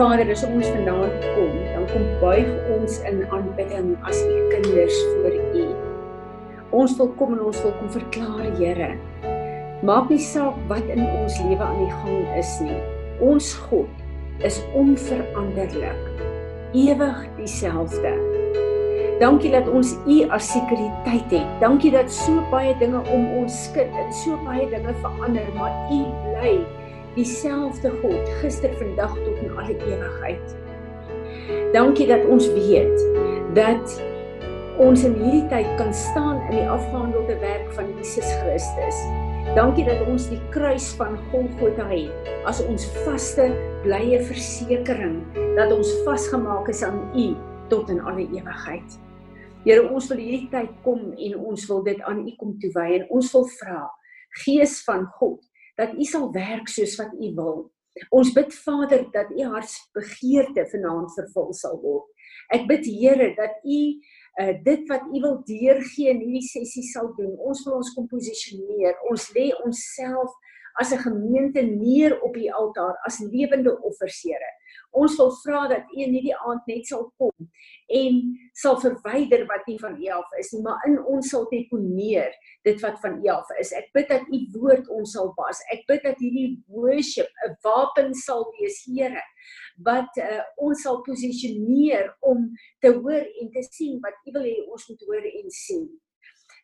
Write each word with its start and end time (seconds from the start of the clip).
Vader, 0.00 0.30
as 0.32 0.40
ons 0.48 0.64
vanaand 0.72 1.24
kom, 1.34 1.56
dan 1.74 1.82
kom 1.90 2.04
buig 2.22 2.46
ons 2.72 2.94
in 3.04 3.18
aanbidding 3.36 3.90
as 4.08 4.22
u 4.24 4.36
kinders 4.48 4.96
voor 5.10 5.34
u. 5.36 5.64
Ons 6.78 6.94
wil 6.96 7.10
kom 7.18 7.34
en 7.36 7.42
ons 7.50 7.60
wil 7.60 7.74
kom 7.76 7.90
verklaar, 7.92 8.46
Here. 8.56 8.94
Maak 9.84 10.08
nie 10.08 10.22
saak 10.24 10.56
wat 10.72 10.88
in 10.88 11.04
ons 11.04 11.36
lewe 11.44 11.60
aan 11.60 11.82
die 11.82 11.92
gang 12.00 12.24
is 12.40 12.54
nie. 12.64 12.80
Ons 13.20 13.52
God 13.66 14.40
is 14.48 14.62
onveranderlik, 14.72 16.24
ewig 16.72 17.20
dieselfde. 17.36 18.16
Dankie 19.20 19.52
dat 19.52 19.68
ons 19.68 19.98
U 20.08 20.22
as 20.32 20.48
sekuriteit 20.48 21.28
het. 21.28 21.56
Dankie 21.60 21.92
dat 21.92 22.08
so 22.08 22.40
baie 22.48 22.72
dinge 22.80 23.04
om 23.12 23.28
ons 23.42 23.64
skud 23.68 24.00
en 24.00 24.12
so 24.24 24.40
baie 24.48 24.64
dinge 24.72 24.96
verander, 25.04 25.44
maar 25.60 25.76
U 25.92 26.04
bly 26.24 26.56
dieselfde 27.14 27.90
God 28.00 28.28
gister, 28.40 28.72
vandag 28.80 29.12
tot 29.12 29.29
alle 29.70 29.96
ewigheid. 29.96 30.56
Dankie 31.72 32.06
dat 32.06 32.24
ons 32.26 32.46
weet 32.52 32.98
dat 33.54 34.02
ons 34.80 35.02
in 35.04 35.14
hierdie 35.14 35.46
tyd 35.50 35.68
kan 35.76 35.92
staan 35.94 36.40
in 36.48 36.56
die 36.58 36.68
afgehandelde 36.68 37.36
werk 37.38 37.72
van 37.76 37.90
Jesus 37.98 38.26
Christus. 38.42 38.96
Dankie 39.54 39.84
dat 39.84 40.02
ons 40.06 40.28
die 40.30 40.40
kruis 40.50 40.90
van 40.98 41.18
Golgotha 41.30 41.88
het 41.90 42.30
as 42.48 42.62
ons 42.64 42.86
vaste 43.04 43.50
blye 43.84 44.20
versekering 44.24 45.22
dat 45.58 45.72
ons 45.74 45.90
vasgemaak 46.06 46.68
is 46.70 46.82
aan 46.86 47.02
U 47.14 47.34
tot 47.70 47.90
in 47.90 48.00
alle 48.00 48.26
ewigheid. 48.26 48.98
Here, 49.64 49.84
ons 49.92 50.08
wil 50.08 50.22
hierdie 50.22 50.48
tyd 50.52 50.70
kom 50.84 51.10
en 51.12 51.34
ons 51.36 51.66
wil 51.68 51.82
dit 51.84 51.98
aan 52.08 52.22
U 52.24 52.34
kom 52.40 52.54
toewy 52.62 53.00
en 53.00 53.08
ons 53.12 53.32
wil 53.34 53.48
vra 53.58 53.82
Gees 54.44 54.78
van 54.86 55.04
God 55.18 55.42
dat 55.76 55.92
U 55.98 56.04
sal 56.06 56.30
werk 56.32 56.70
soos 56.70 56.94
wat 57.00 57.12
U 57.18 57.34
wil. 57.36 57.58
Ons 58.14 58.30
bid 58.34 58.54
Vader 58.54 59.04
dat 59.14 59.30
U 59.34 59.46
hartsbegeerte 59.54 60.66
vanaand 60.72 61.12
vervul 61.16 61.52
sal 61.56 61.76
word. 61.82 62.06
Ek 62.54 62.66
bid 62.70 62.86
Here 62.86 63.32
dat 63.38 63.58
U 63.66 63.80
uh, 64.40 64.54
dit 64.64 64.86
wat 64.90 65.08
U 65.10 65.22
wil 65.24 65.36
deurgee 65.48 66.12
in 66.14 66.22
hierdie 66.22 66.46
sessie 66.46 66.86
sal 66.92 67.10
doen. 67.18 67.34
Ons 67.38 67.64
wil 67.66 67.80
ons 67.80 67.92
kom 67.96 68.06
posisioneer. 68.10 68.96
Ons 69.10 69.28
lê 69.36 69.50
onsself 69.64 70.30
as 70.80 70.92
'n 70.94 71.02
gemeente 71.02 71.62
neer 71.62 72.14
op 72.22 72.36
U 72.36 72.46
altaar 72.62 72.96
as 73.06 73.20
lewende 73.20 73.74
offers, 73.82 74.22
Here. 74.22 74.50
Ons 74.90 75.14
wil 75.20 75.30
vra 75.44 75.66
dat 75.70 75.90
U 75.94 76.00
in 76.02 76.14
hierdie 76.16 76.34
aand 76.34 76.66
net 76.66 76.88
sal 76.88 77.04
kom 77.20 77.46
en 77.94 78.18
sal 78.58 78.78
verwyder 78.82 79.44
wat 79.50 79.66
nie 79.68 79.78
van 79.78 79.94
U 79.94 80.08
af 80.16 80.34
is 80.40 80.50
nie, 80.54 80.62
maar 80.64 80.82
in 80.88 80.98
ons 81.12 81.30
sal 81.30 81.46
deponeer 81.50 82.34
dit 82.66 82.82
wat 82.82 82.98
van 83.02 83.18
U 83.22 83.30
af 83.34 83.50
is. 83.62 83.72
Ek 83.76 83.90
bid 83.94 84.10
dat 84.10 84.26
U 84.26 84.40
woord 84.56 84.90
ons 84.90 85.14
sal 85.14 85.30
was. 85.38 85.62
Ek 85.74 85.86
bid 85.90 86.02
dat 86.06 86.18
hierdie 86.22 86.58
worship 86.66 87.30
'n 87.46 87.56
wapen 87.66 88.14
sal 88.14 88.46
wees, 88.58 88.82
Here, 88.90 89.22
wat 89.86 90.16
uh, 90.18 90.42
ons 90.58 90.82
sal 90.82 91.02
posisioneer 91.06 92.10
om 92.20 92.48
te 92.82 92.90
hoor 92.96 93.26
en 93.40 93.50
te 93.54 93.62
sien 93.70 94.00
wat 94.02 94.16
U 94.26 94.38
wil 94.38 94.46
hê 94.48 94.56
ons 94.66 94.88
moet 94.88 95.04
hoor 95.06 95.26
en 95.30 95.50
sien. 95.50 95.86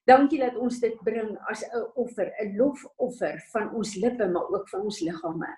Dankie 0.06 0.38
dat 0.38 0.54
ons 0.62 0.80
dit 0.82 0.98
bring 1.06 1.32
as 1.50 1.62
'n 1.66 1.86
offer, 1.94 2.32
'n 2.42 2.56
lofoffer 2.58 3.38
van 3.52 3.74
ons 3.74 3.94
lippe, 3.96 4.26
maar 4.28 4.50
ook 4.54 4.68
van 4.68 4.80
ons 4.80 5.00
liggame. 5.00 5.50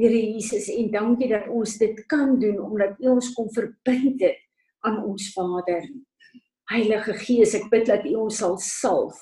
Here 0.00 0.16
Jesus 0.16 0.70
en 0.72 0.88
dankie 0.88 1.28
dat 1.28 1.48
ons 1.52 1.74
dit 1.76 1.98
kan 2.08 2.38
doen 2.40 2.56
omdat 2.64 2.96
U 3.04 3.10
ons 3.18 3.32
kom 3.36 3.50
verbind 3.52 4.22
het 4.24 4.38
aan 4.86 5.02
ons 5.04 5.26
Vader. 5.34 5.84
Heilige 6.72 7.12
Gees, 7.20 7.52
ek 7.58 7.66
bid 7.68 7.84
dat 7.90 8.06
U 8.08 8.14
ons 8.22 8.38
sal 8.40 8.56
salf. 8.64 9.18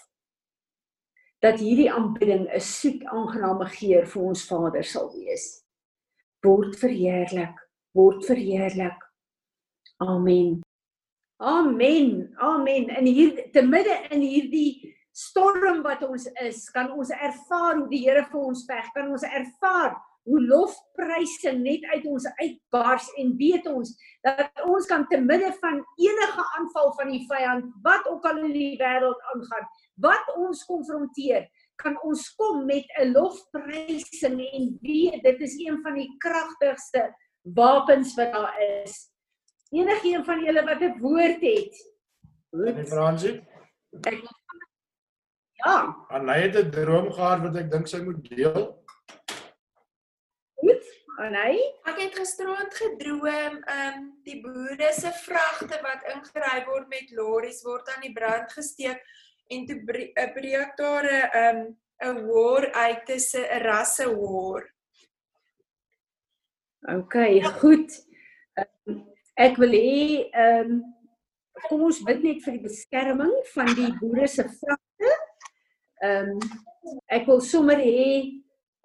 Dat 1.43 1.59
hierdie 1.59 1.91
aanbidding 1.91 2.47
'n 2.47 2.63
soet 2.63 3.03
aangename 3.11 3.67
geur 3.75 4.07
vir 4.07 4.23
ons 4.23 4.47
Vader 4.47 4.85
sal 4.85 5.11
wees. 5.17 5.65
Word 6.47 6.79
verheerlik, 6.79 7.59
word 7.95 8.23
verheerlik. 8.27 9.03
Amen. 9.99 10.63
Amen. 11.43 12.35
Amen. 12.39 12.89
En 12.89 13.07
hier 13.07 13.51
te 13.51 13.63
midde 13.63 13.99
in 14.11 14.21
hierdie 14.21 14.95
storm 15.11 15.83
wat 15.83 16.03
ons 16.07 16.27
is, 16.43 16.71
kan 16.71 16.93
ons 16.93 17.11
ervaar 17.11 17.79
hoe 17.79 17.89
die 17.91 18.05
Here 18.07 18.27
vir 18.31 18.41
ons 18.41 18.65
veg. 18.67 18.93
Kan 18.95 19.11
ons 19.11 19.23
ervaar 19.23 19.99
hoe 20.29 20.41
lofpryse 20.45 21.53
net 21.57 21.85
uit 21.95 22.07
ons 22.07 22.27
uitbars 22.41 23.07
en 23.21 23.37
weet 23.41 23.67
ons 23.71 23.95
dat 24.27 24.65
ons 24.69 24.89
kan 24.91 25.07
te 25.09 25.21
midde 25.21 25.51
van 25.61 25.81
enige 25.97 26.45
aanval 26.59 26.93
van 26.99 27.13
die 27.15 27.25
vyand 27.31 27.71
wat 27.83 28.09
ook 28.13 28.27
al 28.29 28.43
in 28.45 28.53
die 28.53 28.75
wêreld 28.81 29.23
aangaan 29.33 29.71
wat 30.05 30.35
ons 30.37 30.65
konfronteer 30.69 31.49
kan 31.79 31.97
ons 32.03 32.27
kom 32.37 32.67
met 32.67 32.87
'n 33.01 33.13
lofprysing 33.13 34.41
en 34.53 34.79
weet 34.83 35.23
dit 35.23 35.41
is 35.41 35.55
een 35.59 35.79
van 35.83 35.95
die 35.95 36.11
kragtigste 36.19 37.15
wapens 37.43 38.15
wat 38.15 38.33
daar 38.33 38.61
is. 38.85 39.11
Enige 39.71 40.09
een 40.15 40.25
van 40.25 40.45
julle 40.45 40.65
wat 40.65 40.81
'n 40.81 40.99
woord 41.01 41.41
het? 41.41 41.75
Fransie? 42.87 43.47
Ja. 45.53 46.07
Anay 46.09 46.41
het 46.41 46.57
'n 46.57 46.71
droom 46.71 47.13
gehad 47.13 47.41
wat 47.41 47.57
ek 47.57 47.71
dink 47.71 47.87
sy 47.87 48.03
moet 48.03 48.29
deel 48.29 48.78
Anay? 51.19 51.59
Ek 51.91 51.97
het 51.99 52.15
gisteraand 52.15 52.75
gedroom, 52.79 53.57
ehm 53.67 53.95
um, 53.99 54.03
die 54.23 54.37
boere 54.39 54.93
se 54.95 55.11
vragte 55.25 55.81
wat 55.83 56.05
ingery 56.13 56.61
word 56.69 56.87
met 56.93 57.11
lorries 57.17 57.59
word 57.67 57.91
aan 57.91 58.05
die 58.05 58.13
brand 58.15 58.53
gesteek 58.55 59.03
en 59.51 59.67
toe 59.67 59.81
breek 60.37 60.77
daar 60.79 61.09
'n 61.11 61.27
ehm 61.41 61.61
'n 62.07 62.23
war 62.29 62.71
uit 62.71 63.03
tussen 63.07 63.43
'n 63.51 63.63
rasse 63.67 64.07
war. 64.15 64.63
OK, 66.95 67.43
goed. 67.59 67.91
Um, 68.55 69.11
ek 69.35 69.57
wil 69.57 69.75
hê 69.75 70.31
ehm 70.31 70.71
um, 70.71 70.83
kom 71.67 71.83
ons 71.83 72.03
bid 72.03 72.23
net 72.23 72.43
vir 72.45 72.53
die 72.53 72.67
beskerming 72.71 73.35
van 73.55 73.75
die 73.75 73.93
boere 73.99 74.29
se 74.29 74.47
vragte. 74.47 75.15
Ehm 75.99 76.31
um, 76.31 76.39
ek 77.07 77.27
wil 77.27 77.41
sommer 77.41 77.83
hê 77.83 78.39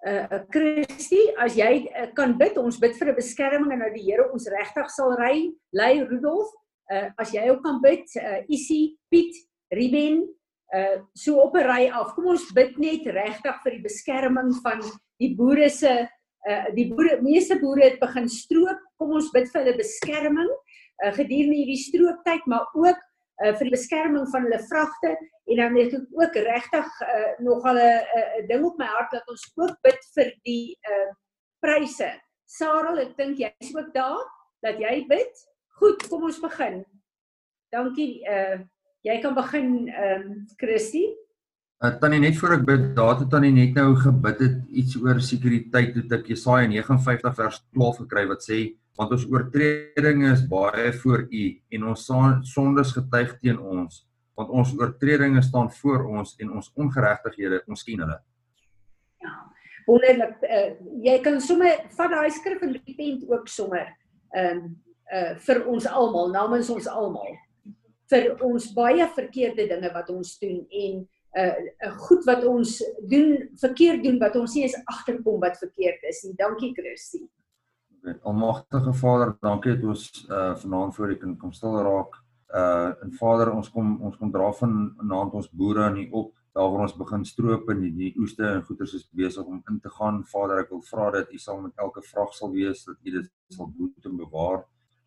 uh 0.06 0.40
Christy, 0.52 1.22
as 1.40 1.56
jy 1.56 1.88
uh, 1.88 2.08
kan 2.16 2.36
bid, 2.38 2.58
ons 2.60 2.78
bid 2.80 2.96
vir 2.98 3.12
'n 3.12 3.16
beskerming 3.16 3.72
en 3.72 3.84
dat 3.86 3.94
die 3.94 4.04
Here 4.04 4.28
ons 4.32 4.48
regtig 4.52 4.90
sal 4.90 5.16
ry, 5.16 5.52
lei 5.72 6.04
Rudolf. 6.04 6.50
Uh 6.92 7.08
as 7.18 7.32
jy 7.32 7.48
ook 7.48 7.62
kan 7.64 7.80
bid, 7.80 8.04
uh 8.20 8.42
Isie, 8.48 8.96
Piet, 9.10 9.34
Ruben, 9.72 10.28
uh 10.74 11.00
so 11.16 11.40
op 11.40 11.56
'n 11.56 11.64
ry 11.64 11.88
af. 11.88 12.14
Kom 12.14 12.26
ons 12.26 12.52
bid 12.52 12.78
net 12.78 13.06
regtig 13.06 13.56
vir 13.64 13.72
die 13.72 13.84
beskerming 13.84 14.52
van 14.62 14.80
die 15.18 15.34
boere 15.36 15.70
se 15.70 16.08
uh 16.48 16.66
die 16.76 16.88
boere, 16.92 17.22
meeste 17.22 17.58
boere 17.60 17.88
het 17.88 18.00
begin 18.00 18.28
stroop. 18.28 18.80
Kom 18.98 19.16
ons 19.16 19.32
bid 19.32 19.48
vir 19.48 19.64
hulle 19.64 19.76
beskerming 19.76 20.52
uh 21.04 21.12
gedurende 21.12 21.56
hierdie 21.56 21.80
strooptyd, 21.80 22.46
maar 22.46 22.68
ook 22.74 23.00
uh 23.42 23.52
vir 23.58 23.66
die 23.66 23.74
beskerming 23.74 24.28
van 24.30 24.46
hulle 24.46 24.60
vragte 24.68 25.14
en 25.50 25.56
dan 25.60 25.76
het 25.76 25.96
ek 25.98 26.20
ook 26.20 26.36
regtig 26.46 27.00
uh, 27.02 27.32
nogal 27.46 27.80
'n 27.80 28.46
ding 28.48 28.64
op 28.64 28.78
my 28.78 28.86
hart 28.86 29.10
dat 29.10 29.28
ons 29.28 29.48
ook 29.56 29.74
bid 29.82 30.00
vir 30.14 30.30
die 30.44 30.78
uh 30.90 31.10
pryse. 31.64 32.10
Sarel, 32.44 32.98
ek 32.98 33.16
dink 33.16 33.38
jy 33.40 33.50
is 33.58 33.74
ook 33.74 33.90
daar 33.94 34.22
dat 34.62 34.78
jy 34.78 35.06
bid. 35.08 35.34
Goed, 35.80 36.08
kom 36.08 36.24
ons 36.28 36.40
begin. 36.40 36.84
Dankie 37.72 38.22
uh 38.22 38.62
jy 39.04 39.20
kan 39.20 39.34
begin 39.36 39.88
ehm 39.88 40.30
um, 40.30 40.46
Christy. 40.56 41.04
Uh, 41.84 41.90
tannie 42.00 42.20
net 42.22 42.38
voor 42.40 42.54
ek 42.56 42.64
bid, 42.64 42.84
daar 42.96 43.18
het 43.18 43.28
tannie 43.30 43.52
net 43.52 43.74
nou 43.76 43.90
gebid 44.00 44.40
het 44.40 44.60
iets 44.72 44.96
oor 44.96 45.20
sekuriteit 45.20 45.96
het 45.98 46.12
ek 46.16 46.30
Jesaja 46.32 46.68
59 46.70 47.34
vers 47.36 47.58
12 47.74 47.98
gekry 48.04 48.24
wat 48.30 48.46
sê 48.46 48.60
want 48.98 49.14
ons 49.14 49.26
oortredinge 49.30 50.32
is 50.32 50.42
baie 50.48 50.92
voor 51.02 51.24
u 51.26 51.44
en 51.76 51.86
ons 51.90 52.10
sondes 52.54 52.92
getuig 52.94 53.38
teen 53.40 53.58
ons 53.58 54.04
want 54.34 54.50
ons 54.50 54.74
oortredinge 54.78 55.42
staan 55.42 55.70
voor 55.72 56.06
ons 56.18 56.34
en 56.42 56.54
ons 56.58 56.70
ongeregtighede 56.74 57.60
ons 57.70 57.84
ken 57.86 58.02
hulle. 58.02 58.16
Ja. 59.22 59.34
Wonderlik. 59.86 60.40
Uh, 60.42 60.70
jy 61.04 61.18
kan 61.22 61.40
sommer 61.44 61.84
vat 61.94 62.12
daai 62.12 62.30
skrif 62.34 62.62
en 62.64 62.74
repent 62.74 63.26
ook 63.30 63.50
sommer 63.52 63.92
ehm 64.34 64.64
um, 64.64 64.72
uh 65.12 65.34
vir 65.46 65.58
ons 65.68 65.84
almal, 65.86 66.30
namens 66.32 66.70
ons 66.72 66.86
almal. 66.88 67.34
Vir 68.10 68.30
ons 68.42 68.70
baie 68.74 69.04
verkeerde 69.14 69.66
dinge 69.68 69.90
wat 69.92 70.08
ons 70.10 70.30
doen 70.40 70.62
en 70.64 71.02
uh, 71.36 71.52
uh 71.86 71.92
goed 72.08 72.24
wat 72.26 72.46
ons 72.48 72.78
doen, 73.12 73.36
verkeerd 73.60 74.02
doen 74.06 74.18
wat 74.22 74.36
ons 74.40 74.56
nie 74.56 74.64
eens 74.64 74.78
agterkom 74.90 75.38
wat 75.44 75.60
verkeerd 75.60 76.08
is 76.10 76.24
nie. 76.24 76.34
Dankie 76.40 76.72
Christie. 76.74 77.28
Almagtige 78.04 78.92
Vader, 78.92 79.30
dankie 79.40 79.72
dat 79.78 79.84
ons 79.88 80.26
uh 80.28 80.54
vanaand 80.60 80.94
voor 80.94 81.10
U 81.10 81.14
kan 81.16 81.36
kom 81.40 81.52
stil 81.52 81.76
raak. 81.86 82.18
Uh 82.52 82.90
en 83.04 83.12
Vader 83.16 83.52
ons 83.52 83.70
kom 83.72 83.94
ons 84.04 84.16
kom 84.20 84.32
dra 84.32 84.50
van 84.58 84.74
naand 85.00 85.32
ons 85.32 85.48
boere 85.50 85.86
aan 85.86 85.96
U 85.96 86.04
op. 86.10 86.34
Daar 86.52 86.68
waar 86.70 86.84
ons 86.84 86.96
begin 86.96 87.24
stroop 87.24 87.70
en 87.72 87.80
die, 87.80 87.92
die 87.96 88.10
oeste 88.20 88.44
en 88.46 88.60
goeder 88.66 88.92
is 88.98 89.08
besig 89.10 89.44
om 89.44 89.62
in 89.70 89.80
te 89.80 89.92
gaan. 89.96 90.20
Vader 90.34 90.60
ek 90.64 90.74
wil 90.74 90.82
vra 90.90 91.08
dat 91.16 91.32
U 91.32 91.40
sal 91.46 91.62
met 91.62 91.80
elke 91.86 92.04
vrag 92.10 92.36
sal 92.36 92.52
wees 92.52 92.84
dat 92.84 93.00
U 93.00 93.16
dit 93.16 93.32
sal 93.56 93.72
boet 93.78 94.10
en 94.10 94.20
bewaar. 94.20 94.60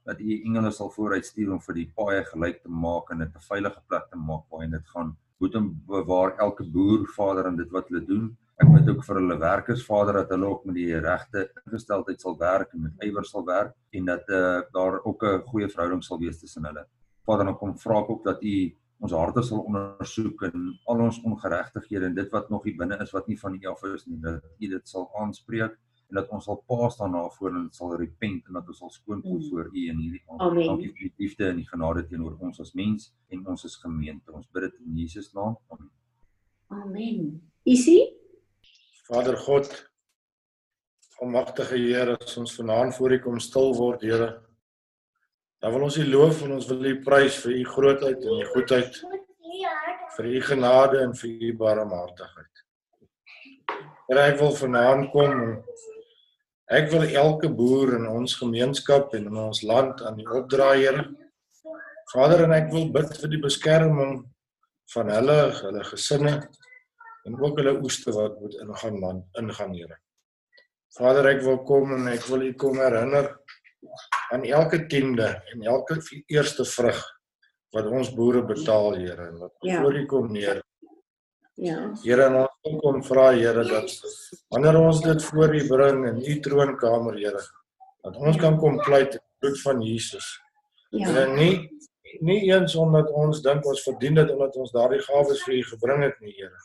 Dat 0.10 0.20
U 0.20 0.40
engele 0.40 0.72
sal 0.72 0.90
vooruit 0.98 1.26
stuur 1.26 1.54
om 1.54 1.62
vir 1.70 1.80
die 1.84 1.88
paaie 2.02 2.26
gelyk 2.34 2.64
te 2.64 2.74
maak 2.88 3.14
en 3.14 3.22
dit 3.26 3.30
'n 3.30 3.48
veilige 3.52 3.82
plek 3.88 4.10
te 4.10 4.18
maak 4.18 4.50
waar 4.50 4.70
dit 4.74 4.90
gaan. 4.96 5.16
Boet 5.38 5.56
en 5.56 5.70
bewaar 5.86 6.36
elke 6.38 6.66
boer 6.66 7.06
Vader 7.14 7.46
en 7.46 7.62
dit 7.62 7.70
wat 7.70 7.90
hulle 7.90 8.06
doen 8.06 8.38
ek 8.58 8.70
bid 8.74 8.90
ook 8.90 9.04
vir 9.06 9.20
hulle 9.20 9.38
werkers 9.38 9.86
Vader 9.86 10.14
dat 10.24 10.32
hulle 10.34 10.48
ook 10.50 10.66
met 10.66 10.76
die 10.76 11.00
regte 11.00 11.44
ingesteldheid 11.66 12.22
sal 12.22 12.38
werk 12.40 12.74
en 12.74 12.82
met 12.88 13.04
ywer 13.06 13.26
sal 13.26 13.46
werk 13.46 13.76
en 13.94 14.06
dat 14.06 14.30
uh, 14.30 14.62
daar 14.74 15.00
ook 15.06 15.24
'n 15.24 15.42
goeie 15.52 15.70
verhouding 15.70 16.04
sal 16.04 16.20
wees 16.20 16.40
tussen 16.40 16.66
hulle. 16.66 16.86
Vader, 17.26 17.46
dan 17.46 17.58
kom 17.58 17.78
vra 17.78 18.00
ek 18.02 18.10
ook 18.10 18.24
dat 18.24 18.44
U 18.44 18.76
ons 19.00 19.12
harte 19.12 19.44
sal 19.44 19.60
ondersoek 19.60 20.42
en 20.44 20.80
al 20.88 21.00
ons 21.00 21.22
ongeregtighede 21.24 22.06
en 22.06 22.16
dit 22.16 22.32
wat 22.32 22.50
nog 22.50 22.64
hier 22.64 22.78
binne 22.78 22.98
is 23.02 23.12
wat 23.12 23.28
nie 23.28 23.38
van 23.40 23.54
U 23.54 23.68
af 23.68 23.84
is 23.84 24.06
nie, 24.08 24.20
dat 24.20 24.42
U 24.60 24.68
dit 24.68 24.88
sal 24.88 25.10
aanspreek 25.22 25.78
en 26.10 26.16
dat 26.16 26.30
ons 26.30 26.44
sal 26.46 26.64
paas 26.68 26.98
daarna 26.98 27.30
voor 27.30 27.50
en 27.56 27.68
sal 27.72 27.96
repent 27.96 28.48
en 28.48 28.54
dat 28.54 28.68
ons 28.68 28.78
sal 28.78 28.90
skoonkom 28.90 29.38
Mm. 29.38 29.50
voor 29.50 29.70
U 29.74 29.88
in 29.88 29.98
hierdie 29.98 30.24
aand. 30.28 30.66
Dankie 30.66 30.92
vir 30.94 31.10
die 31.10 31.14
liefde 31.18 31.46
en 31.50 31.56
die 31.58 31.68
genade 31.68 32.08
teenoor 32.08 32.38
ons 32.40 32.60
as 32.60 32.74
mens 32.74 33.14
en 33.30 33.48
ons 33.48 33.66
as 33.66 33.76
gemeente. 33.76 34.32
Ons 34.32 34.48
bid 34.52 34.64
dit 34.64 34.74
in 34.86 34.98
Jesus 34.98 35.34
naam. 35.34 35.58
Amen. 35.70 35.90
Amen. 36.70 37.42
Isie? 37.64 38.17
Vader 39.08 39.38
God, 39.38 39.68
almagtige 41.22 41.78
Here, 41.80 42.18
as 42.20 42.36
ons 42.38 42.56
vanaand 42.58 42.96
voor 42.98 43.14
U 43.16 43.20
kom 43.24 43.38
stil 43.40 43.70
word, 43.78 44.02
Here, 44.04 44.28
dan 45.64 45.72
wil 45.72 45.86
ons 45.88 45.96
U 45.96 46.04
loof 46.04 46.42
en 46.44 46.58
ons 46.58 46.68
wil 46.68 46.90
U 46.90 46.92
prys 47.06 47.38
vir 47.46 47.54
U 47.56 47.62
grootheid 47.72 48.26
en 48.28 48.42
U 48.42 48.50
goedheid, 48.52 49.00
vir 50.18 50.28
U 50.28 50.42
genade 50.50 51.00
en 51.06 51.16
vir 51.22 51.48
U 51.48 51.54
barmhartigheid. 51.64 52.62
Here, 54.10 54.26
ek 54.26 54.42
wil 54.44 54.54
vanaand 54.60 55.08
kom 55.16 55.40
en 55.46 55.56
ek 56.76 56.92
wil 56.92 57.08
elke 57.08 57.48
boer 57.48 57.96
in 58.02 58.12
ons 58.12 58.36
gemeenskap 58.42 59.16
en 59.16 59.32
in 59.32 59.42
ons 59.48 59.64
land 59.64 60.04
aan 60.04 60.20
U 60.20 60.30
opdra, 60.42 60.74
Here. 60.76 61.08
Vader, 62.12 62.44
en 62.44 62.60
ek 62.60 62.74
wil 62.76 62.92
bid 62.92 63.16
vir 63.24 63.38
die 63.38 63.44
beskerming 63.48 64.18
van 64.92 65.16
hulle, 65.16 65.42
hulle 65.64 65.88
gesinne 65.96 66.42
en 67.28 67.36
ook 67.44 67.60
hulle 67.60 67.76
oeste 67.84 68.14
wat 68.16 68.40
moet 68.42 68.56
ingaan 68.64 69.00
man 69.00 69.24
ingaan 69.40 69.74
Here. 69.76 69.98
Vader, 70.98 71.28
ek 71.36 71.44
wil 71.46 71.60
kom 71.68 71.92
en 71.98 72.08
ek 72.14 72.26
wil 72.32 72.48
U 72.48 72.54
kom 72.58 72.80
herinner 72.82 73.34
aan 74.34 74.44
elke 74.48 74.86
tiende 74.90 75.28
en 75.54 75.66
elke 75.68 76.00
eerste 76.32 76.66
vrug 76.66 77.02
wat 77.76 77.90
ons 77.92 78.14
boere 78.16 78.42
betaal, 78.48 78.96
Here, 78.96 79.28
en 79.28 79.38
wat 79.44 79.54
Ja. 79.62 79.82
voor 79.82 79.94
U 79.96 80.06
kom 80.06 80.32
neer. 80.32 80.64
Ja. 81.54 81.94
Here, 82.04 82.24
en 82.30 82.36
ons 82.48 82.82
kom 82.82 83.04
vra, 83.04 83.32
Here, 83.36 83.64
dat 83.68 83.92
wanneer 84.50 84.80
ons 84.80 85.02
dit 85.02 85.24
voor 85.24 85.56
U 85.56 85.68
bring 85.68 86.06
in 86.08 86.24
U 86.24 86.40
troonkamer, 86.40 87.18
Here, 87.20 87.44
dat 88.04 88.16
ons 88.16 88.38
kan 88.38 88.58
kom 88.58 88.80
pleit 88.86 89.14
in 89.14 89.26
bloed 89.40 89.62
van 89.62 89.82
Jesus. 89.82 90.40
Ja. 90.90 91.12
En 91.26 91.36
nie 91.36 91.70
nie 92.24 92.48
eens 92.50 92.74
omdat 92.76 93.10
ons 93.12 93.42
dink 93.44 93.66
ons 93.68 93.84
verdien 93.84 94.16
dit 94.16 94.30
omdat 94.32 94.56
ons 94.56 94.72
daardie 94.72 95.02
gawes 95.04 95.42
vir 95.44 95.58
U 95.60 95.64
gebring 95.74 96.04
het 96.08 96.20
nie, 96.24 96.34
Here. 96.38 96.56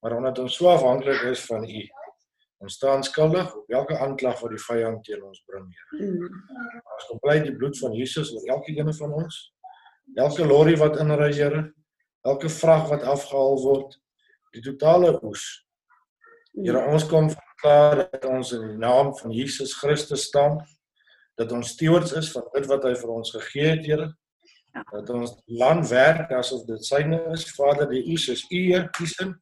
Maar 0.00 0.16
omdat 0.16 0.38
ons 0.38 0.56
so 0.56 0.68
afhanklik 0.68 1.22
is 1.30 1.44
van 1.46 1.64
U. 1.68 1.84
Ons 2.64 2.74
staan 2.74 3.04
skuldig 3.04 3.54
op 3.56 3.70
elke 3.70 3.98
aanklag 3.98 4.40
wat 4.40 4.52
die 4.54 4.62
vyand 4.64 5.02
teen 5.04 5.22
ons 5.24 5.42
bring, 5.48 5.66
Here. 5.90 6.06
Mm. 6.08 6.38
Ons 6.96 7.08
kom 7.10 7.20
pleit 7.20 7.44
die 7.44 7.56
bloed 7.56 7.76
van 7.78 7.92
Jesus 7.96 8.32
oor 8.32 8.46
elke 8.54 8.72
een 8.72 8.92
van 8.96 9.12
ons. 9.12 9.40
Elke 10.16 10.46
lorry 10.46 10.76
wat 10.80 10.96
inry, 11.02 11.32
Here. 11.36 11.66
Elke 12.24 12.48
vrag 12.48 12.88
wat 12.88 13.04
afgehaal 13.04 13.60
word, 13.62 13.98
die 14.56 14.64
totale 14.64 15.12
oes. 15.22 15.44
Here, 16.56 16.80
ons 16.88 17.04
kom 17.10 17.28
verklaar 17.34 18.06
dat 18.06 18.24
ons 18.24 18.54
in 18.56 18.64
die 18.70 18.80
naam 18.80 19.12
van 19.18 19.34
Jesus 19.36 19.76
Christus 19.76 20.24
staan, 20.30 20.62
dat 21.36 21.52
ons 21.52 21.74
stewards 21.76 22.16
is 22.16 22.32
van 22.32 22.48
dit 22.54 22.66
wat 22.72 22.88
hy 22.88 22.94
vir 22.96 23.12
ons 23.18 23.34
gegee 23.36 23.68
het, 23.74 23.84
Here. 23.84 24.08
Ja. 24.72 24.82
Dat 24.90 25.12
ons 25.12 25.36
land 25.44 25.88
werk 25.88 26.32
asof 26.36 26.64
dit 26.68 26.84
syne 26.84 27.20
is. 27.32 27.46
Vader, 27.56 27.88
die 27.92 28.04
oes 28.12 28.26
is 28.32 28.44
u 28.48 28.64
Heer 28.70 28.88
kiesin. 28.96 29.36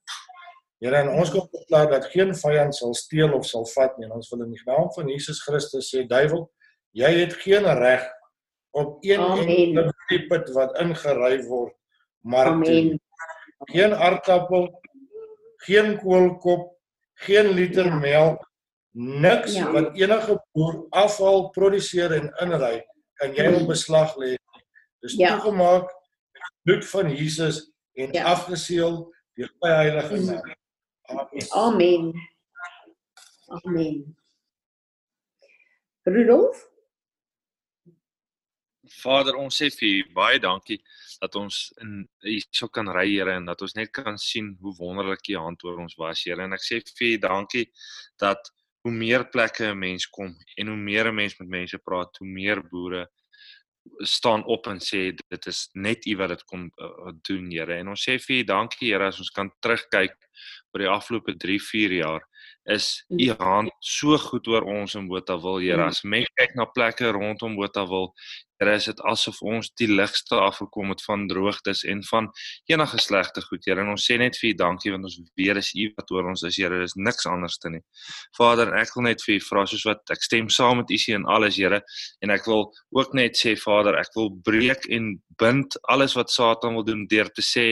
Here, 0.84 0.98
en 1.00 1.08
ons 1.16 1.31
kom 1.32 1.46
verklaar 1.48 1.86
dat 1.88 2.10
geen 2.12 2.34
vyand 2.36 2.75
sal 2.76 2.92
steel 2.98 3.32
of 3.32 3.46
sal 3.48 3.64
vat 3.72 3.94
nie. 3.96 4.04
En 4.04 4.19
ons 4.19 4.28
wil 4.32 4.42
in 4.44 4.50
die 4.52 4.62
naam 4.66 4.90
van 4.92 5.08
Jesus 5.08 5.38
Christus 5.40 5.88
sê, 5.94 6.02
duiwel, 6.10 6.42
jy 6.92 7.08
het 7.22 7.32
geen 7.40 7.64
reg 7.78 8.02
op 8.76 8.98
een 9.06 9.22
enkele 9.22 9.86
put 10.28 10.50
wat 10.52 10.75
ingery 10.82 11.38
word, 11.48 11.72
maar 12.20 12.50
Amen. 12.52 12.98
geen 13.72 13.94
aardappel, 13.94 14.66
geen 15.64 15.94
koolkop, 16.02 16.75
geen 17.25 17.48
liter 17.56 17.86
Ja. 17.86 17.94
melk, 18.02 18.42
niks 18.92 19.54
Ja. 19.56 19.70
wat 19.72 19.96
enige 19.96 20.36
boer 20.52 20.84
afval 20.90 21.48
produseer 21.50 22.12
en 22.12 22.28
inry, 22.44 22.84
kan 23.22 23.32
jy 23.34 23.54
op 23.54 23.66
beslag 23.69 24.16
lê. 24.20 24.34
Dis 25.00 25.16
Ja. 25.16 25.28
toegemaak 25.38 25.88
met 25.88 26.42
die 26.42 26.60
bloed 26.62 26.84
van 26.86 27.08
Jesus 27.16 27.72
en 27.96 28.12
Ja. 28.12 28.25
afgeseël 28.34 29.08
deur 29.34 29.48
die 29.60 29.70
Heilige 29.70 30.14
Mm. 30.16 30.42
Amen. 31.53 32.12
Amen. 33.49 34.17
Rudolf? 36.05 36.73
Vader, 39.03 39.37
ons 39.37 39.56
sê 39.56 39.69
vir 39.73 39.91
U 39.91 40.12
baie 40.17 40.39
dankie 40.41 40.79
dat 41.21 41.37
ons 41.37 41.59
in 41.83 42.05
hierso 42.25 42.69
kan 42.73 42.89
ry, 42.93 43.06
Here, 43.11 43.37
en 43.37 43.49
dat 43.49 43.62
ons 43.65 43.77
net 43.77 43.93
kan 43.93 44.17
sien 44.21 44.55
hoe 44.62 44.75
wonderlik 44.79 45.29
U 45.33 45.39
hand 45.41 45.65
oor 45.65 45.83
ons 45.85 45.97
was, 46.01 46.25
Here. 46.25 46.45
En 46.45 46.56
ek 46.56 46.65
sê 46.65 46.81
vir 46.99 47.15
U 47.15 47.19
dankie 47.27 47.67
dat 48.21 48.53
hoe 48.85 48.93
meer 48.93 49.27
plekke 49.33 49.73
'n 49.73 49.79
mens 49.79 50.06
kom 50.06 50.33
en 50.56 50.69
hoe 50.69 50.77
meer 50.77 51.09
'n 51.09 51.15
mens 51.15 51.39
met 51.41 51.49
mense 51.49 51.79
praat, 51.79 52.17
hoe 52.19 52.29
meer 52.29 52.62
boere 52.62 53.09
staan 54.01 54.45
op 54.45 54.67
en 54.67 54.81
sê 54.81 55.12
dit 55.12 55.47
is 55.47 55.69
net 55.75 56.06
U 56.06 56.17
wat 56.17 56.29
dit 56.29 56.45
kom 56.45 56.71
uh, 56.79 57.12
doen, 57.29 57.51
Here. 57.51 57.79
En 57.79 57.89
ons 57.89 58.09
sê 58.09 58.19
vir 58.19 58.41
U 58.41 58.45
dankie, 58.45 58.93
Here, 58.93 59.09
as 59.09 59.19
ons 59.19 59.31
kan 59.31 59.51
terugkyk 59.61 60.17
oor 60.75 60.82
die 60.82 60.91
afgelope 60.91 61.37
3, 61.38 61.59
4 61.62 61.93
jaar 62.00 62.25
is 62.65 63.05
u 63.12 63.29
hand 63.38 63.71
so 63.85 64.17
goed 64.19 64.48
oor 64.48 64.65
ons 64.67 64.96
in 64.98 65.06
Botawil, 65.08 65.60
Here. 65.63 65.79
Mm. 65.79 65.93
As 65.93 66.03
mense 66.03 66.32
kyk 66.41 66.56
na 66.58 66.67
plekke 66.67 67.13
rondom 67.13 67.56
Botawil, 67.60 68.10
Here, 68.61 68.75
is 68.79 68.87
dit 68.87 69.01
asof 69.11 69.41
ons 69.43 69.70
die 69.81 69.89
ligste 69.91 70.39
afgekom 70.39 70.93
het 70.93 71.03
van 71.03 71.27
droogtes 71.31 71.82
en 71.91 72.05
van 72.06 72.29
enige 72.70 73.01
slegte 73.03 73.43
goed, 73.43 73.65
Here. 73.67 73.82
En 73.82 73.91
ons 73.94 74.06
sê 74.11 74.19
net 74.20 74.39
vir 74.39 74.53
u 74.53 74.55
dankie 74.61 74.93
want 74.94 75.08
ons 75.08 75.19
weet 75.34 75.58
dis 75.58 75.73
u 75.75 75.89
wat 75.96 76.13
oor 76.15 76.31
ons 76.31 76.44
is, 76.46 76.58
Here. 76.63 76.79
Dis 76.84 76.94
niks 76.94 77.27
anders 77.31 77.58
te 77.58 77.73
nie. 77.75 77.82
Vader, 78.39 78.70
ek 78.79 78.94
wil 78.94 79.08
net 79.08 79.25
vir 79.27 79.37
u 79.37 79.41
vra 79.49 79.67
soos 79.67 79.87
wat 79.89 80.15
ek 80.15 80.23
stem 80.23 80.51
saam 80.53 80.82
met 80.82 80.94
u 80.94 81.01
sien 81.01 81.23
in 81.23 81.27
alles, 81.27 81.58
Here. 81.58 81.82
En 82.23 82.34
ek 82.34 82.46
wil 82.51 82.69
ook 82.94 83.15
net 83.19 83.39
sê, 83.41 83.56
Vader, 83.58 83.99
ek 83.99 84.15
wil 84.15 84.31
breek 84.46 84.87
en 84.94 85.17
bind 85.39 85.75
alles 85.91 86.15
wat 86.15 86.31
Satan 86.31 86.75
wil 86.75 86.84
doen 86.84 87.06
deur 87.11 87.29
te 87.34 87.43
sê 87.43 87.67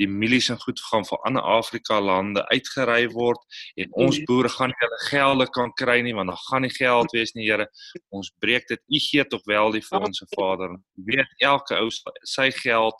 die 0.00 0.08
mielies 0.08 0.48
en 0.52 0.60
goed 0.62 0.80
gaan 0.88 1.04
vir 1.08 1.20
ander 1.28 1.44
Afrika 1.54 1.98
lande 2.00 2.44
uitgery 2.50 3.06
word 3.12 3.40
en 3.80 3.92
ons 4.06 4.18
boere 4.28 4.50
gaan 4.52 4.72
nie 4.72 4.80
hulle 4.80 5.00
gelde 5.08 5.46
kan 5.54 5.72
kry 5.78 5.98
nie 6.04 6.14
want 6.16 6.32
daar 6.32 6.44
gaan 6.48 6.64
nie 6.66 6.72
geld 6.72 7.12
wees 7.16 7.34
nie 7.36 7.48
Here 7.48 7.68
ons 8.14 8.32
breek 8.42 8.68
dit 8.70 8.80
u 8.88 9.02
gee 9.06 9.24
tog 9.28 9.44
wel 9.50 9.76
die 9.76 9.84
fondse 9.84 10.21
Vader 10.36 10.76
weet 10.94 11.28
elke 11.40 11.76
ou 11.80 11.88
sy 12.24 12.50
geld 12.50 12.94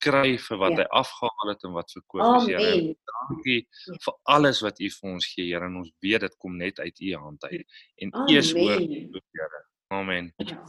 kry 0.00 0.38
vir 0.38 0.56
wat 0.58 0.72
Ja. 0.72 0.76
hy 0.82 0.86
afgehaal 1.02 1.48
het 1.52 1.64
en 1.64 1.72
wat 1.72 1.92
verkoop 1.92 2.36
is 2.40 2.46
Here 2.48 2.94
dankie 3.12 3.66
Ja. 3.86 3.96
vir 4.04 4.14
alles 4.24 4.60
wat 4.62 4.80
u 4.80 4.88
vir 4.90 5.10
ons 5.12 5.26
gee 5.34 5.48
Here 5.52 5.64
en 5.66 5.76
ons 5.76 5.92
weet 6.00 6.20
dit 6.20 6.36
kom 6.38 6.56
net 6.56 6.78
uit 6.80 7.00
u 7.00 7.14
hand 7.14 7.44
uit 7.44 7.66
en 8.00 8.12
u 8.28 8.36
is 8.36 8.54
oor 8.54 8.76
Amen. 8.80 9.10
Here 9.32 9.64
amen 9.90 10.32
Ja. 10.38 10.64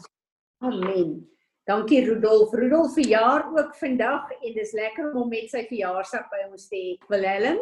Amen. 0.61 1.27
Dankie 1.65 2.03
Rudolf. 2.05 2.51
Rudolf 2.53 2.93
verjaar 2.93 3.45
ook 3.57 3.75
vandag 3.75 4.31
en 4.31 4.53
dis 4.53 4.71
lekker 4.73 5.11
om 5.11 5.17
hom 5.17 5.29
met 5.29 5.49
sy 5.49 5.61
verjaarsdag 5.69 6.25
by 6.29 6.39
ons 6.51 6.67
te 6.67 6.75
hê. 6.75 6.97
Willem? 7.07 7.59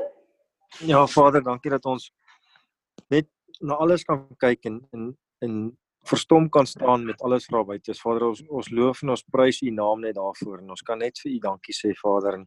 Ja, 0.88 1.05
Vader, 1.08 1.41
dankie 1.43 1.69
dat 1.72 1.86
ons 1.86 2.10
net 3.10 3.27
na 3.60 3.75
alles 3.75 4.03
kan 4.03 4.27
kyk 4.38 4.65
en 4.65 4.81
en 4.93 5.17
en 5.41 5.77
verstom 6.08 6.50
kan 6.50 6.65
staan 6.65 7.06
met 7.06 7.22
alles 7.22 7.48
wat 7.50 7.68
buite 7.68 7.91
is. 7.91 8.01
Vader, 8.01 8.29
ons 8.29 8.41
ons 8.48 8.70
loof 8.72 9.01
en 9.03 9.10
ons 9.15 9.25
prys 9.32 9.62
U 9.62 9.72
naam 9.72 10.01
net 10.01 10.15
daarvoor 10.15 10.62
en 10.62 10.70
ons 10.75 10.86
kan 10.86 11.00
net 11.00 11.20
vir 11.24 11.32
U 11.32 11.39
dankie 11.44 11.75
sê, 11.75 11.94
Vader. 12.03 12.44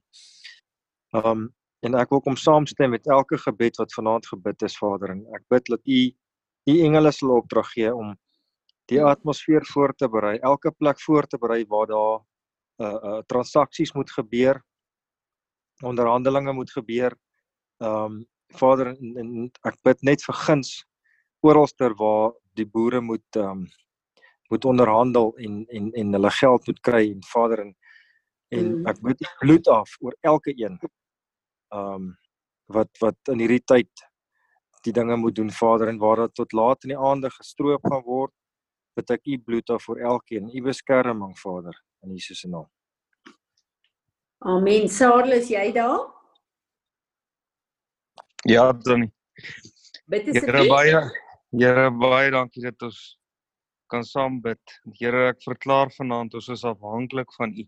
Um 1.12 1.50
en 1.82 1.96
ek 1.98 2.12
wil 2.14 2.20
kom 2.22 2.36
saamstem 2.38 2.92
met 2.94 3.08
elke 3.10 3.34
gebed 3.42 3.80
wat 3.80 3.90
vanaand 3.90 4.26
gebid 4.30 4.62
is, 4.62 4.76
Vader. 4.78 5.16
En 5.16 5.24
ek 5.34 5.42
bid 5.50 5.70
dat 5.72 5.80
U 5.82 6.02
U 6.70 6.74
engele 6.86 7.10
sal 7.12 7.32
opdrag 7.36 7.72
gee 7.74 7.90
om 7.94 8.14
die 8.90 9.00
atmosfeer 9.02 9.66
voor 9.66 9.94
te 9.94 10.08
berei, 10.08 10.36
elke 10.38 10.70
plek 10.70 11.00
voor 11.00 11.26
te 11.26 11.38
berei 11.38 11.64
waar 11.66 11.88
daar 11.90 12.20
uh 12.82 12.98
uh 13.10 13.22
transaksies 13.26 13.92
moet 13.94 14.10
gebeur, 14.10 14.62
onderhandelinge 15.82 16.52
moet 16.52 16.70
gebeur. 16.70 17.16
Um 17.78 18.24
Vader 18.52 18.92
en, 18.92 19.16
en 19.18 19.50
ek 19.66 19.78
bid 19.84 20.02
net 20.02 20.22
vir 20.22 20.38
guns 20.46 20.84
oralster 21.42 21.94
waar 21.98 22.32
die 22.58 22.66
boere 22.66 23.00
moet 23.00 23.36
um 23.36 23.66
moet 24.50 24.64
onderhandel 24.64 25.32
en 25.38 25.66
en 25.68 25.92
en 25.92 26.12
hulle 26.12 26.30
geld 26.30 26.66
moet 26.66 26.80
kry 26.80 27.04
en 27.12 27.22
Vader 27.32 27.60
en 27.66 27.74
en 28.52 28.78
Mm. 28.78 28.86
ek 28.86 29.00
bid 29.02 29.20
U 29.22 29.26
bloed 29.40 29.68
af 29.68 29.96
oor 30.00 30.16
elke 30.22 30.52
een. 30.56 30.78
Um 31.70 32.16
wat 32.66 32.90
wat 33.00 33.16
in 33.32 33.38
hierdie 33.40 33.64
tyd 33.64 33.90
die 34.84 34.92
dinge 34.92 35.16
moet 35.16 35.34
doen 35.36 35.50
Vader 35.50 35.88
en 35.88 35.98
waar 35.98 36.16
dit 36.16 36.34
tot 36.34 36.52
laat 36.52 36.84
in 36.84 36.88
die 36.94 36.98
aande 36.98 37.30
gestroop 37.30 37.82
gaan 37.90 38.02
word, 38.04 38.32
bid 38.96 39.10
ek 39.10 39.26
U 39.26 39.38
bloed 39.38 39.70
af 39.70 39.84
vir 39.84 40.00
elkeen, 40.12 40.50
U 40.54 40.62
beskerming 40.62 41.38
Vader 41.38 41.76
in 42.04 42.12
Jesus 42.16 42.40
se 42.40 42.48
naam. 42.48 42.68
Amen. 44.40 44.88
Sarel, 44.88 45.32
is 45.32 45.48
jy 45.48 45.72
daar? 45.72 46.06
Ja, 48.44 48.72
Danny. 48.72 49.12
Bid 50.06 50.28
asseblief. 50.28 50.68
baie 50.68 51.00
Here 51.52 51.90
baie 51.90 52.30
dankie 52.32 52.62
dat 52.64 52.80
ons 52.86 52.98
kan 53.92 54.04
saam 54.08 54.38
bid. 54.40 54.60
Here 54.96 55.28
ek 55.34 55.42
verklaar 55.44 55.90
vanaand 55.92 56.32
ons 56.38 56.48
is 56.48 56.64
afhanklik 56.64 57.32
van 57.36 57.52
U. 57.52 57.66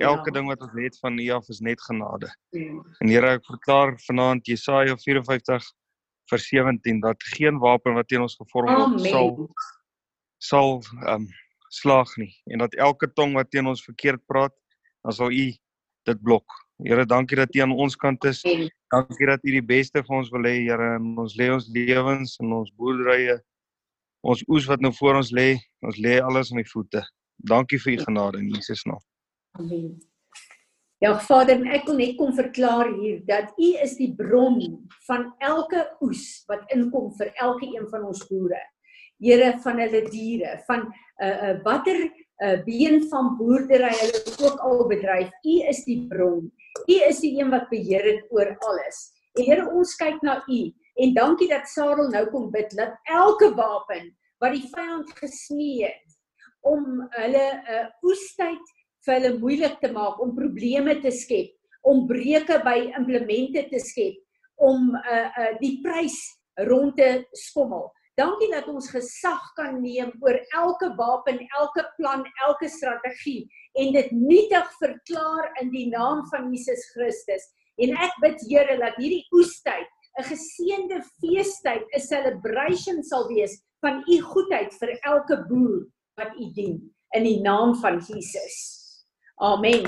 Elke 0.00 0.30
Ja. 0.30 0.34
ding 0.38 0.46
wat 0.48 0.62
ons 0.64 0.72
het 0.72 0.96
van 1.02 1.18
U 1.18 1.28
af 1.36 1.48
is 1.48 1.60
net 1.60 1.80
genade. 1.84 2.30
Mm. 2.56 2.80
En 3.00 3.08
Here 3.08 3.34
ek 3.36 3.44
verklaar 3.44 3.98
vanaand 4.06 4.46
Jesaja 4.46 4.96
54 4.96 5.68
vers 6.30 6.48
17 6.48 7.00
dat 7.00 7.22
geen 7.36 7.58
wapen 7.58 7.94
wat 7.94 8.08
teen 8.08 8.22
ons 8.22 8.36
gevorm 8.40 8.72
word 8.72 9.00
sal 9.10 9.28
Amen. 9.34 9.48
sal 10.38 10.80
ehm 11.04 11.14
um, 11.14 11.28
slaag 11.70 12.16
nie 12.16 12.32
en 12.50 12.58
dat 12.58 12.74
elke 12.74 13.06
tong 13.14 13.34
wat 13.34 13.50
teen 13.50 13.66
ons 13.66 13.84
verkeerd 13.84 14.22
praat, 14.26 14.54
dan 15.02 15.12
sal 15.12 15.30
U 15.30 15.46
dit 16.08 16.22
blok. 16.22 16.46
Here, 16.84 17.04
dankie 17.04 17.36
dat 17.36 17.54
U 17.54 17.60
aan 17.60 17.72
ons 17.76 17.96
kant 17.96 18.24
is. 18.24 18.40
Dankie 18.90 19.26
dat 19.28 19.44
U 19.44 19.52
die 19.52 19.64
beste 19.64 20.02
vir 20.04 20.16
ons 20.16 20.30
wil 20.32 20.46
hê, 20.48 20.56
Here, 20.64 20.94
ons 21.20 21.36
lê 21.36 21.50
ons 21.52 21.66
lewens 21.74 22.36
en 22.40 22.54
ons 22.56 22.70
boerderye, 22.78 23.36
ons 24.24 24.44
oes 24.48 24.68
wat 24.70 24.80
nou 24.80 24.92
voor 24.96 25.20
ons 25.20 25.32
lê, 25.36 25.50
ons 25.84 25.98
lê 26.00 26.18
alles 26.24 26.52
aan 26.52 26.62
U 26.62 26.66
voete. 26.72 27.02
Dankie 27.50 27.80
vir 27.82 27.98
U 27.98 28.06
genade 28.06 28.40
in 28.40 28.48
Jesus 28.54 28.84
naam. 28.88 29.02
Amen. 29.58 29.98
Ja, 31.00 31.14
Vader, 31.24 31.62
ek 31.72 31.86
wil 31.88 31.96
net 31.96 32.16
kom 32.18 32.32
verklaar 32.36 32.90
hier 32.98 33.22
dat 33.28 33.54
U 33.56 33.68
is 33.84 33.94
die 33.96 34.10
bron 34.16 34.58
van 35.06 35.30
elke 35.40 35.86
oes 36.04 36.42
wat 36.48 36.68
inkom 36.76 37.08
vir 37.16 37.32
elke 37.40 37.68
een 37.72 37.86
van 37.92 38.04
ons 38.08 38.20
boere. 38.28 38.60
Here 39.20 39.54
van 39.64 39.80
hulle 39.80 40.02
diere, 40.08 40.58
van 40.68 40.88
'n 40.88 40.92
uh, 41.24 41.36
uh, 41.48 41.56
watter 41.64 42.00
uh, 42.04 42.58
been 42.64 43.04
van 43.08 43.36
boerdery 43.36 43.92
hulle 43.96 44.20
ook 44.44 44.60
al 44.60 44.86
bedryf. 44.88 45.32
U 45.44 45.56
is 45.72 45.84
die 45.84 46.06
bron. 46.08 46.52
U 46.86 46.96
is 47.08 47.20
die 47.20 47.34
een 47.38 47.50
wat 47.50 47.68
beheer 47.70 48.04
het 48.04 48.28
oor 48.30 48.54
alles. 48.68 49.10
Here, 49.38 49.66
ons 49.70 49.96
kyk 49.98 50.22
na 50.26 50.40
U 50.46 50.60
en 51.00 51.14
dankie 51.14 51.48
dat 51.48 51.68
Sarel 51.70 52.10
nou 52.12 52.26
kom 52.30 52.50
bid 52.52 52.72
dat 52.76 52.96
elke 53.08 53.52
wapen 53.56 54.10
wat 54.40 54.56
die 54.56 54.66
vyand 54.72 55.10
gesmee 55.18 55.86
het 55.86 56.18
om 56.66 57.06
hulle 57.16 57.46
'n 57.52 57.62
uh, 57.72 57.86
oestyd 58.04 58.64
vir 59.06 59.14
hulle 59.16 59.38
moeilik 59.38 59.78
te 59.80 59.92
maak, 59.92 60.20
om 60.20 60.34
probleme 60.36 60.98
te 61.00 61.10
skep, 61.10 61.54
om 61.82 62.06
breuke 62.08 62.58
by 62.64 62.92
implemente 62.98 63.64
te 63.70 63.80
skep, 63.80 64.18
om 64.60 64.92
uh 64.96 65.28
uh 65.40 65.52
die 65.60 65.78
prys 65.84 66.18
rond 66.68 66.96
te 66.96 67.24
skommel. 67.32 67.88
Dankie 68.20 68.50
dat 68.52 68.66
ons 68.68 68.90
gesag 68.92 69.40
kan 69.56 69.78
neem 69.80 70.10
oor 70.20 70.36
elke 70.58 70.90
wapen, 70.98 71.38
elke 71.56 71.84
plan, 71.96 72.24
elke 72.44 72.68
strategie 72.68 73.46
en 73.80 73.94
dit 73.94 74.10
nietig 74.12 74.66
verklaar 74.80 75.48
in 75.62 75.70
die 75.72 75.86
naam 75.88 76.26
van 76.32 76.50
Jesus 76.52 76.82
Christus. 76.92 77.46
En 77.80 77.94
ek 77.96 78.18
bid 78.20 78.42
Here 78.50 78.76
dat 78.82 78.98
hierdie 79.00 79.24
oestyd 79.32 79.88
'n 80.20 80.26
geseënde 80.26 81.00
feestyd, 81.22 81.86
'n 81.96 82.00
celebration 82.00 83.02
sal 83.02 83.28
wees 83.28 83.56
van 83.80 84.02
u 84.04 84.20
goedheid 84.20 84.74
vir 84.74 84.90
elke 85.00 85.36
boer 85.48 85.86
wat 86.18 86.34
u 86.36 86.52
dien 86.52 86.76
in 87.16 87.24
die 87.24 87.40
naam 87.40 87.74
van 87.80 88.02
Jesus. 88.04 88.56
Amen. 89.40 89.86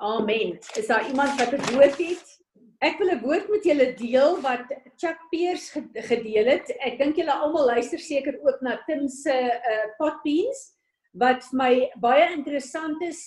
Amen. 0.00 0.58
Is 0.76 0.86
daar 0.86 1.06
iemand 1.08 1.36
wat 1.36 1.52
'n 1.52 1.74
woord 1.74 1.98
het? 1.98 2.41
Ek 2.82 2.98
wil 2.98 3.12
'n 3.14 3.20
woord 3.22 3.46
met 3.48 3.64
julle 3.68 3.84
deel 3.94 4.40
wat 4.42 4.66
Chuck 4.98 5.18
Peers 5.30 5.70
ge- 5.70 6.02
gedeel 6.08 6.48
het. 6.50 6.70
Ek 6.82 6.98
dink 6.98 7.16
julle 7.16 7.32
almal 7.32 7.66
luister 7.76 7.98
seker 8.02 8.34
ook 8.42 8.58
na 8.60 8.80
Tim 8.88 9.06
se 9.08 9.30
uh, 9.32 9.84
potbeans 10.00 10.62
wat 11.14 11.44
vir 11.46 11.58
my 11.60 11.72
baie 12.02 12.24
interessant 12.34 13.02
is. 13.06 13.20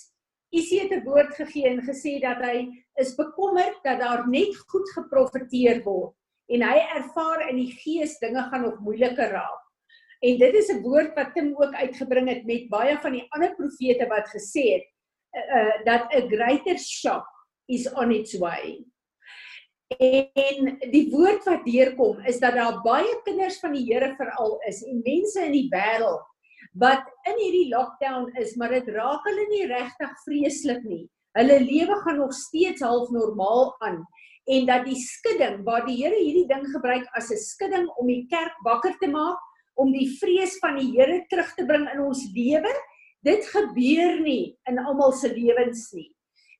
Isie 0.52 0.80
het 0.82 0.92
'n 0.92 1.04
woord 1.08 1.32
gegee 1.40 1.70
en 1.70 1.80
gesê 1.80 2.20
dat 2.20 2.42
hy 2.44 2.68
is 3.00 3.14
bekommerd 3.16 3.78
dat 3.84 4.00
daar 4.00 4.28
net 4.28 4.52
goed 4.68 4.88
geprofeteer 4.94 5.80
word 5.84 6.12
en 6.52 6.62
hy 6.62 6.76
ervaar 7.00 7.48
in 7.48 7.56
die 7.56 7.72
gees 7.80 8.18
dinge 8.20 8.42
gaan 8.50 8.62
nog 8.62 8.76
moeiliker 8.80 9.30
raak. 9.32 9.62
En 10.22 10.36
dit 10.38 10.54
is 10.54 10.68
'n 10.68 10.82
woord 10.82 11.14
wat 11.16 11.32
Tim 11.34 11.54
ook 11.56 11.74
uitgebring 11.74 12.28
het 12.28 12.44
met 12.44 12.68
baie 12.68 12.98
van 12.98 13.12
die 13.12 13.24
ander 13.30 13.54
profete 13.56 14.06
wat 14.08 14.28
gesê 14.28 14.64
het 14.76 14.86
uh, 15.32 15.56
uh, 15.56 15.84
dat 15.84 16.12
'n 16.12 16.28
greater 16.28 16.78
shock 16.78 17.26
is 17.68 17.88
on 17.94 18.12
its 18.12 18.36
way. 18.38 18.84
En 19.94 20.72
die 20.90 21.04
woord 21.12 21.44
wat 21.46 21.62
deurkom 21.62 22.18
is 22.26 22.40
dat 22.42 22.56
daar 22.58 22.80
baie 22.82 23.12
kinders 23.24 23.60
van 23.62 23.76
die 23.76 23.84
Here 23.86 24.14
veral 24.18 24.56
is 24.66 24.80
en 24.82 25.04
mense 25.04 25.44
in 25.46 25.54
die 25.54 25.68
wêreld 25.70 26.24
wat 26.76 27.06
in 27.24 27.38
hierdie 27.40 27.68
lockdown 27.70 28.26
is, 28.36 28.56
maar 28.60 28.74
dit 28.74 28.88
raak 28.92 29.24
hulle 29.24 29.46
nie 29.48 29.64
regtig 29.70 30.10
vreeslik 30.26 30.82
nie. 30.84 31.06
Hulle 31.38 31.60
lewe 31.62 31.96
gaan 32.02 32.18
nog 32.20 32.34
steeds 32.36 32.84
half 32.84 33.08
normaal 33.14 33.70
aan 33.86 34.02
en 34.46 34.66
dat 34.66 34.84
die 34.86 34.98
skudding 35.00 35.62
waar 35.66 35.86
die 35.86 35.96
Here 36.02 36.18
hierdie 36.18 36.46
ding 36.50 36.66
gebruik 36.74 37.06
as 37.18 37.30
'n 37.30 37.38
skudding 37.38 37.86
om 37.96 38.06
die 38.06 38.26
kerk 38.30 38.58
wakker 38.64 38.94
te 39.00 39.08
maak, 39.08 39.38
om 39.74 39.92
die 39.92 40.10
vrees 40.20 40.58
van 40.58 40.76
die 40.76 40.90
Here 40.92 41.24
terug 41.30 41.54
te 41.54 41.66
bring 41.66 41.88
in 41.94 42.00
ons 42.00 42.26
lewe, 42.34 42.72
dit 43.22 43.42
gebeur 43.54 44.20
nie 44.20 44.56
in 44.68 44.78
almal 44.78 45.12
se 45.12 45.28
lewens 45.28 45.92
nie. 45.92 46.10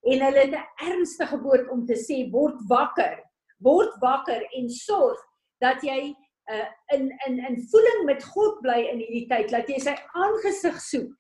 En 0.07 0.23
hulle 0.23 0.45
het 0.45 0.55
'n 0.55 0.91
ernstige 0.91 1.39
woord 1.43 1.71
om 1.71 1.87
te 1.87 1.97
sê 1.99 2.31
word 2.31 2.61
wakker. 2.69 3.23
Word 3.59 3.97
wakker 4.01 4.43
en 4.59 4.69
sorg 4.71 5.19
dat 5.59 5.83
jy 5.83 6.15
uh, 6.53 6.69
in 6.95 7.11
in 7.27 7.39
in 7.39 7.69
voeling 7.71 8.05
met 8.05 8.25
God 8.25 8.61
bly 8.61 8.81
in 8.93 8.99
hierdie 8.99 9.27
tyd, 9.29 9.51
dat 9.51 9.69
jy 9.69 9.79
sy 9.83 9.97
aangesig 10.15 10.79
soek 10.81 11.13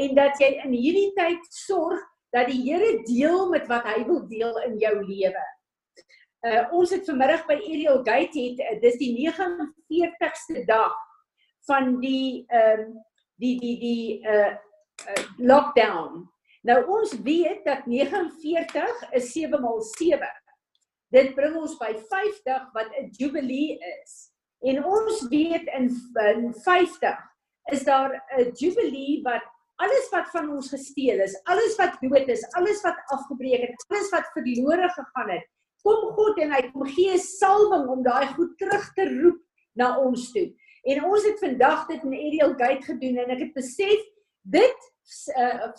en 0.00 0.14
dat 0.14 0.38
jy 0.40 0.54
in 0.64 0.72
hierdie 0.72 1.12
tyd 1.16 1.44
sorg 1.50 2.00
dat 2.30 2.46
die 2.46 2.62
Here 2.62 3.02
deel 3.04 3.48
met 3.50 3.66
wat 3.68 3.84
hy 3.90 4.04
wil 4.06 4.22
deel 4.30 4.56
in 4.66 4.78
jou 4.78 4.94
lewe. 5.02 5.44
Uh 6.46 6.64
ons 6.72 6.90
het 6.94 7.04
vanmiddag 7.04 7.44
by 7.46 7.58
Ariel 7.58 8.02
Gate 8.06 8.40
het 8.46 8.60
uh, 8.64 8.76
dis 8.80 8.98
die 9.02 9.12
49ste 9.18 10.64
dag 10.66 10.96
van 11.68 11.98
die 12.00 12.46
ehm 12.48 12.86
um, 12.86 12.98
die 13.40 13.56
die 13.60 13.76
die 13.80 14.04
uh, 14.28 14.52
uh 15.08 15.24
lockdown. 15.38 16.28
Nou 16.66 16.80
ons 16.92 17.12
weet 17.24 17.64
dat 17.64 17.86
49 17.86 19.06
is 19.16 19.32
7 19.32 19.60
maal 19.60 19.80
7. 19.96 20.28
Dit 21.10 21.32
bring 21.34 21.56
ons 21.56 21.76
by 21.80 21.94
50 21.96 22.66
wat 22.76 22.90
'n 23.00 23.08
jubilee 23.16 23.78
is. 24.02 24.30
En 24.60 24.84
ons 24.84 25.28
weet 25.28 25.66
in, 25.78 25.88
in 26.28 26.54
50 26.54 27.18
is 27.72 27.84
daar 27.84 28.12
'n 28.38 28.50
jubilee 28.52 29.22
wat 29.22 29.42
alles 29.76 30.08
wat 30.12 30.28
van 30.30 30.50
ons 30.50 30.68
gesteel 30.68 31.20
is, 31.24 31.40
alles 31.44 31.76
wat 31.76 31.96
dood 32.00 32.28
is, 32.28 32.44
alles 32.52 32.82
wat 32.84 32.98
afgebreek 33.06 33.60
het, 33.60 33.84
alles 33.88 34.10
wat 34.12 34.32
verlore 34.32 34.88
gegaan 34.88 35.30
het, 35.30 35.46
kom 35.82 36.12
God 36.16 36.38
en 36.38 36.52
hy 36.52 36.62
kom 36.72 36.84
gee 36.84 37.18
salwing 37.18 37.88
om 37.88 38.02
daai 38.04 38.26
goed 38.36 38.52
terug 38.60 38.92
te 38.96 39.08
roep 39.08 39.40
na 39.72 39.94
ons 39.98 40.32
toe. 40.32 40.50
En 40.84 41.04
ons 41.04 41.24
het 41.24 41.40
vandag 41.40 41.86
dit 41.88 42.04
in 42.04 42.16
Ariel 42.18 42.54
Gate 42.60 42.84
gedoen 42.92 43.16
en 43.24 43.30
ek 43.30 43.44
het 43.46 43.54
besef 43.56 44.04
dit 44.42 44.88
uh, 45.36 45.70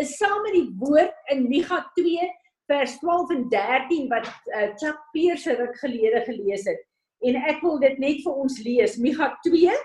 is 0.00 0.16
saam 0.18 0.42
met 0.46 0.56
die 0.56 0.68
woord 0.80 1.32
in 1.32 1.48
Micha 1.48 1.82
2 1.98 2.28
vers 2.70 2.94
12 3.02 3.34
en 3.34 3.48
13 3.52 4.08
wat 4.12 4.28
uh, 4.54 4.70
Chuck 4.80 5.00
Pearce 5.14 5.56
ruk 5.58 5.76
gelede 5.82 6.22
gelees 6.28 6.64
het. 6.68 6.80
En 7.26 7.36
ek 7.50 7.60
wil 7.64 7.78
dit 7.82 7.98
net 8.00 8.22
vir 8.24 8.40
ons 8.44 8.56
lees. 8.64 8.96
Micha 9.02 9.32
2 9.46 9.76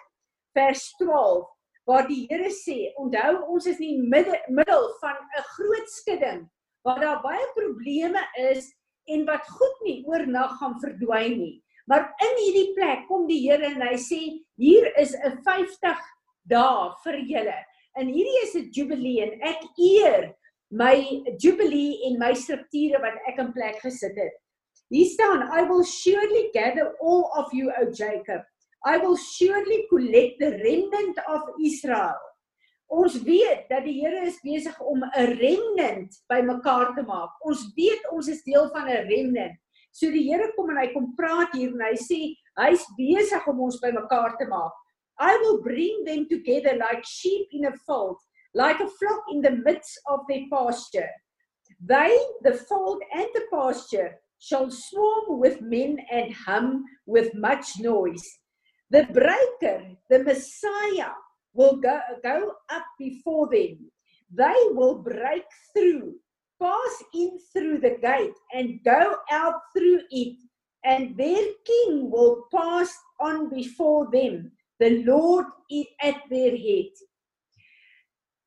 vers 0.55 0.87
12 1.01 1.51
waar 1.85 2.07
die 2.09 2.23
Here 2.29 2.49
sê, 2.49 2.89
onthou 2.97 3.43
ons 3.53 3.67
is 3.69 3.77
in 3.77 3.99
die 3.99 4.09
middel, 4.09 4.37
middel 4.49 4.87
van 5.01 5.17
'n 5.21 5.45
groot 5.53 5.89
skudding 5.99 6.41
waar 6.85 7.01
daar 7.01 7.21
baie 7.21 7.45
probleme 7.53 8.21
is 8.53 8.71
en 9.05 9.25
wat 9.25 9.45
goed 9.57 9.77
nie 9.85 10.03
oornag 10.05 10.57
gaan 10.57 10.79
verdwyn 10.81 11.37
nie. 11.37 11.63
Maar 11.85 12.07
in 12.25 12.35
hierdie 12.41 12.73
plek 12.73 13.05
kom 13.09 13.27
die 13.29 13.41
Here 13.45 13.65
en 13.69 13.81
hy 13.81 13.97
sê 14.01 14.21
hier 14.57 14.89
is 14.97 15.13
'n 15.13 15.41
50 15.45 16.01
dae 16.49 16.91
vir 17.03 17.17
julle. 17.31 17.59
En 17.95 18.09
hierdie 18.11 18.41
is 18.43 18.55
'n 18.59 18.71
jubilee 18.75 19.21
en 19.23 19.39
ek 19.41 19.61
eer 19.79 20.35
my 20.69 20.95
jubilee 21.39 22.03
en 22.07 22.19
my 22.19 22.33
strukture 22.33 22.99
wat 22.99 23.15
ek 23.29 23.39
in 23.39 23.53
plek 23.53 23.79
gesit 23.79 24.17
het. 24.19 24.35
Hier 24.89 25.07
staan 25.07 25.47
I 25.47 25.63
will 25.69 25.83
surely 25.83 26.49
gather 26.53 26.95
all 26.99 27.31
of 27.39 27.53
you 27.53 27.71
O 27.79 27.89
Jacob. 27.91 28.43
I 28.85 28.97
will 28.97 29.17
surely 29.17 29.87
collect 29.89 30.39
the 30.39 30.51
remnant 30.61 31.17
of 31.27 31.41
Israel. 31.63 32.19
Ons 32.87 33.17
weet 33.23 33.65
dat 33.69 33.83
die 33.87 33.95
Here 33.97 34.27
is 34.27 34.37
besig 34.43 34.75
om 34.81 35.03
'n 35.03 35.37
remnant 35.39 36.19
bymekaar 36.27 36.93
te 36.95 37.01
maak. 37.01 37.31
Ons 37.41 37.71
weet 37.75 38.11
ons 38.11 38.27
is 38.27 38.43
deel 38.43 38.69
van 38.69 38.87
'n 38.87 39.07
remnant. 39.07 39.57
So 39.91 40.11
die 40.11 40.27
Here 40.29 40.51
kom 40.55 40.69
en 40.69 40.77
hy 40.77 40.91
kom 40.93 41.15
praat 41.15 41.55
hier 41.55 41.71
en 41.71 41.81
hy 41.81 41.95
sê 41.95 42.35
hy's 42.59 42.85
besig 42.97 43.47
om 43.47 43.59
ons 43.59 43.79
bymekaar 43.79 44.37
te 44.37 44.45
maak. 44.45 44.73
I 45.19 45.37
will 45.37 45.61
bring 45.61 46.03
them 46.05 46.27
together 46.29 46.77
like 46.77 47.05
sheep 47.05 47.47
in 47.51 47.65
a 47.65 47.73
fold, 47.87 48.17
like 48.53 48.79
a 48.79 48.87
flock 48.87 49.23
in 49.31 49.41
the 49.41 49.51
midst 49.51 49.99
of 50.07 50.21
their 50.27 50.43
pasture. 50.51 51.09
They, 51.79 52.17
the 52.41 52.53
fold 52.53 53.01
and 53.13 53.27
the 53.33 53.43
pasture, 53.51 54.19
shall 54.39 54.69
swarm 54.69 55.39
with 55.39 55.61
men 55.61 55.97
and 56.11 56.33
hum 56.33 56.83
with 57.05 57.33
much 57.33 57.79
noise. 57.79 58.25
The 58.91 59.03
breaker, 59.03 59.95
the 60.09 60.23
Messiah, 60.23 61.11
will 61.53 61.77
go, 61.77 61.99
go 62.23 62.51
up 62.69 62.85
before 62.99 63.47
them. 63.47 63.91
They 64.31 64.67
will 64.71 64.95
break 64.95 65.45
through, 65.73 66.15
pass 66.61 67.03
in 67.13 67.39
through 67.53 67.79
the 67.79 67.97
gate, 68.01 68.35
and 68.53 68.83
go 68.83 69.15
out 69.31 69.61
through 69.73 70.01
it 70.11 70.37
and 70.85 71.17
their 71.17 71.45
king 71.65 72.11
will 72.11 72.43
pass 72.53 72.95
on 73.19 73.49
before 73.49 74.07
them 74.11 74.51
the 74.79 75.03
lord 75.03 75.45
is 75.69 75.87
at 76.01 76.21
their 76.29 76.55
head 76.55 76.93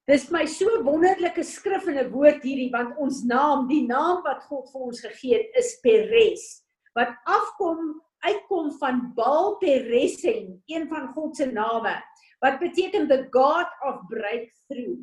Dis 0.09 0.31
my 0.33 0.47
so 0.49 0.81
wonderlike 0.81 1.43
skrif 1.45 1.85
en 1.85 1.99
'n 2.01 2.09
woord 2.09 2.41
hierdie 2.41 2.71
want 2.73 2.97
ons 2.97 3.25
naam, 3.29 3.67
die 3.69 3.85
naam 3.85 4.23
wat 4.25 4.41
God 4.49 4.71
vir 4.73 4.81
ons 4.89 5.03
gegee 5.05 5.37
het, 5.37 5.51
is 5.53 5.77
Peres 5.85 6.65
wat 6.97 7.13
afkom 7.29 8.01
uitkom 8.25 8.73
van 8.81 9.03
Baal 9.15 9.59
Peresim, 9.61 10.57
een 10.67 10.89
van 10.89 11.13
God 11.15 11.37
se 11.37 11.47
name 11.47 11.93
wat 12.41 12.59
beteken 12.63 13.09
the 13.11 13.27
God 13.35 13.67
of 13.85 14.01
breakthrough. 14.09 14.99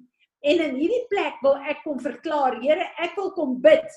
En 0.45 0.61
in 0.63 0.75
hierdie 0.79 1.05
plek 1.11 1.37
wil 1.43 1.57
ek 1.67 1.81
kom 1.83 1.99
verklaar, 1.99 2.55
Here, 2.63 2.85
ek 3.03 3.15
wil 3.19 3.31
kom 3.35 3.57
bid 3.61 3.87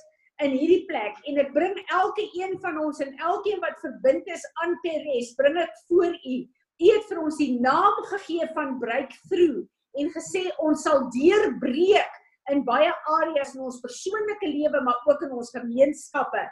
in 0.42 0.54
hierdie 0.58 0.84
plek 0.90 1.18
en 1.30 1.40
ek 1.42 1.52
bring 1.54 1.76
elke 1.94 2.24
een 2.34 2.56
van 2.62 2.78
ons 2.82 3.00
en 3.04 3.14
elkeen 3.16 3.62
wat 3.62 3.78
verbind 3.82 4.26
is 4.28 4.44
aan 4.64 4.76
Peres, 4.84 5.34
bring 5.38 5.58
ek 5.62 5.74
voor 5.88 6.12
U. 6.12 6.38
U 6.78 6.92
het 6.92 7.08
vir 7.10 7.20
ons 7.24 7.38
die 7.40 7.58
naam 7.60 7.98
gegee 8.12 8.46
van 8.54 8.78
breakthrough 8.78 9.66
en 9.98 10.10
gesê 10.14 10.44
ons 10.62 10.84
sal 10.86 11.08
deurbreek 11.14 12.18
in 12.52 12.62
baie 12.64 12.90
areas 13.18 13.54
in 13.56 13.64
ons 13.66 13.80
persoonlike 13.82 14.48
lewe 14.48 14.80
maar 14.86 15.00
ook 15.10 15.24
in 15.26 15.34
ons 15.36 15.50
gemeenskappe. 15.52 16.44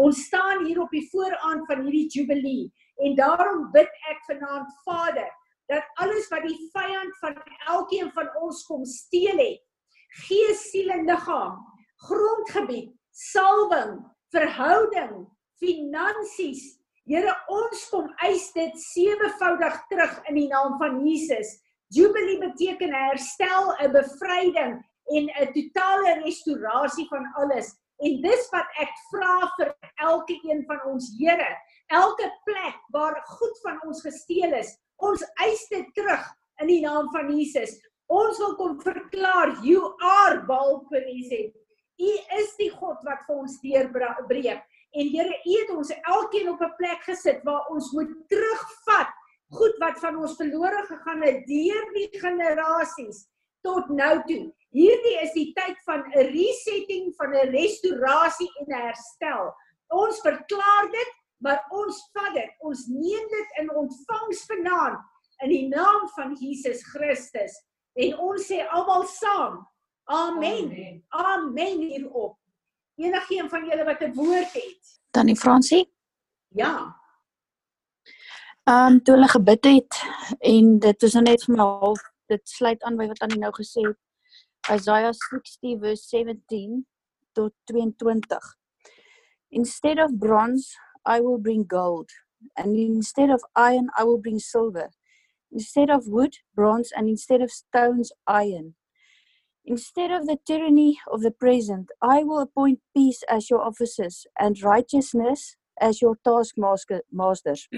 Ons 0.00 0.24
staan 0.26 0.64
hier 0.66 0.80
op 0.82 0.92
die 0.94 1.04
vooraand 1.12 1.66
van 1.68 1.84
hierdie 1.84 2.08
jubilee 2.10 2.70
en 3.04 3.16
daarom 3.18 3.68
bid 3.74 3.90
ek 4.10 4.24
vanaand 4.30 4.72
Vader 4.86 5.28
dat 5.72 5.84
alles 6.02 6.28
wat 6.32 6.44
die 6.44 6.58
vyand 6.72 7.20
van 7.20 7.36
elkeen 7.72 8.10
van 8.16 8.28
ons 8.44 8.64
kom 8.68 8.84
steel 8.88 9.38
het, 9.40 9.62
gees, 10.26 10.66
siel 10.70 10.92
en 10.92 11.06
liggaam, 11.08 11.56
grondgebied, 12.08 12.90
salwing, 13.10 13.96
verhouding, 14.34 15.24
finansies, 15.62 16.74
Here 17.04 17.34
ons 17.52 17.80
kom 17.92 18.06
eis 18.24 18.46
dit 18.56 18.76
sewevoudig 18.80 19.74
terug 19.90 20.14
in 20.30 20.38
die 20.38 20.48
naam 20.48 20.78
van 20.80 21.02
Jesus. 21.04 21.50
Jubilee 21.92 22.40
beteken 22.40 22.94
herstel, 22.96 23.74
'n 23.76 23.92
bevryding 23.92 24.80
en 25.12 25.24
'n 25.28 25.52
totale 25.52 26.14
restaurasie 26.24 27.06
van 27.08 27.26
alles. 27.36 27.76
En 28.00 28.22
dis 28.22 28.48
wat 28.50 28.68
ek 28.80 28.94
vra 29.10 29.52
vir 29.56 29.74
elke 30.00 30.34
een 30.48 30.64
van 30.66 30.80
ons 30.92 31.12
Here. 31.18 31.50
Elke 31.92 32.30
plek 32.44 32.78
waar 32.90 33.20
goed 33.36 33.60
van 33.62 33.78
ons 33.86 34.00
gesteel 34.00 34.52
is, 34.54 34.72
ons 34.96 35.22
eis 35.44 35.68
dit 35.68 35.86
terug 35.94 36.24
in 36.60 36.66
die 36.66 36.80
naam 36.80 37.10
van 37.12 37.28
Jesus. 37.36 37.76
Ons 38.06 38.38
wil 38.38 38.56
kom 38.56 38.80
verklaar 38.80 39.60
you 39.62 39.92
are 40.00 40.40
Balpereset. 40.46 41.52
U 42.00 42.10
is 42.40 42.56
die 42.58 42.70
God 42.70 42.98
wat 43.04 43.22
vir 43.26 43.36
ons 43.36 43.60
deurbreek. 43.60 44.64
En 44.94 45.10
Here, 45.10 45.40
U 45.44 45.54
het 45.58 45.70
ons 45.74 45.90
elkeen 45.90 46.48
op 46.48 46.60
'n 46.62 46.74
plek 46.76 47.02
gesit 47.02 47.42
waar 47.42 47.66
ons 47.66 47.90
moet 47.92 48.12
terugvat 48.28 49.10
goed 49.54 49.76
wat 49.78 49.98
van 49.98 50.16
ons 50.16 50.36
verlore 50.36 50.82
gegaan 50.88 51.22
het 51.22 51.46
deur 51.46 51.86
die 51.94 52.08
generasies 52.18 53.26
tot 53.64 53.88
nou 53.88 54.22
toe. 54.28 54.52
Hierdie 54.74 55.16
is 55.22 55.32
die 55.32 55.52
tyd 55.56 55.78
van 55.86 56.02
'n 56.10 56.30
resetting, 56.34 57.14
van 57.16 57.34
'n 57.34 57.50
restaurasie 57.50 58.50
en 58.60 58.66
'n 58.66 58.82
herstel. 58.86 59.54
Ons 59.88 60.20
verklaar 60.20 60.90
dit, 60.90 61.10
maar 61.38 61.64
ons 61.70 62.10
vat 62.12 62.34
dit. 62.34 62.50
Ons 62.58 62.86
neem 62.86 63.28
dit 63.28 63.48
in 63.60 63.74
ontvangs 63.74 64.44
vanaand 64.46 65.00
in 65.42 65.48
die 65.48 65.68
naam 65.68 66.08
van 66.08 66.34
Jesus 66.34 66.82
Christus 66.86 67.54
en 67.94 68.18
ons 68.18 68.46
sê 68.46 68.66
almal 68.68 69.06
saam. 69.06 69.68
Amen. 70.04 70.64
Amen, 70.64 71.04
Amen 71.08 71.80
hierop. 71.80 72.36
Enigeen 72.94 73.48
van 73.48 73.66
julle 73.66 73.84
wat 73.84 74.00
'n 74.00 74.12
woord 74.14 74.52
het. 74.52 75.00
Tannie 75.10 75.36
Fransie? 75.36 75.92
Ja. 76.48 77.02
Ehm 78.64 78.92
um, 78.92 79.02
toe 79.02 79.14
hulle 79.14 79.28
gebid 79.28 79.64
het 79.64 80.02
en 80.38 80.78
dit 80.78 81.02
is 81.02 81.14
net 81.14 81.44
vir 81.44 81.56
my 81.56 81.62
half 81.62 82.00
dit 82.26 82.48
sluit 82.48 82.82
aan 82.82 82.96
by 82.96 83.06
wat 83.06 83.18
Annie 83.18 83.38
nou 83.38 83.52
gesê 83.52 83.82
het. 83.84 83.98
Isaiah 84.72 85.12
60 85.12 85.78
verse 85.80 86.08
17 86.08 86.86
tot 87.32 87.52
22. 87.64 88.56
Instead 89.48 89.98
of 89.98 90.16
bronze 90.18 90.78
I 91.04 91.20
will 91.20 91.38
bring 91.38 91.64
gold 91.66 92.10
and 92.54 92.76
instead 92.76 93.30
of 93.30 93.42
iron 93.52 93.90
I 94.00 94.04
will 94.04 94.20
bring 94.20 94.40
silver. 94.40 94.88
Instead 95.50 95.90
of 95.90 96.06
wood 96.06 96.34
bronze 96.54 96.94
and 96.96 97.08
instead 97.08 97.42
of 97.42 97.50
stones 97.50 98.14
iron. 98.26 98.74
Instead 99.66 100.10
of 100.10 100.26
the 100.26 100.38
tyranny 100.46 100.98
of 101.10 101.22
the 101.22 101.30
present, 101.30 101.88
I 102.02 102.22
will 102.22 102.40
appoint 102.40 102.80
peace 102.94 103.22
as 103.30 103.48
your 103.48 103.62
officers 103.62 104.26
and 104.38 104.62
righteousness 104.62 105.56
as 105.80 106.02
your 106.02 106.16
taskmasters. 106.24 107.68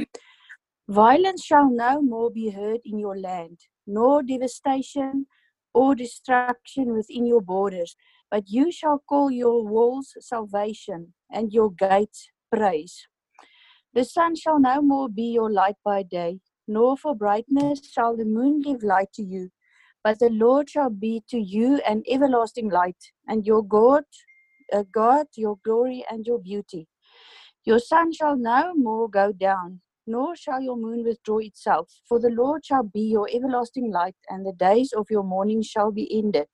Violence 0.88 1.44
shall 1.44 1.70
no 1.70 2.02
more 2.02 2.30
be 2.30 2.50
heard 2.50 2.80
in 2.84 2.98
your 2.98 3.16
land, 3.18 3.60
nor 3.86 4.22
devastation 4.22 5.26
or 5.74 5.94
destruction 5.94 6.92
within 6.92 7.26
your 7.26 7.40
borders, 7.40 7.96
but 8.30 8.48
you 8.48 8.72
shall 8.72 9.02
call 9.08 9.30
your 9.30 9.64
walls 9.64 10.14
salvation 10.20 11.14
and 11.30 11.52
your 11.52 11.70
gates 11.70 12.28
praise. 12.52 13.06
The 13.94 14.04
sun 14.04 14.34
shall 14.36 14.58
no 14.58 14.82
more 14.82 15.08
be 15.08 15.32
your 15.32 15.50
light 15.50 15.76
by 15.84 16.02
day, 16.02 16.40
nor 16.68 16.96
for 16.96 17.14
brightness 17.14 17.80
shall 17.90 18.16
the 18.16 18.24
moon 18.24 18.60
give 18.60 18.82
light 18.82 19.12
to 19.14 19.22
you, 19.22 19.50
but 20.06 20.20
the 20.20 20.30
Lord 20.30 20.70
shall 20.70 20.88
be 20.88 21.20
to 21.30 21.36
you 21.36 21.80
an 21.84 22.04
everlasting 22.08 22.68
light, 22.70 23.02
and 23.26 23.44
your 23.44 23.64
God, 23.64 24.04
uh, 24.72 24.84
God, 24.94 25.26
your 25.34 25.56
glory 25.64 26.04
and 26.08 26.24
your 26.24 26.38
beauty. 26.38 26.86
Your 27.64 27.80
sun 27.80 28.12
shall 28.12 28.36
no 28.36 28.72
more 28.76 29.08
go 29.10 29.32
down, 29.32 29.80
nor 30.06 30.36
shall 30.36 30.62
your 30.62 30.76
moon 30.76 31.02
withdraw 31.02 31.38
itself, 31.38 31.90
for 32.08 32.20
the 32.20 32.30
Lord 32.30 32.64
shall 32.64 32.84
be 32.84 33.00
your 33.00 33.28
everlasting 33.34 33.90
light, 33.90 34.14
and 34.28 34.46
the 34.46 34.52
days 34.52 34.92
of 34.96 35.06
your 35.10 35.24
mourning 35.24 35.62
shall 35.62 35.90
be 35.90 36.06
ended. 36.16 36.50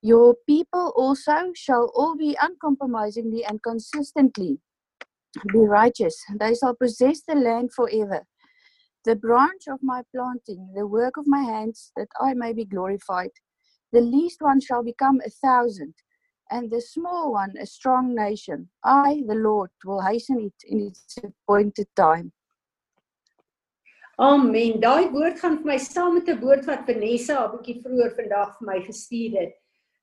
Your 0.00 0.36
people 0.46 0.92
also 0.94 1.50
shall 1.56 1.90
all 1.96 2.16
be 2.16 2.38
uncompromisingly 2.40 3.44
and 3.44 3.60
consistently 3.60 4.60
be 5.52 5.58
righteous. 5.58 6.16
They 6.38 6.54
shall 6.54 6.76
possess 6.76 7.22
the 7.26 7.34
land 7.34 7.72
forever. 7.72 8.24
The 9.06 9.16
branch 9.16 9.68
of 9.68 9.78
my 9.82 10.02
planting, 10.14 10.68
the 10.74 10.86
work 10.86 11.16
of 11.16 11.26
my 11.26 11.42
hands, 11.42 11.92
that 11.96 12.08
I 12.20 12.34
may 12.34 12.52
be 12.52 12.64
glorified. 12.64 13.30
The 13.92 14.00
least 14.00 14.42
one 14.42 14.60
shall 14.60 14.82
become 14.82 15.20
a 15.24 15.30
thousand, 15.30 15.94
and 16.50 16.70
the 16.70 16.80
small 16.80 17.32
one 17.32 17.54
a 17.60 17.66
strong 17.66 18.14
nation. 18.14 18.68
I, 18.82 19.22
the 19.28 19.36
Lord, 19.36 19.70
will 19.84 20.02
hasten 20.02 20.40
it 20.40 20.58
in 20.66 20.88
its 20.88 21.16
appointed 21.22 21.86
time. 21.96 22.32
Amen. 24.18 24.80
Daai 24.80 25.08
woord 25.14 25.40
gaan 25.40 25.58
vir 25.62 25.72
my 25.72 25.78
saam 25.86 26.14
met 26.18 26.28
'n 26.28 26.40
woord 26.44 26.66
wat 26.66 26.86
Vanessa 26.90 27.34
'n 27.40 27.50
bietjie 27.54 27.80
vroeër 27.86 28.12
vandag 28.20 28.58
vir 28.58 28.66
my 28.72 28.78
gestuur 28.90 29.40
het. 29.40 29.56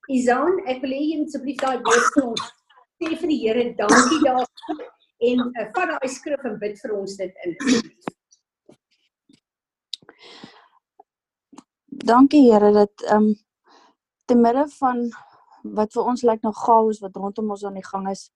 Izan, 0.10 0.60
ek 0.68 0.82
wil 0.82 0.94
hê 0.98 1.02
jy 1.12 1.18
moet 1.20 1.32
asseblief 1.34 1.60
daai 1.66 1.80
woord 1.88 2.10
vir 2.16 2.24
ons 2.32 2.52
sê 3.04 3.16
vir 3.20 3.30
die 3.34 3.42
Here 3.44 3.64
dankie 3.78 4.20
daarvoor 4.24 4.84
en 5.30 5.46
uh, 5.48 5.68
vat 5.76 5.94
daai 5.94 6.10
skrif 6.16 6.44
en 6.50 6.60
bid 6.62 6.78
vir 6.84 6.94
ons 6.98 7.16
dit 7.20 7.48
in. 7.48 7.56
Dankie 12.04 12.52
Here 12.52 12.72
dat 12.72 13.02
ehm 13.08 13.24
um, 13.24 13.36
te 14.26 14.36
midde 14.36 14.68
van 14.80 15.10
wat 15.64 15.94
vir 15.94 16.04
ons 16.04 16.24
lyk 16.24 16.42
nou 16.44 16.54
chaos 16.54 17.00
wat 17.00 17.16
rondom 17.16 17.52
ons 17.52 17.64
aan 17.66 17.78
die 17.80 17.86
gang 17.86 18.08
is, 18.10 18.30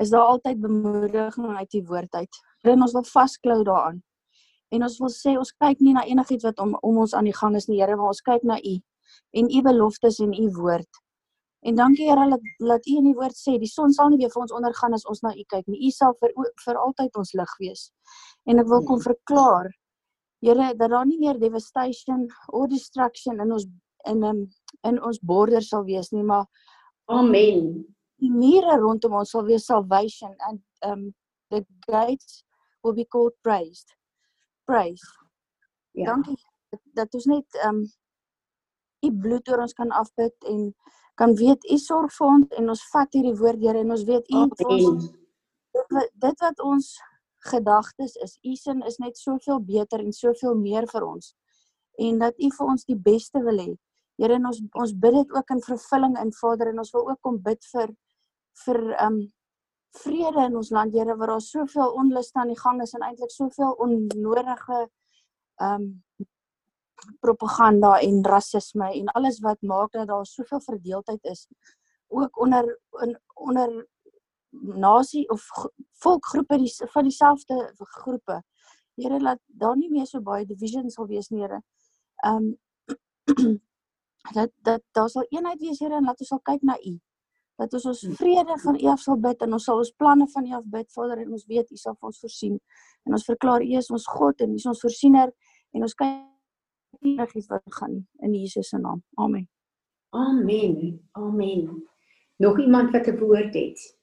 is 0.00 0.10
daar 0.12 0.28
altyd 0.32 0.60
bemoediging 0.60 1.56
uit 1.56 1.70
die 1.70 1.84
woord 1.84 2.14
uit. 2.14 2.38
En 2.62 2.82
ons 2.82 2.92
wil 2.92 3.04
vasklou 3.04 3.62
daaraan. 3.64 4.02
En 4.68 4.82
ons 4.82 4.98
wil 4.98 5.12
sê 5.14 5.36
ons 5.38 5.52
kyk 5.62 5.80
nie 5.80 5.94
na 5.94 6.04
enigiets 6.04 6.44
wat 6.44 6.60
om 6.60 6.74
om 6.82 6.98
ons 7.04 7.14
aan 7.14 7.28
die 7.28 7.36
gang 7.36 7.56
is 7.56 7.68
nie, 7.70 7.80
Here, 7.80 7.96
maar 7.96 8.12
ons 8.12 8.22
kyk 8.24 8.42
na 8.42 8.58
U 8.58 8.76
en 9.38 9.50
U 9.58 9.62
beloftes 9.62 10.18
en 10.20 10.32
U 10.34 10.46
woord. 10.58 11.02
En 11.66 11.74
dankie 11.74 12.08
Here 12.10 12.28
dat 12.30 12.42
dat 12.58 12.86
U 12.86 12.96
in 13.00 13.10
die 13.10 13.14
woord 13.14 13.36
sê 13.38 13.56
die 13.62 13.70
son 13.70 13.92
sal 13.92 14.10
nie 14.10 14.20
weer 14.22 14.32
vir 14.34 14.42
ons 14.42 14.52
ondergaan 14.52 14.94
as 14.94 15.06
ons 15.06 15.22
na 15.22 15.32
U 15.34 15.44
kyk 15.54 15.66
nie. 15.66 15.86
U 15.86 15.90
sal 15.90 16.16
vir 16.20 16.34
vir 16.64 16.80
altyd 16.82 17.16
ons 17.22 17.32
lig 17.40 17.56
wees. 17.62 17.90
En 18.46 18.58
ek 18.62 18.70
wil 18.72 18.84
kom 18.84 19.02
verklaar 19.02 19.70
Here 20.44 20.74
dat 20.76 20.90
daar 20.90 21.06
nie 21.06 21.18
meer 21.18 21.38
devastation 21.40 22.26
or 22.48 22.68
destruction 22.68 23.40
in 23.40 23.52
ons 23.52 23.66
in 24.06 24.22
um, 24.24 24.46
in 24.86 25.02
ons 25.02 25.18
borders 25.18 25.68
sal 25.72 25.84
wees 25.84 26.12
nie, 26.12 26.22
maar 26.22 26.46
amen. 27.10 27.84
Die 28.22 28.30
mure 28.32 28.78
rondom 28.80 29.16
ons 29.18 29.30
sal 29.30 29.44
wees 29.44 29.66
salvation 29.66 30.34
and 30.48 30.62
um 30.82 31.14
the 31.50 31.64
gates 31.86 32.44
will 32.82 32.94
be 32.94 33.04
called 33.04 33.34
praised 33.42 33.96
praise. 34.66 35.06
Ja. 35.90 36.04
Dankie 36.04 36.38
dat 36.98 37.14
ons 37.14 37.24
net 37.24 37.58
um, 37.64 37.84
u 39.06 39.12
bloed 39.12 39.48
oor 39.48 39.62
ons 39.64 39.76
kan 39.76 39.92
afbid 39.94 40.34
en 40.50 40.70
kan 41.16 41.34
weet 41.38 41.64
u 41.70 41.78
sorg 41.80 42.12
vir 42.16 42.26
ons 42.26 42.56
en 42.60 42.72
ons 42.74 42.86
vat 42.92 43.16
hierdie 43.16 43.36
woord 43.38 43.62
Here 43.62 43.84
en 43.84 43.94
ons 43.94 44.04
weet 44.08 44.26
u 44.34 44.42
dit, 44.50 46.10
dit 46.26 46.42
wat 46.44 46.64
ons 46.64 46.90
gedagtes 47.46 48.16
is. 48.24 48.38
U 48.44 48.54
sin 48.56 48.82
is 48.86 48.98
net 49.02 49.18
soveel 49.18 49.60
beter 49.64 50.02
en 50.04 50.12
soveel 50.12 50.54
meer 50.58 50.86
vir 50.90 51.06
ons. 51.06 51.34
En 51.98 52.18
dat 52.18 52.38
u 52.38 52.50
vir 52.58 52.66
ons 52.66 52.84
die 52.84 52.98
beste 52.98 53.42
wil 53.44 53.60
hê. 53.62 53.70
Here 54.20 54.36
en 54.38 54.48
ons 54.48 54.60
ons 54.72 54.92
bid 54.96 55.14
dit 55.16 55.32
ook 55.36 55.50
in 55.54 55.62
vervulling 55.64 56.18
in 56.20 56.32
Vader 56.32 56.72
en 56.72 56.84
ons 56.84 56.92
wil 56.94 57.08
ook 57.10 57.20
kom 57.24 57.40
bid 57.42 57.64
vir 57.72 57.92
vir 58.64 58.80
um, 59.04 59.18
vrede 60.02 60.46
in 60.48 60.56
ons 60.56 60.70
land, 60.72 60.94
Here, 60.94 61.16
waar 61.16 61.34
daar 61.34 61.44
soveel 61.44 61.92
onlus 62.00 62.32
aan 62.32 62.52
die 62.52 62.60
gang 62.60 62.80
is 62.84 62.94
en 62.96 63.04
eintlik 63.04 63.32
soveel 63.32 63.76
onnodige 63.84 64.86
um, 65.62 65.88
propaganda 67.20 67.98
en 68.00 68.22
rasisme 68.24 68.88
en 69.00 69.12
alles 69.18 69.40
wat 69.44 69.60
maak 69.62 69.92
dat 69.92 70.08
daar 70.08 70.26
soveel 70.26 70.60
verdeeldheid 70.60 71.24
is. 71.24 71.46
Ook 72.08 72.40
onder 72.40 72.68
in, 73.04 73.16
onder 73.34 73.86
nasie 74.62 75.28
of 75.28 75.44
volkgroepe 76.02 76.58
die, 76.58 76.72
van 76.92 77.02
dieselfde 77.02 77.72
groepe. 77.76 78.42
Here 78.96 79.20
laat 79.20 79.40
daar 79.46 79.76
nie 79.76 79.90
meer 79.90 80.06
so 80.06 80.20
baie 80.20 80.46
divisions 80.46 80.94
sal 80.94 81.06
wees 81.06 81.28
nie, 81.30 81.42
Here. 81.44 81.60
Ehm 82.24 82.52
um, 82.52 82.54
dat 84.36 84.50
dat 84.62 84.82
daar 84.92 85.08
sal 85.08 85.26
eenheid 85.28 85.60
wees, 85.60 85.80
Here, 85.80 85.94
en 85.94 86.04
laat 86.04 86.20
ons 86.20 86.28
sal 86.28 86.40
kyk 86.42 86.62
na 86.62 86.78
U. 86.80 86.96
Dat 87.56 87.72
ons 87.72 87.84
ons 87.92 88.06
vrede 88.18 88.56
van 88.62 88.78
U 88.80 88.86
af 88.92 89.00
sal 89.00 89.20
bid 89.20 89.42
en 89.42 89.52
ons 89.56 89.64
sal 89.64 89.80
ons 89.80 89.92
planne 89.96 90.28
van 90.32 90.46
U 90.46 90.54
af 90.58 90.64
bid, 90.72 90.88
Vader, 90.92 91.20
en 91.24 91.32
ons 91.32 91.46
weet 91.46 91.70
U 91.70 91.76
sal 91.76 91.96
vir 91.96 92.12
ons 92.12 92.22
voorsien. 92.24 92.56
En 93.06 93.18
ons 93.18 93.28
verklaar 93.28 93.64
U 93.64 93.76
is 93.80 93.90
ons 93.90 94.08
God 94.16 94.40
en 94.40 94.56
U 94.56 94.60
is 94.60 94.66
ons 94.72 94.80
voorsiener 94.80 95.32
en 95.76 95.86
ons 95.86 95.94
kyk 95.94 96.24
enigiets 97.04 97.46
wat 97.52 97.62
gaan 97.78 98.00
in 98.24 98.34
Jesus 98.34 98.68
se 98.68 98.78
naam. 98.78 99.02
Amen. 99.14 99.48
Amen. 100.10 101.08
Amen. 101.12 101.84
Nog 102.36 102.60
iemand 102.60 102.90
wat 102.92 103.06
'n 103.06 103.18
woord 103.18 103.54
het? 103.54 103.96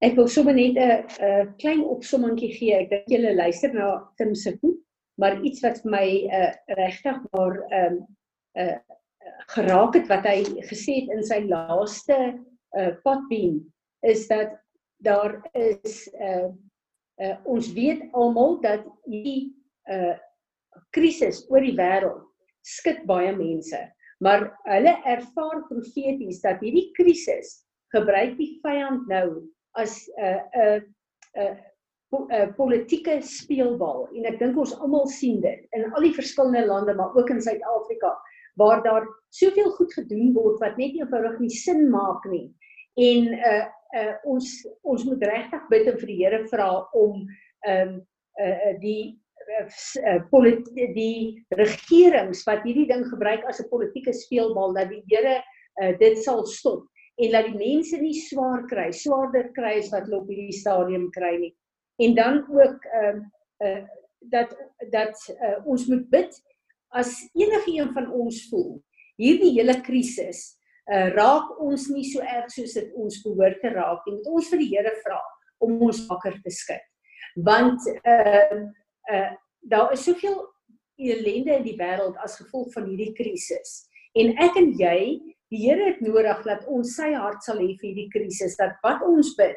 Ek 0.00 0.14
wil 0.14 0.28
sommer 0.30 0.54
net 0.54 0.76
'n 0.78 1.06
'n 1.28 1.54
klein 1.58 1.82
opsommingkie 1.82 2.52
gee. 2.54 2.74
Ek 2.74 2.90
dink 2.90 3.08
julle 3.10 3.34
luister 3.34 3.72
na 3.74 3.88
Tim 4.16 4.34
se 4.34 4.56
boek, 4.62 4.78
maar 5.18 5.42
iets 5.42 5.60
wat 5.64 5.80
vir 5.82 5.90
my 5.90 6.08
'n 6.26 6.30
uh, 6.30 6.52
regtig 6.78 7.18
maar 7.32 7.58
ehm 7.70 7.96
um, 7.96 8.06
'n 8.54 8.68
uh, 8.68 8.78
geraak 9.54 9.94
het 9.94 10.06
wat 10.08 10.24
hy 10.26 10.44
gesê 10.70 11.00
het 11.00 11.10
in 11.16 11.24
sy 11.24 11.40
laaste 11.48 12.18
uh 12.78 12.92
potbeam 13.02 13.58
is 14.06 14.26
dat 14.28 14.54
daar 15.02 15.42
is 15.54 16.08
'n 16.14 16.22
uh, 16.22 16.48
uh, 17.24 17.36
ons 17.44 17.72
weet 17.72 18.02
almal 18.12 18.60
dat 18.60 18.84
hierdie 19.04 19.54
uh 19.90 20.16
krisis 20.94 21.42
oor 21.50 21.60
die 21.60 21.76
wêreld 21.76 22.22
skud 22.62 23.02
baie 23.06 23.32
mense 23.36 23.80
maar 24.20 24.50
hulle 24.64 24.94
ervaar 25.04 25.64
profeties 25.68 26.40
dat 26.40 26.60
hierdie 26.60 26.90
krisis 26.92 27.64
gebruik 27.94 28.36
die 28.38 28.60
vyand 28.62 29.06
nou 29.08 29.42
as 29.82 30.08
'n 30.16 30.22
uh, 30.24 30.40
'n 30.54 30.60
uh, 30.62 30.80
'n 31.38 31.42
uh, 31.42 31.56
'n 32.18 32.32
uh, 32.32 32.48
politieke 32.56 33.20
speelbal. 33.20 34.08
En 34.16 34.24
ek 34.30 34.38
dink 34.40 34.56
ons 34.56 34.74
almal 34.80 35.06
sien 35.12 35.40
dit 35.44 35.66
in 35.76 35.90
al 35.92 36.06
die 36.06 36.16
verskillende 36.16 36.64
lande 36.66 36.94
maar 36.96 37.14
ook 37.14 37.30
in 37.30 37.42
Suid-Afrika 37.44 38.14
waar 38.58 38.82
daar 38.82 39.06
soveel 39.30 39.70
goed 39.76 39.92
gedoen 39.94 40.32
word 40.34 40.58
wat 40.64 40.76
net 40.80 40.96
eenvoudig 40.96 41.38
nie 41.38 41.52
sin 41.52 41.90
maak 41.90 42.24
nie. 42.32 42.48
En 42.96 43.34
uh 43.52 43.66
uh 43.98 44.14
ons 44.28 44.48
ons 44.82 45.04
moet 45.04 45.22
regtig 45.24 45.68
bid 45.72 45.86
en 45.88 45.98
vir 46.00 46.10
die 46.10 46.20
Here 46.24 46.42
vra 46.48 46.68
om 46.92 47.24
ehm 47.68 47.88
um, 47.88 47.94
uh 48.40 48.74
die 48.80 49.20
uh, 49.48 50.20
die 50.94 51.46
regerings 51.56 52.44
wat 52.48 52.64
hierdie 52.66 52.88
ding 52.90 53.06
gebruik 53.08 53.44
as 53.48 53.60
'n 53.60 53.68
politieke 53.70 54.12
speelbal 54.12 54.74
dat 54.74 54.90
die 54.90 55.04
Here 55.12 55.38
uh, 55.82 55.92
dit 55.98 56.18
sal 56.18 56.44
stop 56.46 56.88
en 57.18 57.32
dat 57.34 57.48
die 57.50 57.58
mense 57.58 57.98
nie 58.00 58.14
swaar 58.14 58.64
kry, 58.70 58.90
swaarder 58.94 59.48
kry 59.56 59.78
as 59.80 59.90
wat 59.94 60.06
hulle 60.06 60.20
op 60.20 60.28
hierdie 60.30 60.54
stadium 60.54 61.08
kry 61.14 61.34
nie. 61.40 61.54
En 62.02 62.14
dan 62.14 62.44
ook 62.46 62.84
ehm 63.00 63.24
uh, 63.64 63.70
uh, 63.70 63.86
dat 64.30 64.50
dat 64.90 65.14
uh, 65.30 65.58
ons 65.66 65.86
moet 65.86 66.06
bid 66.10 66.38
as 66.88 67.10
enige 67.34 67.74
een 67.74 67.90
van 67.94 68.08
ons 68.10 68.40
voel 68.50 68.78
hierdie 69.18 69.52
hele 69.54 69.76
krisis 69.86 70.58
uh, 70.90 71.08
raak 71.14 71.58
ons 71.62 71.88
nie 71.92 72.04
so 72.08 72.22
erg 72.22 72.50
soos 72.52 72.74
dit 72.78 72.94
ons 72.98 73.20
behoort 73.24 73.60
te 73.62 73.72
raak 73.74 74.06
nie. 74.06 74.16
Moet 74.18 74.30
ons 74.32 74.50
vir 74.52 74.62
die 74.62 74.70
Here 74.72 74.94
vra 75.04 75.18
om 75.64 75.82
ons 75.88 76.04
wakker 76.08 76.38
te 76.44 76.54
skud. 76.54 76.86
Want 77.46 77.90
ehm 78.04 78.64
uh, 78.64 78.70
uh 79.14 79.28
daar 79.68 79.90
is 79.92 80.04
soveel 80.06 80.36
ellende 81.02 81.56
in 81.58 81.64
die 81.64 81.76
wêreld 81.76 82.16
as 82.24 82.36
gevolg 82.38 82.70
van 82.72 82.86
hierdie 82.88 83.10
krisis. 83.18 83.88
En 84.16 84.30
ek 84.40 84.54
en 84.56 84.68
jy, 84.78 84.98
die 85.52 85.62
Here 85.64 85.92
het 85.92 86.00
nodig 86.04 86.42
dat 86.44 86.66
ons 86.68 86.94
sy 86.96 87.12
hart 87.14 87.42
sal 87.44 87.60
hê 87.62 87.72
vir 87.80 87.88
hierdie 87.90 88.10
krisis, 88.12 88.56
dat 88.56 88.76
wat 88.84 89.02
ons 89.06 89.34
bid 89.38 89.56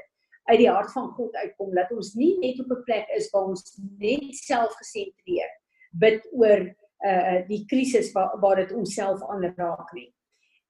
uit 0.50 0.60
die 0.60 0.70
hart 0.70 0.92
van 0.94 1.12
God 1.18 1.36
uitkom, 1.38 1.74
dat 1.76 1.92
ons 1.94 2.14
nie 2.16 2.38
net 2.40 2.60
op 2.64 2.72
'n 2.72 2.84
plek 2.88 3.08
is 3.18 3.30
waar 3.34 3.50
ons 3.52 3.78
net 4.00 4.36
self 4.36 4.74
gesentreer 4.80 5.52
bid 6.00 6.24
oor 6.32 6.70
uh 7.06 7.38
die 7.48 7.66
krisis 7.66 8.12
waar 8.14 8.38
waar 8.42 8.56
dit 8.56 8.72
onsself 8.72 9.22
aanraak 9.30 9.94
nie. 9.94 10.14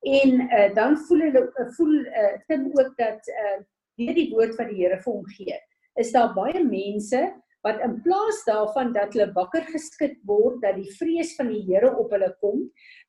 En 0.02 0.42
uh 0.42 0.74
dan 0.76 0.98
voel 0.98 1.20
hulle 1.28 1.70
voel 1.78 1.96
uh 2.06 2.34
tin 2.48 2.72
ook 2.78 2.98
dat 2.98 3.28
uh 3.28 3.60
deur 4.00 4.16
die 4.16 4.30
woord 4.32 4.56
wat 4.58 4.70
die 4.70 4.82
Here 4.82 4.98
vir 4.98 5.14
hom 5.14 5.26
gee, 5.38 5.58
is 5.96 6.12
daar 6.12 6.34
baie 6.34 6.64
mense 6.64 7.22
wat 7.66 7.82
in 7.86 7.98
plaas 8.06 8.42
daarvan 8.48 8.94
dat 8.94 9.14
hulle 9.14 9.32
wakker 9.36 9.66
geskit 9.70 10.18
word 10.30 10.62
dat 10.64 10.76
die 10.80 10.90
vrees 10.98 11.36
van 11.38 11.52
die 11.54 11.62
Here 11.68 11.92
op 11.98 12.12
hulle 12.16 12.32
kom, 12.42 12.64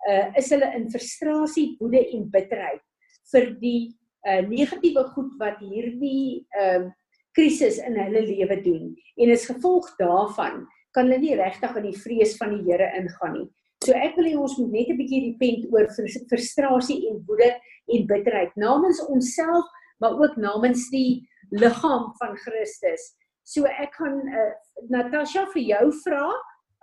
uh, 0.08 0.26
is 0.36 0.50
hulle 0.52 0.68
in 0.76 0.90
frustrasie, 0.92 1.76
woede 1.80 2.02
en 2.16 2.28
bitterheid 2.30 2.82
vir 3.32 3.48
die 3.62 3.92
uh, 4.28 4.42
negatiewe 4.48 5.06
goed 5.14 5.38
wat 5.40 5.62
hierdie 5.62 6.44
ehm 6.58 6.90
uh, 6.90 6.98
krisis 7.32 7.78
in 7.80 7.96
hulle 7.96 8.20
lewe 8.26 8.58
doen. 8.60 8.90
En 9.16 9.30
as 9.32 9.46
gevolg 9.48 9.86
daarvan 9.96 10.66
kan 10.92 11.08
hulle 11.08 11.20
nie 11.22 11.36
regtig 11.38 11.76
in 11.80 11.86
die 11.88 11.98
vrees 12.02 12.34
van 12.36 12.52
die 12.52 12.66
Here 12.66 12.90
ingaan 12.98 13.38
nie. 13.38 13.46
So 13.82 13.96
ek 13.96 14.18
wil 14.18 14.28
hê 14.28 14.34
ons 14.38 14.58
moet 14.60 14.74
net 14.76 14.90
'n 14.92 14.98
bietjie 15.00 15.22
repent 15.26 15.64
oor 15.72 15.88
frustrasie 16.30 16.98
en 17.08 17.22
woede 17.26 17.48
en 17.88 18.06
bitterheid 18.06 18.52
namens 18.56 19.00
onsself, 19.08 19.64
maar 19.98 20.14
ook 20.20 20.36
namens 20.36 20.90
die 20.92 21.24
liggaam 21.50 22.12
van 22.20 22.36
Christus. 22.36 23.16
So 23.42 23.66
ek 23.66 23.96
gaan 23.98 24.20
uh, 24.22 24.52
Natasha 24.92 25.46
vir 25.54 25.64
jou 25.72 25.90
vra 26.04 26.28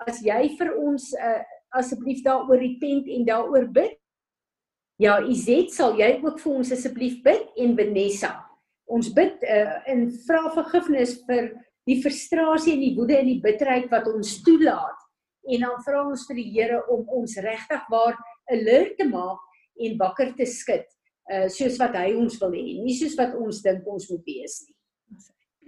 as 0.08 0.22
jy 0.24 0.42
vir 0.60 0.74
ons 0.80 1.10
uh, 1.16 1.40
asseblief 1.76 2.22
daaroor 2.26 2.60
repent 2.60 3.08
en 3.12 3.26
daaroor 3.28 3.68
bid. 3.72 3.96
Ja, 5.00 5.20
Izet, 5.24 5.72
sal 5.72 5.96
jy 6.00 6.18
ook 6.20 6.40
vir 6.44 6.60
ons 6.60 6.74
asseblief 6.76 7.22
bid 7.24 7.48
en 7.64 7.76
Vanessa. 7.78 8.34
Ons 8.92 9.12
bid 9.16 9.44
uh, 9.48 9.78
en 9.88 10.08
vra 10.26 10.50
vergifnis 10.56 11.16
vir 11.28 11.54
die 11.88 12.00
frustrasie 12.04 12.76
en 12.76 12.84
die 12.84 12.96
woede 12.98 13.18
en 13.18 13.30
die 13.30 13.42
bitterheid 13.44 13.88
wat 13.94 14.10
ons 14.12 14.40
toelaat. 14.46 15.06
En 15.50 15.64
dan 15.66 15.80
vra 15.86 16.04
ons 16.10 16.26
vir 16.28 16.42
die 16.42 16.50
Here 16.54 16.82
om 16.92 17.08
ons 17.22 17.38
regtig 17.42 17.86
waar 17.90 18.18
alert 18.52 18.98
te 19.00 19.08
maak 19.08 19.40
en 19.80 19.96
wakker 20.02 20.34
te 20.36 20.46
skud, 20.50 20.84
uh, 21.32 21.48
soos 21.48 21.80
wat 21.80 21.96
hy 21.96 22.12
ons 22.20 22.36
wil 22.42 22.52
hê, 22.58 22.66
nie 22.84 22.98
soos 22.98 23.16
wat 23.18 23.38
ons 23.40 23.64
dink 23.64 23.88
ons 23.88 24.10
moet 24.12 24.28
wees 24.28 24.60
nie. 24.66 24.76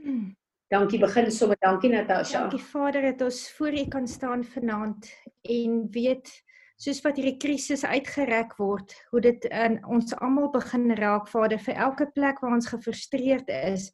Hmm. 0.01 0.29
Dankie 0.71 0.99
begin 0.99 1.27
sommer 1.31 1.57
dankie 1.59 1.89
Natasha. 1.91 2.45
Dankie 2.45 2.63
Vader 2.63 3.01
dat 3.01 3.21
ons 3.21 3.51
voor 3.57 3.73
U 3.75 3.87
kan 3.91 4.07
staan 4.07 4.43
vanaand 4.43 5.09
en 5.41 5.87
weet 5.91 6.31
soos 6.79 7.01
wat 7.03 7.19
hierdie 7.19 7.35
krisis 7.37 7.83
uitgereg 7.83 8.55
word, 8.55 8.95
hoe 9.11 9.19
dit 9.21 9.47
in 9.51 9.81
ons 9.83 10.15
almal 10.23 10.47
begin 10.53 10.93
raak 10.95 11.27
Vader 11.27 11.59
vir 11.59 11.75
elke 11.75 12.07
plek 12.15 12.39
waar 12.39 12.55
ons 12.55 12.71
gefrustreerd 12.71 13.51
is 13.51 13.89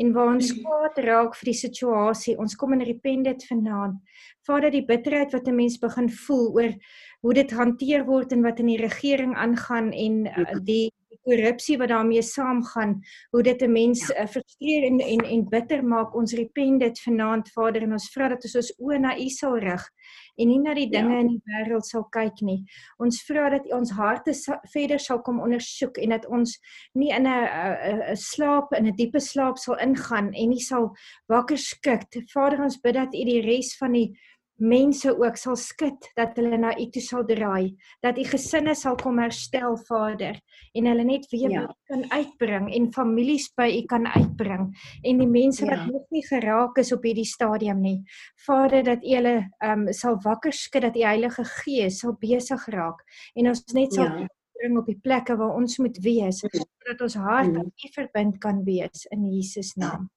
en 0.00 0.14
waar 0.16 0.32
ons 0.32 0.48
mm. 0.48 0.64
kwaad 0.64 1.02
raak 1.04 1.36
vir 1.36 1.52
die 1.52 1.58
situasie. 1.60 2.38
Ons 2.40 2.56
kom 2.56 2.72
in 2.72 2.86
repentance 2.88 3.46
vanaand. 3.52 4.00
Vader, 4.48 4.72
die 4.72 4.86
bitterheid 4.88 5.36
wat 5.36 5.46
'n 5.46 5.60
mens 5.60 5.76
begin 5.78 6.08
voel 6.08 6.48
oor 6.56 6.72
hoe 7.20 7.34
dit 7.34 7.52
hanteer 7.52 8.08
word 8.08 8.32
en 8.32 8.42
wat 8.42 8.64
in 8.64 8.72
die 8.72 8.80
regering 8.80 9.36
aangaan 9.36 9.92
en 9.92 10.24
uh, 10.26 10.56
die 10.64 10.88
korrupsie 11.24 11.78
wat 11.80 11.88
daarmee 11.88 12.22
saamgaan, 12.22 13.00
hoe 13.30 13.42
dit 13.42 13.62
'n 13.62 13.72
mens 13.72 14.06
ja. 14.06 14.22
uh, 14.22 14.28
frustreer 14.28 14.84
en, 14.90 15.00
en 15.00 15.24
en 15.24 15.48
bitter 15.48 15.84
maak. 15.84 16.14
Ons 16.14 16.32
repent 16.32 16.80
dit 16.80 17.00
vanaand 17.00 17.48
Vader 17.52 17.82
en 17.82 17.92
ons 17.92 18.10
vra 18.12 18.28
dat 18.28 18.44
ons 18.44 18.56
ons 18.56 18.74
oë 18.78 18.98
na 18.98 19.16
U 19.18 19.28
sal 19.28 19.58
rig 19.58 19.90
en 20.36 20.48
nie 20.50 20.58
na 20.58 20.74
die 20.74 20.88
dinge 20.90 21.14
ja. 21.14 21.22
in 21.22 21.30
die 21.34 21.42
wêreld 21.46 21.86
sal 21.86 22.06
kyk 22.14 22.42
nie. 22.46 22.58
Ons 23.02 23.22
vra 23.28 23.48
dat 23.54 23.68
ons 23.74 23.92
harte 23.94 24.34
sa 24.34 24.58
verder 24.72 25.02
sal 25.02 25.22
kom 25.22 25.40
ondersoek 25.44 26.00
en 26.02 26.14
dat 26.16 26.26
ons 26.26 26.56
nie 26.94 27.12
in 27.14 27.26
'n 27.26 28.12
'n 28.12 28.16
slaap 28.16 28.74
in 28.74 28.86
'n 28.86 28.96
diepe 28.96 29.20
slaap 29.20 29.58
sal 29.58 29.78
ingaan 29.78 30.32
en 30.34 30.48
nie 30.48 30.60
sal 30.60 30.94
wakker 31.28 31.58
skik. 31.58 32.06
Vader, 32.32 32.62
ons 32.62 32.80
bid 32.80 32.94
dat 32.94 33.14
U 33.14 33.24
die 33.24 33.40
res 33.40 33.76
van 33.78 33.92
die 33.92 34.18
mense 34.62 35.10
ook 35.10 35.36
sal 35.36 35.56
skud 35.58 36.06
dat 36.14 36.36
hulle 36.38 36.58
na 36.58 36.72
U 36.78 36.86
toe 36.92 37.02
sal 37.02 37.24
draai, 37.26 37.74
dat 38.04 38.18
U 38.18 38.24
gesinne 38.28 38.74
sal 38.78 38.96
kom 39.00 39.18
herstel, 39.18 39.76
Vader, 39.88 40.38
en 40.74 40.86
hulle 40.90 41.04
net 41.04 41.26
weer 41.32 41.50
ja. 41.50 41.64
kan 41.90 42.04
uitbring 42.12 42.70
en 42.74 42.90
families 42.94 43.48
by 43.58 43.66
U 43.80 43.82
kan 43.90 44.06
uitbring 44.06 44.70
en 45.02 45.22
die 45.22 45.30
mense 45.30 45.64
ja. 45.64 45.72
wat 45.72 45.90
nog 45.90 46.06
nie 46.14 46.24
geraak 46.26 46.78
is 46.78 46.92
op 46.94 47.02
hierdie 47.02 47.26
stadium 47.28 47.82
nie. 47.82 47.98
Vader, 48.46 48.84
dat 48.86 49.02
U 49.02 49.16
hulle 49.16 49.36
um, 49.66 49.88
sal 49.92 50.20
wakker 50.22 50.54
skud 50.54 50.86
dat 50.86 50.96
U 50.96 51.04
Heilige 51.04 51.44
Gees 51.58 52.00
sal 52.04 52.16
besig 52.20 52.68
raak 52.74 53.02
en 53.34 53.50
ons 53.50 53.64
net 53.74 53.94
sal 53.96 54.10
ja. 54.10 54.30
bring 54.60 54.78
op 54.78 54.86
die 54.90 54.98
plekke 55.02 55.36
waar 55.40 55.58
ons 55.58 55.78
moet 55.82 55.98
wees 56.04 56.44
ja. 56.46 56.52
sodat 56.54 57.06
ons 57.08 57.20
hart 57.26 57.58
aan 57.58 57.70
U 57.74 57.94
verbind 57.98 58.38
kan 58.42 58.62
wees 58.66 59.06
in 59.10 59.26
Jesus 59.32 59.74
naam. 59.74 60.08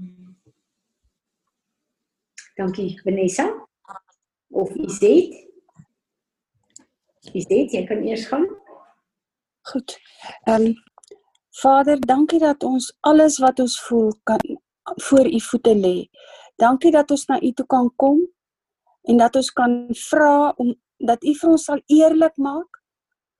Ja. 0.00 0.39
Dankie 2.60 3.00
Vanessa. 3.04 3.46
Of 4.52 4.74
Izet. 4.76 5.32
Izet, 7.32 7.72
jy 7.72 7.86
kan 7.88 8.02
eers 8.04 8.26
gaan. 8.28 8.44
Goed. 9.70 9.96
Ehm 10.44 10.66
um, 10.66 10.74
Vader, 11.60 11.98
dankie 12.00 12.38
dat 12.38 12.62
ons 12.64 12.90
alles 13.00 13.38
wat 13.40 13.62
ons 13.64 13.78
voel 13.86 14.12
kan 14.28 14.44
voor 15.06 15.26
u 15.26 15.40
voete 15.40 15.74
lê. 15.74 15.96
Dankie 16.60 16.92
dat 16.92 17.10
ons 17.10 17.24
na 17.32 17.40
u 17.40 17.52
toe 17.52 17.66
kan 17.66 17.88
kom 17.96 18.20
en 19.08 19.16
dat 19.16 19.40
ons 19.40 19.50
kan 19.56 19.74
vra 20.10 20.52
om 20.56 20.74
dat 21.10 21.24
u 21.24 21.34
vir 21.40 21.50
ons 21.50 21.64
sal 21.64 21.82
eerlik 21.86 22.36
maak, 22.36 22.80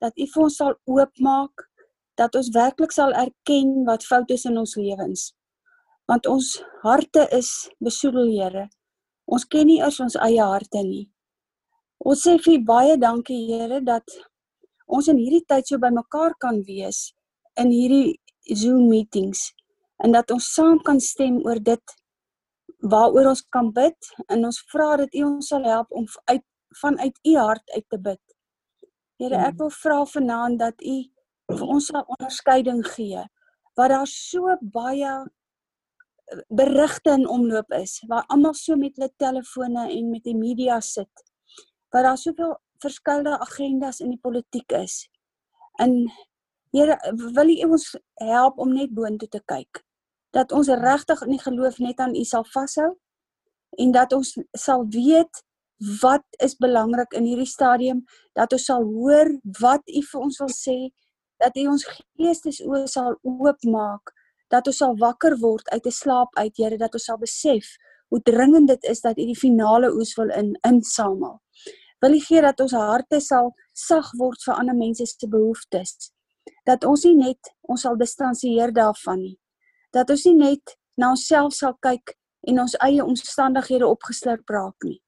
dat 0.00 0.16
u 0.16 0.26
vir 0.32 0.42
ons 0.48 0.56
sal 0.56 0.74
oopmaak, 0.84 1.68
dat 2.16 2.34
ons 2.34 2.52
werklik 2.56 2.92
sal 2.92 3.12
erken 3.12 3.84
wat 3.84 4.04
fout 4.04 4.32
is 4.32 4.48
in 4.48 4.58
ons 4.58 4.76
lewens. 4.80 5.30
Want 6.08 6.26
ons 6.26 6.56
harte 6.82 7.28
is 7.36 7.70
besoedel, 7.78 8.32
Here. 8.32 8.68
Ons 9.30 9.46
ken 9.46 9.68
nie 9.70 9.78
eers 9.78 10.00
ons 10.02 10.16
eie 10.26 10.42
harte 10.42 10.82
nie. 10.82 11.06
Ons 12.02 12.24
sê 12.26 12.36
vir 12.42 12.58
baie 12.66 12.96
dankie 12.98 13.44
Here 13.50 13.80
dat 13.86 14.16
ons 14.90 15.08
in 15.12 15.20
hierdie 15.20 15.44
tyd 15.46 15.68
so 15.70 15.78
bymekaar 15.78 16.34
kan 16.42 16.62
wees 16.66 17.10
in 17.62 17.70
hierdie 17.70 18.18
Zoom 18.56 18.88
meetings 18.90 19.50
en 20.02 20.16
dat 20.16 20.32
ons 20.34 20.48
saam 20.54 20.80
kan 20.82 20.98
stem 21.04 21.38
oor 21.44 21.60
dit 21.62 21.94
waaroor 22.92 23.30
ons 23.34 23.42
kan 23.54 23.68
bid 23.76 24.10
en 24.32 24.48
ons 24.48 24.60
vra 24.72 24.88
dat 25.02 25.14
U 25.14 25.24
ons 25.28 25.50
sal 25.52 25.66
help 25.68 25.92
om 25.92 26.08
uit 26.32 26.46
vanuit 26.80 27.16
U 27.26 27.36
hart 27.36 27.72
uit 27.74 27.86
te 27.90 27.98
bid. 27.98 28.22
Here, 29.20 29.36
ek 29.36 29.58
wil 29.60 29.72
vra 29.74 29.98
vanaand 30.06 30.60
dat 30.62 30.82
U 30.82 30.96
vir 31.58 31.66
ons 31.76 31.90
'n 31.92 32.02
onderskeiding 32.16 32.82
gee 32.94 33.26
waar 33.76 33.88
daar 33.88 34.06
so 34.06 34.56
baie 34.60 35.12
berigte 36.48 37.10
in 37.10 37.28
omloop 37.28 37.72
is 37.78 37.98
waar 38.08 38.24
almal 38.28 38.54
so 38.54 38.76
met 38.76 38.96
hulle 38.96 39.10
telefone 39.16 39.88
en 39.90 40.10
met 40.10 40.24
die 40.24 40.36
media 40.36 40.80
sit. 40.80 41.24
Waar 41.90 42.02
daar 42.02 42.18
soveel 42.18 42.56
verskillende 42.80 43.38
agendas 43.38 44.00
in 44.00 44.14
die 44.14 44.20
politiek 44.22 44.72
is. 44.72 45.06
En 45.78 46.10
Here, 46.70 46.94
wil 47.34 47.48
U 47.50 47.70
ons 47.74 47.96
help 48.22 48.58
om 48.62 48.70
net 48.70 48.92
boontoe 48.94 49.26
te 49.28 49.40
kyk? 49.42 49.80
Dat 50.30 50.52
ons 50.54 50.68
regtig 50.70 51.22
in 51.26 51.32
die 51.34 51.42
geloof 51.42 51.80
net 51.82 51.98
aan 51.98 52.14
U 52.14 52.22
sal 52.24 52.44
vashou 52.46 52.92
en 53.78 53.90
dat 53.94 54.12
ons 54.12 54.36
sal 54.58 54.86
weet 54.94 55.42
wat 56.00 56.24
is 56.44 56.56
belangrik 56.60 57.14
in 57.16 57.26
hierdie 57.28 57.48
stadium 57.48 58.02
dat 58.38 58.52
ons 58.52 58.66
sal 58.68 58.84
hoor 58.84 59.30
wat 59.60 59.82
u 59.88 60.02
vir 60.10 60.20
ons 60.20 60.40
wil 60.42 60.52
sê 60.52 60.76
dat 61.40 61.56
u 61.56 61.66
ons 61.72 61.86
geestesoë 61.88 62.82
sal 62.90 63.16
oopmaak 63.22 64.12
dat 64.50 64.66
ons 64.66 64.80
sal 64.82 64.96
wakker 64.98 65.36
word 65.40 65.68
uit 65.70 65.86
'n 65.86 65.96
slaap 66.02 66.36
uit 66.38 66.56
Here 66.56 66.78
dat 66.78 66.94
ons 66.94 67.04
sal 67.04 67.18
besef 67.18 67.76
hoe 68.08 68.20
dringend 68.22 68.68
dit 68.68 68.84
is 68.84 69.00
dat 69.00 69.18
u 69.18 69.26
die 69.26 69.38
finale 69.38 69.92
oes 69.94 70.14
wil 70.16 70.30
in 70.30 70.56
insamel 70.68 71.40
wil 72.00 72.14
u 72.14 72.20
gee 72.20 72.40
dat 72.40 72.60
ons 72.60 72.72
harte 72.72 73.20
sal 73.20 73.54
sag 73.72 74.12
word 74.18 74.42
vir 74.44 74.54
ander 74.54 74.76
mense 74.76 75.06
se 75.06 75.28
behoeftes 75.28 76.12
dat 76.64 76.84
ons 76.84 77.04
nie 77.04 77.16
net 77.16 77.52
ons 77.62 77.80
sal 77.80 77.96
distansieer 77.96 78.72
daarvan 78.72 79.20
nie 79.20 79.38
dat 79.92 80.10
ons 80.10 80.24
nie 80.24 80.36
net 80.36 80.76
na 80.96 81.10
onsself 81.10 81.52
sal 81.52 81.76
kyk 81.80 82.16
en 82.48 82.60
ons 82.60 82.76
eie 82.80 83.04
omstandighede 83.04 83.86
opgeslurp 83.86 84.48
raak 84.48 84.84
nie 84.84 85.00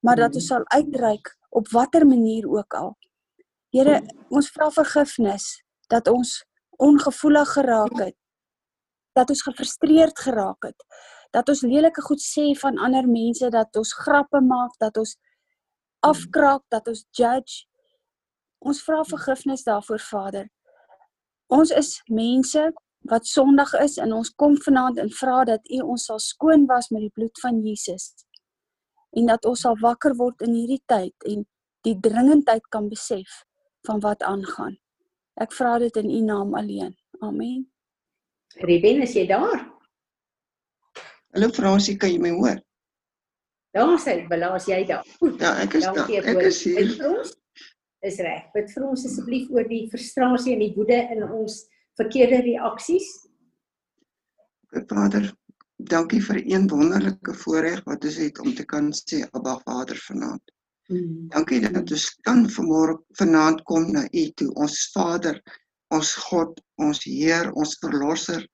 maar 0.00 0.16
dat 0.16 0.34
ons 0.34 0.44
mm. 0.44 0.48
sal 0.48 0.64
uitreik 0.66 1.36
op 1.56 1.68
watter 1.68 2.06
manier 2.06 2.48
ook 2.48 2.74
al. 2.74 2.92
Here, 3.74 4.00
ons 4.28 4.50
vra 4.52 4.68
vergifnis 4.70 5.46
dat 5.90 6.08
ons 6.08 6.38
ongevoelig 6.82 7.52
geraak 7.56 7.98
het. 7.98 8.16
Dat 9.16 9.30
ons 9.32 9.42
gefrustreerd 9.42 10.18
geraak 10.20 10.68
het. 10.68 10.86
Dat 11.32 11.48
ons 11.48 11.64
lelike 11.64 12.02
goed 12.04 12.22
sê 12.22 12.50
van 12.60 12.78
ander 12.78 13.08
mense, 13.08 13.48
dat 13.50 13.76
ons 13.76 13.94
grappe 14.04 14.40
maak, 14.44 14.76
dat 14.82 14.96
ons 15.00 15.16
afkraak, 16.04 16.62
dat 16.68 16.88
ons 16.92 17.06
judge. 17.16 17.64
Ons 18.58 18.82
vra 18.84 19.02
vergifnis 19.04 19.64
daarvoor, 19.64 20.00
Vader. 20.00 20.50
Ons 21.52 21.70
is 21.70 21.96
mense 22.10 22.70
wat 23.06 23.26
sondig 23.26 23.72
is 23.78 23.96
en 24.02 24.12
ons 24.12 24.30
kom 24.34 24.56
vanaand 24.62 24.98
en 24.98 25.10
vra 25.20 25.44
dat 25.44 25.68
U 25.70 25.82
ons 25.94 26.06
sal 26.08 26.18
skoon 26.18 26.66
was 26.66 26.88
met 26.90 27.04
die 27.06 27.12
bloed 27.14 27.38
van 27.42 27.60
Jesus 27.62 28.12
en 29.16 29.30
dat 29.30 29.46
ons 29.48 29.62
sal 29.64 29.78
wakker 29.80 30.16
word 30.18 30.42
in 30.44 30.56
hierdie 30.56 30.82
tyd 30.90 31.28
en 31.30 31.46
die 31.86 31.94
dringendheid 32.02 32.66
kan 32.74 32.90
besef 32.90 33.44
van 33.86 34.02
wat 34.02 34.26
aangaan. 34.26 34.76
Ek 35.40 35.54
vra 35.54 35.76
dit 35.78 35.96
in 36.02 36.10
U 36.10 36.20
naam 36.26 36.54
alleen. 36.58 36.92
Amen. 37.22 37.75
Ruben, 38.56 39.02
is 39.02 39.12
jy 39.12 39.26
daar? 39.28 39.66
Hallo 41.34 41.50
Fransie, 41.52 41.96
kan 42.00 42.12
jy 42.14 42.20
my 42.22 42.32
hoor? 42.32 42.60
Daar 43.76 43.98
sê 44.00 44.22
belaas 44.30 44.64
jy 44.70 44.78
daar. 44.88 45.04
Ja, 45.36 45.50
ek 45.60 45.76
is 45.76 45.84
daar. 45.84 46.08
Ek 46.08 46.40
is 46.48 46.62
hier. 46.64 46.94
Is 48.06 48.20
reg. 48.24 48.46
Bid 48.54 48.70
vir 48.72 48.86
ons 48.88 49.04
asseblief 49.04 49.50
oor 49.52 49.68
die 49.68 49.82
frustrasie 49.92 50.54
en 50.54 50.62
die 50.64 50.72
woede 50.76 51.02
in 51.12 51.26
ons 51.26 51.66
verkeerde 52.00 52.40
reaksies. 52.46 53.10
Vader, 54.88 55.28
dankie 55.76 56.22
vir 56.24 56.40
een 56.46 56.64
wonderlike 56.72 57.36
voorreg 57.42 57.84
wat 57.84 58.08
ons 58.08 58.18
het 58.22 58.40
om 58.40 58.54
te 58.56 58.64
kan 58.68 58.88
sê 58.96 59.20
Abba 59.36 59.58
Vader 59.66 60.00
vanaand. 60.06 60.56
Mm. 60.88 61.28
Dankie 61.34 61.60
dat 61.66 61.82
ons 61.82 62.08
kan 62.24 62.46
vanmôre 62.56 62.96
vanaand 63.20 63.64
kom 63.68 63.90
na 63.92 64.06
U 64.06 64.26
toe, 64.38 64.48
ons 64.54 64.80
Vader, 64.94 65.40
ons 65.94 66.12
God, 66.28 66.60
ons 66.82 67.02
Heer, 67.04 67.52
ons 67.54 67.76
verlosser. 67.82 68.46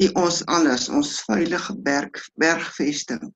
U 0.00 0.08
ons 0.22 0.40
alles, 0.48 0.88
ons 0.88 1.10
veilige 1.26 1.76
berg 1.84 2.22
bergvesting. 2.40 3.28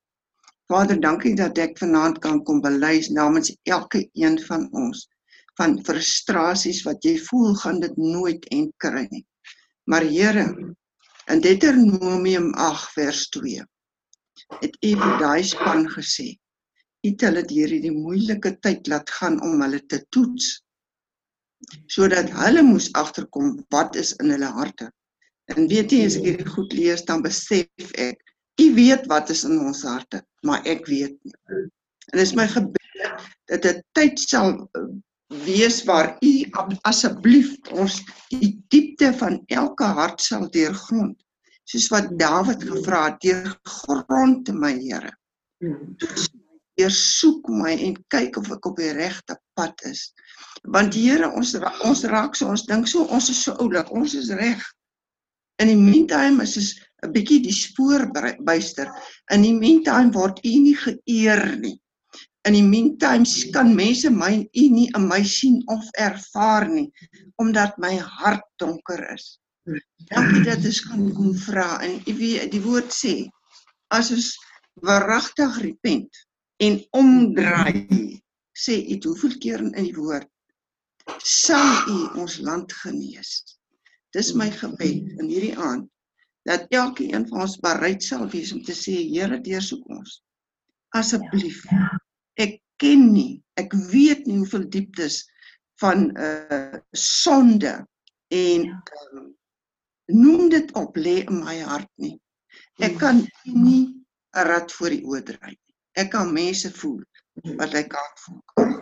Vader, 0.73 0.99
dankie 1.01 1.35
dat 1.39 1.59
ek 1.63 1.77
vanaand 1.79 2.19
kan 2.25 2.41
kom 2.45 2.63
bely 2.65 2.99
namens 3.15 3.53
elke 3.65 4.07
een 4.15 4.41
van 4.49 4.67
ons 4.73 5.07
van 5.57 5.79
frustrasies 5.85 6.83
wat 6.85 7.05
jy 7.07 7.15
voel 7.29 7.55
gaan 7.57 7.79
dit 7.81 7.95
nooit 7.97 8.43
en 8.53 8.67
kry 8.83 9.07
nie. 9.13 9.23
Maar 9.89 10.05
Here, 10.05 10.45
In 11.27 11.41
Deuteronomium 11.41 12.53
8 12.55 12.93
vers 12.95 13.29
2 13.35 13.63
het 14.63 14.77
U 14.89 14.91
vir 15.01 15.15
daai 15.19 15.43
span 15.43 15.89
gesê: 15.91 16.27
U 17.03 17.09
het 17.09 17.25
hulle 17.27 17.43
deur 17.51 17.73
hierdie 17.75 17.95
moeilike 17.95 18.53
tyd 18.63 18.87
laat 18.93 19.11
gaan 19.11 19.41
om 19.43 19.65
hulle 19.65 19.81
te 19.91 19.99
toets 20.15 20.53
sodat 21.93 22.31
hulle 22.43 22.63
moes 22.63 22.91
agterkom 22.93 23.57
wat 23.75 23.97
is 23.97 24.13
in 24.23 24.31
hulle 24.35 24.51
harte. 24.59 24.91
En 25.55 25.69
weet 25.71 25.93
jy 25.95 26.05
as 26.07 26.19
ek 26.19 26.29
hierdie 26.31 26.55
goed 26.55 26.73
lees 26.77 27.05
dan 27.09 27.23
besef 27.25 27.93
ek 27.95 28.23
U 28.57 28.67
weet 28.75 29.05
wat 29.13 29.31
is 29.31 29.43
in 29.45 29.59
ons 29.61 29.83
harte, 29.85 30.23
maar 30.41 30.65
ek 30.65 30.87
weet 30.89 31.17
nie. 31.29 31.35
En 32.13 32.23
dis 32.23 32.33
my 32.39 32.47
gebed 32.49 33.27
dat 33.51 33.67
dit 33.67 33.83
tyd 33.93 34.21
sal 34.23 34.55
wees 35.45 35.83
waar 35.85 36.17
u 36.25 36.33
asseblief 36.89 37.53
ons 37.75 37.99
die 38.31 38.55
diepte 38.73 39.13
van 39.21 39.41
elke 39.53 39.85
hart 39.99 40.23
sal 40.23 40.47
deurgrond 40.55 41.19
soos 41.67 41.89
wat 41.91 42.13
Dawid 42.21 42.63
gevra 42.63 43.03
het 43.09 43.19
deurgrond 43.27 44.53
my 44.55 44.73
Here 44.79 45.13
deursoek 46.77 47.49
my 47.49 47.73
en 47.89 47.97
kyk 48.13 48.37
of 48.41 48.51
ek 48.55 48.67
op 48.69 48.81
die 48.81 48.93
regte 48.97 49.37
pad 49.57 49.81
is. 49.89 50.11
Want 50.75 50.97
Here 50.97 51.31
ons 51.33 51.55
ons 51.89 52.05
raak 52.13 52.37
so 52.37 52.51
ons 52.53 52.67
dink 52.69 52.89
so 52.91 53.07
ons 53.07 53.31
is 53.33 53.43
so 53.47 53.57
oulik 53.63 53.93
ons 53.93 54.17
is 54.19 54.33
reg. 54.37 54.63
In 55.63 55.71
die 55.73 55.81
meantime 55.81 56.45
is 56.45 56.57
ons 56.61 56.75
'n 57.05 57.13
bietjie 57.15 57.41
die 57.45 57.55
spoor 57.55 58.07
byster. 58.45 58.93
In 59.33 59.43
die 59.43 59.57
meantime 59.57 60.13
word 60.13 60.41
u 60.45 60.53
nie 60.67 60.77
geëer 60.77 61.57
nie. 61.61 61.79
In 62.49 62.55
die 62.55 62.67
meantime 62.67 63.25
kan 63.53 63.75
mense 63.75 64.11
my 64.11 64.35
u 64.45 64.65
nie 64.71 64.91
in 64.97 65.09
my 65.09 65.23
sien 65.23 65.63
of 65.73 65.85
ervaar 65.99 66.69
nie 66.69 66.91
omdat 67.43 67.79
my 67.79 67.97
hart 67.97 68.45
donker 68.59 69.01
is. 69.15 69.39
Dankie 70.13 70.45
dat 70.45 70.65
ons 70.65 70.81
kan 70.89 71.09
kom 71.15 71.33
vra. 71.35 71.81
En 71.83 72.01
u 72.07 72.13
weet 72.21 72.53
die 72.53 72.63
woord 72.63 72.93
sê 72.93 73.17
as 73.91 74.13
ons 74.15 74.35
waaragtig 74.85 75.59
repent 75.65 76.26
en 76.65 76.79
omdraai 76.91 78.21
sê 78.57 78.75
u 78.93 78.97
hoeveel 79.05 79.37
keer 79.43 79.61
in 79.61 79.75
die 79.77 79.97
woord 79.97 80.29
sal 81.23 81.89
u 81.93 81.99
ons 82.23 82.39
land 82.39 82.73
genees. 82.83 83.59
Dis 84.15 84.33
my 84.35 84.49
gebed 84.51 85.13
in 85.21 85.29
hierdie 85.31 85.57
aand 85.59 85.89
dat 86.47 86.67
elkeen 86.75 87.27
van 87.29 87.45
ons 87.45 87.59
bereid 87.63 88.03
sal 88.03 88.27
wees 88.31 88.53
om 88.55 88.63
te 88.65 88.75
sê 88.75 88.95
Here 89.11 89.39
deursoek 89.43 89.87
ons. 89.91 90.21
Asseblief. 90.95 91.65
Ek 92.39 92.61
ken 92.81 93.11
nie, 93.13 93.43
ek 93.59 93.75
weet 93.91 94.27
nie 94.27 94.39
hoeveel 94.41 94.69
dieptes 94.71 95.25
van 95.83 96.09
uh 96.17 96.79
sonde 96.97 97.75
en 98.33 98.65
um, 98.71 99.27
noem 100.13 100.49
dit 100.53 100.73
op 100.79 100.97
lê 100.97 101.19
in 101.27 101.43
my 101.43 101.59
hart 101.67 101.91
nie. 102.01 102.17
Ek 102.81 102.99
kan 103.01 103.25
nie 103.45 103.93
'n 104.37 104.47
rad 104.49 104.73
voor 104.73 104.95
die 104.95 105.05
oë 105.05 105.23
nie. 105.51 105.66
Ek 105.97 106.13
kan 106.13 106.33
mense 106.33 106.71
voel 106.77 107.01
wat 107.61 107.75
ek 107.77 107.89
kan 107.95 108.11
voel. 108.25 108.75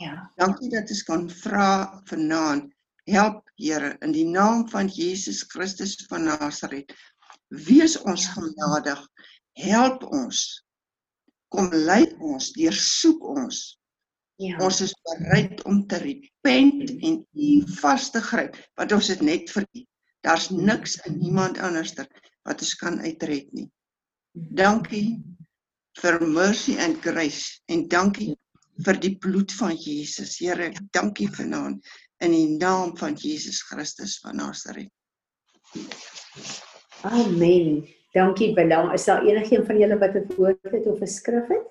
Ja. 0.00 0.14
Dankie 0.40 0.70
dat 0.72 0.90
ek 0.90 1.02
kan 1.08 1.28
vra 1.42 1.70
vanaand. 2.10 2.70
Help 3.10 3.42
Here 3.60 3.96
in 4.00 4.14
die 4.14 4.24
naam 4.24 4.62
van 4.72 4.88
Jesus 4.88 5.42
Christus 5.50 5.98
van 6.08 6.24
Nasaret. 6.24 6.94
Wees 7.52 7.98
ons 8.08 8.24
ja. 8.24 8.36
genadig. 8.38 9.02
Help 9.60 10.06
ons 10.08 10.62
kom 11.50 11.68
lei 11.74 12.04
ons, 12.22 12.52
deursoek 12.54 13.24
ons. 13.34 13.58
Ja. 14.40 14.56
Ons 14.64 14.80
is 14.86 14.94
bereid 15.04 15.60
om 15.68 15.82
te 15.90 15.98
repent 16.00 16.94
en 17.04 17.18
U 17.20 17.50
vas 17.82 18.06
te 18.14 18.22
gryp, 18.24 18.56
want 18.80 18.94
ons 18.96 19.10
het 19.12 19.20
net 19.26 19.50
vir 19.52 19.66
U. 19.66 19.82
Daar's 20.24 20.48
niks 20.54 20.96
in 21.08 21.18
niemand 21.18 21.60
anderster 21.60 22.08
wat 22.48 22.62
ons 22.64 22.72
kan 22.80 23.00
uitred 23.04 23.50
nie. 23.56 23.66
Dankie 24.32 25.18
vir 25.98 26.20
mercy 26.20 26.76
and 26.78 27.02
grace 27.02 27.60
en 27.68 27.88
dankie 27.88 28.36
vir 28.84 29.00
die 29.02 29.16
bloed 29.20 29.52
van 29.58 29.74
Jesus. 29.76 30.38
Here, 30.40 30.70
ek 30.70 30.78
dankie 30.94 31.28
vanaand 31.28 31.84
in 32.24 32.34
die 32.34 32.56
naam 32.56 32.94
van 32.96 33.16
Jesus 33.18 33.62
Christus 33.68 34.18
van 34.22 34.38
Nasaret. 34.40 34.90
Amen. 37.08 37.82
Dankie 38.14 38.54
Bella. 38.54 38.92
Is 38.94 39.04
daar 39.04 39.24
enigiemand 39.26 39.66
van 39.66 39.78
julle 39.78 39.98
wat 39.98 40.14
'n 40.14 40.34
woord 40.36 40.70
het 40.70 40.86
of 40.86 41.00
'n 41.00 41.06
skrif 41.06 41.46
het? 41.48 41.66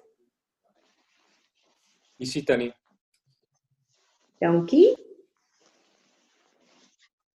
Jy 2.18 2.26
sien 2.26 2.46
tannie. 2.46 2.74
Dankie. 4.40 4.96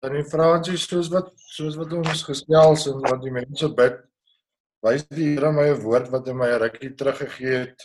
Tannie 0.00 0.24
Francis, 0.24 0.86
soos 0.88 1.08
wat 1.08 1.32
soos 1.36 1.76
wat 1.76 1.92
ons 1.92 2.22
gesels 2.22 2.86
en 2.86 3.00
wat 3.00 3.22
die 3.22 3.30
mense 3.30 3.68
bid, 3.74 4.00
wys 4.82 5.04
die 5.08 5.32
Here 5.34 5.52
my 5.54 5.68
'n 5.70 5.82
woord 5.82 6.10
wat 6.10 6.26
hy 6.26 6.34
my 6.34 6.50
rukkie 6.58 6.94
teruggegee 6.98 7.58
het 7.64 7.84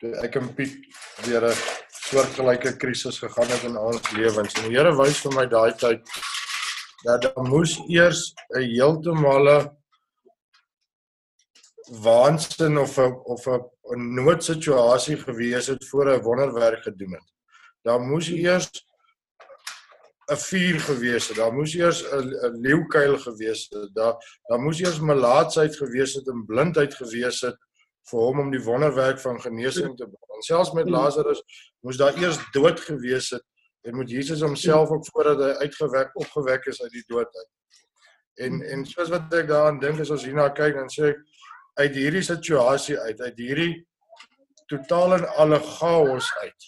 toe 0.00 0.12
ek 0.24 0.36
en 0.36 0.48
Piet 0.54 0.76
deur 1.24 1.48
'n 1.48 1.56
soortgelyke 2.10 2.76
krisis 2.76 3.18
gegaan 3.18 3.48
het 3.48 3.64
in 3.64 3.76
ons 3.76 4.12
lewens. 4.12 4.54
En 4.54 4.68
die 4.68 4.76
Here 4.76 4.92
wys 4.96 5.20
vir 5.24 5.34
my 5.34 5.46
daai 5.46 5.72
tyd 5.72 6.04
dat 7.04 7.22
daar 7.22 7.44
moes 7.48 7.78
eers 7.88 8.34
'n 8.54 8.62
heeltemale 8.62 9.56
waansin 12.04 12.78
of 12.78 12.98
'n 12.98 13.12
of 13.24 13.46
'n 13.46 13.64
'n 13.96 14.14
noodsituasie 14.14 15.16
gewees 15.16 15.66
het 15.66 15.88
voor 15.88 16.12
hy 16.12 16.18
wonderwerk 16.20 16.82
gedoen 16.82 17.12
het. 17.12 17.28
Daar 17.82 18.00
moes 18.00 18.28
eers 18.28 18.68
'n 20.30 20.36
vuur 20.36 20.80
gewees 20.80 21.28
het. 21.28 21.36
Daar 21.36 21.52
moes 21.52 21.74
eers 21.74 22.04
'n 22.04 22.60
leeukuil 22.60 23.18
gewees 23.18 23.66
het. 23.70 23.94
Daar 23.94 24.14
daar 24.48 24.60
moes 24.60 24.80
eers 24.80 25.00
melaatsheid 25.00 25.76
gewees 25.76 26.14
het 26.14 26.28
en 26.28 26.44
blindheid 26.46 26.94
gewees 26.94 27.40
het 27.40 27.56
vir 28.10 28.20
hom 28.20 28.38
om 28.38 28.50
die 28.50 28.62
wonderwerk 28.62 29.20
van 29.20 29.40
genesing 29.40 29.96
te 29.96 30.04
doen. 30.04 30.26
En 30.36 30.42
selfs 30.42 30.72
met 30.72 30.88
Lazarus 30.88 31.42
moes 31.80 31.96
daar 31.96 32.16
eers 32.16 32.38
dood 32.52 32.80
gewees 32.80 33.30
het 33.30 33.44
en 33.82 33.96
moet 33.96 34.10
Jesus 34.10 34.40
homself 34.40 34.88
ook 34.88 35.06
voordat 35.06 35.38
hy 35.38 35.52
uitgewek 35.64 36.16
opgewek 36.16 36.64
is 36.64 36.82
uit 36.82 36.92
die 36.92 37.04
dood 37.06 37.36
uit. 37.36 37.50
En 38.34 38.62
en 38.62 38.84
soos 38.86 39.08
wat 39.08 39.34
ek 39.34 39.48
daaraan 39.48 39.80
dink 39.80 40.00
as 40.00 40.10
ons 40.10 40.24
hierna 40.24 40.48
kyk 40.50 40.74
dan 40.74 40.90
sê 40.92 41.12
ek 41.14 41.22
uit 41.80 41.94
hierdie 41.94 42.22
situasie 42.22 42.98
uit, 42.98 43.20
uit 43.20 43.38
hierdie 43.38 43.72
totaal 44.66 45.14
en 45.14 45.26
alle 45.42 45.60
chaos 45.60 46.28
uit, 46.42 46.66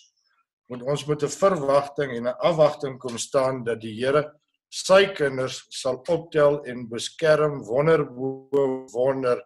moet 0.70 0.82
ons 0.82 1.06
met 1.06 1.22
'n 1.22 1.28
verwagting 1.28 2.16
en 2.16 2.26
'n 2.28 2.38
afwagting 2.38 2.98
kom 2.98 3.18
staan 3.18 3.64
dat 3.64 3.80
die 3.80 3.94
Here 4.00 4.32
sy 4.72 5.06
kinders 5.12 5.66
sal 5.68 6.00
optel 6.08 6.62
en 6.64 6.88
beskerm 6.88 7.60
wonder 7.68 8.04
bo 8.04 8.86
wonder 8.92 9.42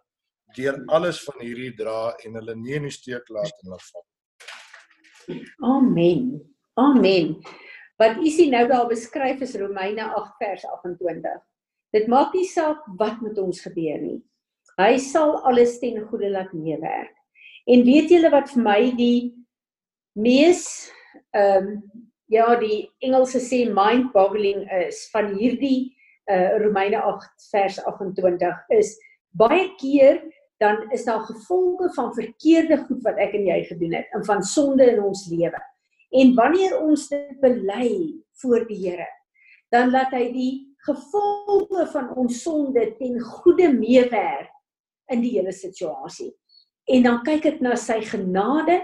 deur 0.55 0.83
alles 0.87 1.19
van 1.25 1.41
hierdie 1.43 1.73
dra 1.75 2.15
en 2.23 2.33
hulle 2.39 2.55
nie 2.55 2.77
in 2.79 2.87
die 2.87 2.95
steek 2.95 3.27
laat 3.29 3.51
en 3.63 3.73
laat 3.73 3.83
val. 3.91 4.05
Amen. 5.59 6.39
Amen. 6.79 7.35
Wat 7.97 8.17
is 8.23 8.37
hier 8.37 8.51
nou 8.53 8.67
daar 8.69 8.87
beskryf 8.87 9.41
is 9.41 9.55
Romeine 9.59 10.05
8 10.15 10.35
vers 10.39 10.65
28. 10.65 11.41
Dit 11.91 12.07
maak 12.07 12.33
nie 12.33 12.47
saak 12.47 12.83
wat 12.99 13.21
met 13.21 13.37
ons 13.41 13.61
gebeur 13.65 13.99
nie. 13.99 14.19
Hy 14.77 14.97
sal 15.01 15.39
alles 15.49 15.79
ten 15.81 15.97
goeie 16.05 16.29
laat 16.29 16.53
meewerk. 16.53 17.15
En 17.67 17.83
weet 17.83 18.13
julle 18.13 18.29
wat 18.31 18.51
vir 18.53 18.63
my 18.63 18.81
die 18.95 19.33
mees 20.15 20.91
ehm 21.37 21.67
um, 21.67 22.05
ja, 22.27 22.47
die 22.59 22.89
Engelse 22.99 23.39
sê 23.39 23.61
mind-boggling 23.71 24.65
is 24.83 25.05
van 25.13 25.31
hierdie 25.37 25.93
uh 26.27 26.57
Romeine 26.59 26.99
8 26.99 27.45
vers 27.53 27.77
28 27.87 28.73
is 28.75 28.97
baie 29.39 29.69
keer 29.79 30.19
dan 30.57 30.91
is 30.91 31.05
daar 31.05 31.19
gevolge 31.19 31.89
van 31.93 32.13
verkeerde 32.13 32.77
goed 32.87 33.03
wat 33.05 33.19
ek 33.21 33.35
en 33.37 33.45
jy 33.45 33.61
gedoen 33.69 33.93
het 33.99 34.09
en 34.17 34.25
van 34.25 34.41
sonde 34.43 34.87
in 34.91 35.01
ons 35.03 35.27
lewe. 35.29 35.59
En 36.17 36.33
wanneer 36.35 36.79
ons 36.79 37.07
dit 37.11 37.39
bely 37.41 37.91
voor 38.41 38.65
die 38.67 38.79
Here, 38.81 39.07
dan 39.69 39.91
laat 39.93 40.13
hy 40.15 40.31
die 40.33 40.53
gevolge 40.87 41.85
van 41.93 42.09
ons 42.17 42.41
sonde 42.41 42.85
ten 42.97 43.19
goeie 43.21 43.69
meewerk 43.73 44.53
in 45.11 45.21
die 45.21 45.35
hele 45.35 45.53
situasie. 45.53 46.31
En 46.87 47.03
dan 47.03 47.21
kyk 47.27 47.45
ek 47.51 47.61
na 47.61 47.75
sy 47.79 47.99
genade 48.07 48.79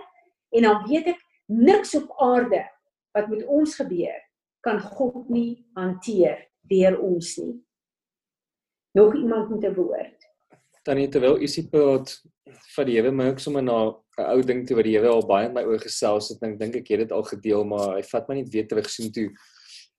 en 0.54 0.68
dan 0.68 0.84
weet 0.90 1.14
ek 1.16 1.22
niks 1.52 1.96
op 1.96 2.14
aarde 2.22 2.64
wat 3.14 3.30
met 3.30 3.46
ons 3.46 3.76
gebeur 3.76 4.20
kan 4.64 4.80
God 4.80 5.30
nie 5.30 5.66
hanteer 5.76 6.48
deur 6.72 7.00
ons 7.04 7.36
nie. 7.38 7.58
Nog 8.96 9.16
iemand 9.16 9.50
met 9.50 9.64
'n 9.64 9.76
woord. 9.76 10.20
Tannie 10.84 11.10
terwyl 11.10 11.42
u 11.42 11.48
sê 11.48 11.70
praat 11.70 12.22
van 12.76 12.86
die 12.86 12.96
Here, 12.96 13.12
ook 13.12 13.40
sommer 13.40 13.64
na 13.64 13.96
'n 14.18 14.30
ou 14.34 14.42
ding 14.42 14.68
toe 14.68 14.76
wat 14.76 14.86
die 14.86 14.98
Here 14.98 15.08
al 15.08 15.26
baie 15.26 15.48
in 15.48 15.54
my 15.54 15.64
oor 15.64 15.80
gesels 15.80 16.30
het. 16.30 16.44
Ek 16.44 16.60
dink 16.60 16.76
ek 16.76 16.88
het 16.88 17.00
dit 17.00 17.12
al 17.12 17.24
gedeel, 17.24 17.64
maar 17.64 17.96
hy 17.96 18.04
vat 18.04 18.28
my 18.30 18.36
net 18.36 18.50
weer 18.50 18.68
terug 18.68 18.90
sien 18.90 19.12
toe 19.12 19.32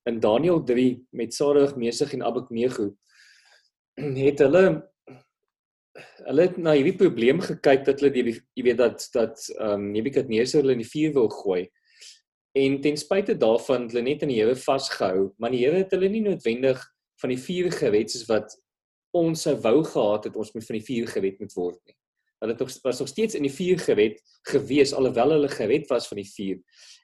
in 0.04 0.20
Daniël 0.20 0.64
3 0.64 1.06
met 1.10 1.34
Sadig, 1.34 1.76
Mesig 1.76 2.12
en 2.12 2.22
Abednego 2.22 2.94
het 4.26 4.38
hulle 4.38 4.64
hulle 5.94 6.48
het 6.48 6.56
na 6.58 6.74
hierdie 6.74 6.96
probleem 6.98 7.40
gekyk 7.42 7.84
dat 7.86 8.00
hulle 8.02 8.12
die 8.14 8.34
jy 8.34 8.66
weet 8.66 8.80
dat 8.80 9.06
dat 9.14 9.46
ehm 9.54 9.74
um, 9.78 9.88
Nebukadneser 9.94 10.62
hulle 10.62 10.74
in 10.74 10.82
die 10.82 10.90
vuur 10.90 11.14
wil 11.14 11.30
gooi. 11.30 11.62
En 12.54 12.80
ten 12.80 12.96
spyte 12.98 13.34
daarvan 13.38 13.88
hulle 13.90 14.02
net 14.02 14.22
aan 14.22 14.30
die 14.30 14.40
Here 14.40 14.54
vasgehou, 14.58 15.32
maar 15.38 15.54
die 15.54 15.64
Here 15.64 15.82
het 15.82 15.94
hulle 15.94 16.10
nie 16.10 16.22
noodwendig 16.22 16.82
van 17.22 17.30
die 17.30 17.38
vuur 17.38 17.70
gered 17.74 18.10
soos 18.10 18.26
wat 18.30 18.56
ons 19.14 19.46
sou 19.46 19.54
wou 19.62 19.82
gehad 19.86 20.26
het 20.28 20.36
ons 20.36 20.50
moet 20.54 20.66
van 20.66 20.78
die 20.80 20.86
vuur 20.88 21.12
gered 21.14 21.38
moet 21.42 21.54
word 21.54 21.78
nie. 21.86 21.96
Hulle 22.42 22.56
het 22.58 22.80
was 22.84 23.00
nog 23.00 23.08
steeds 23.08 23.38
in 23.38 23.46
die 23.46 23.54
vuur 23.54 23.78
gered 23.86 24.18
gewees 24.50 24.92
alhoewel 24.92 25.36
hulle 25.36 25.48
gered 25.48 25.86
was 25.90 26.08
van 26.10 26.18
die 26.20 26.28
vuur. 26.28 26.58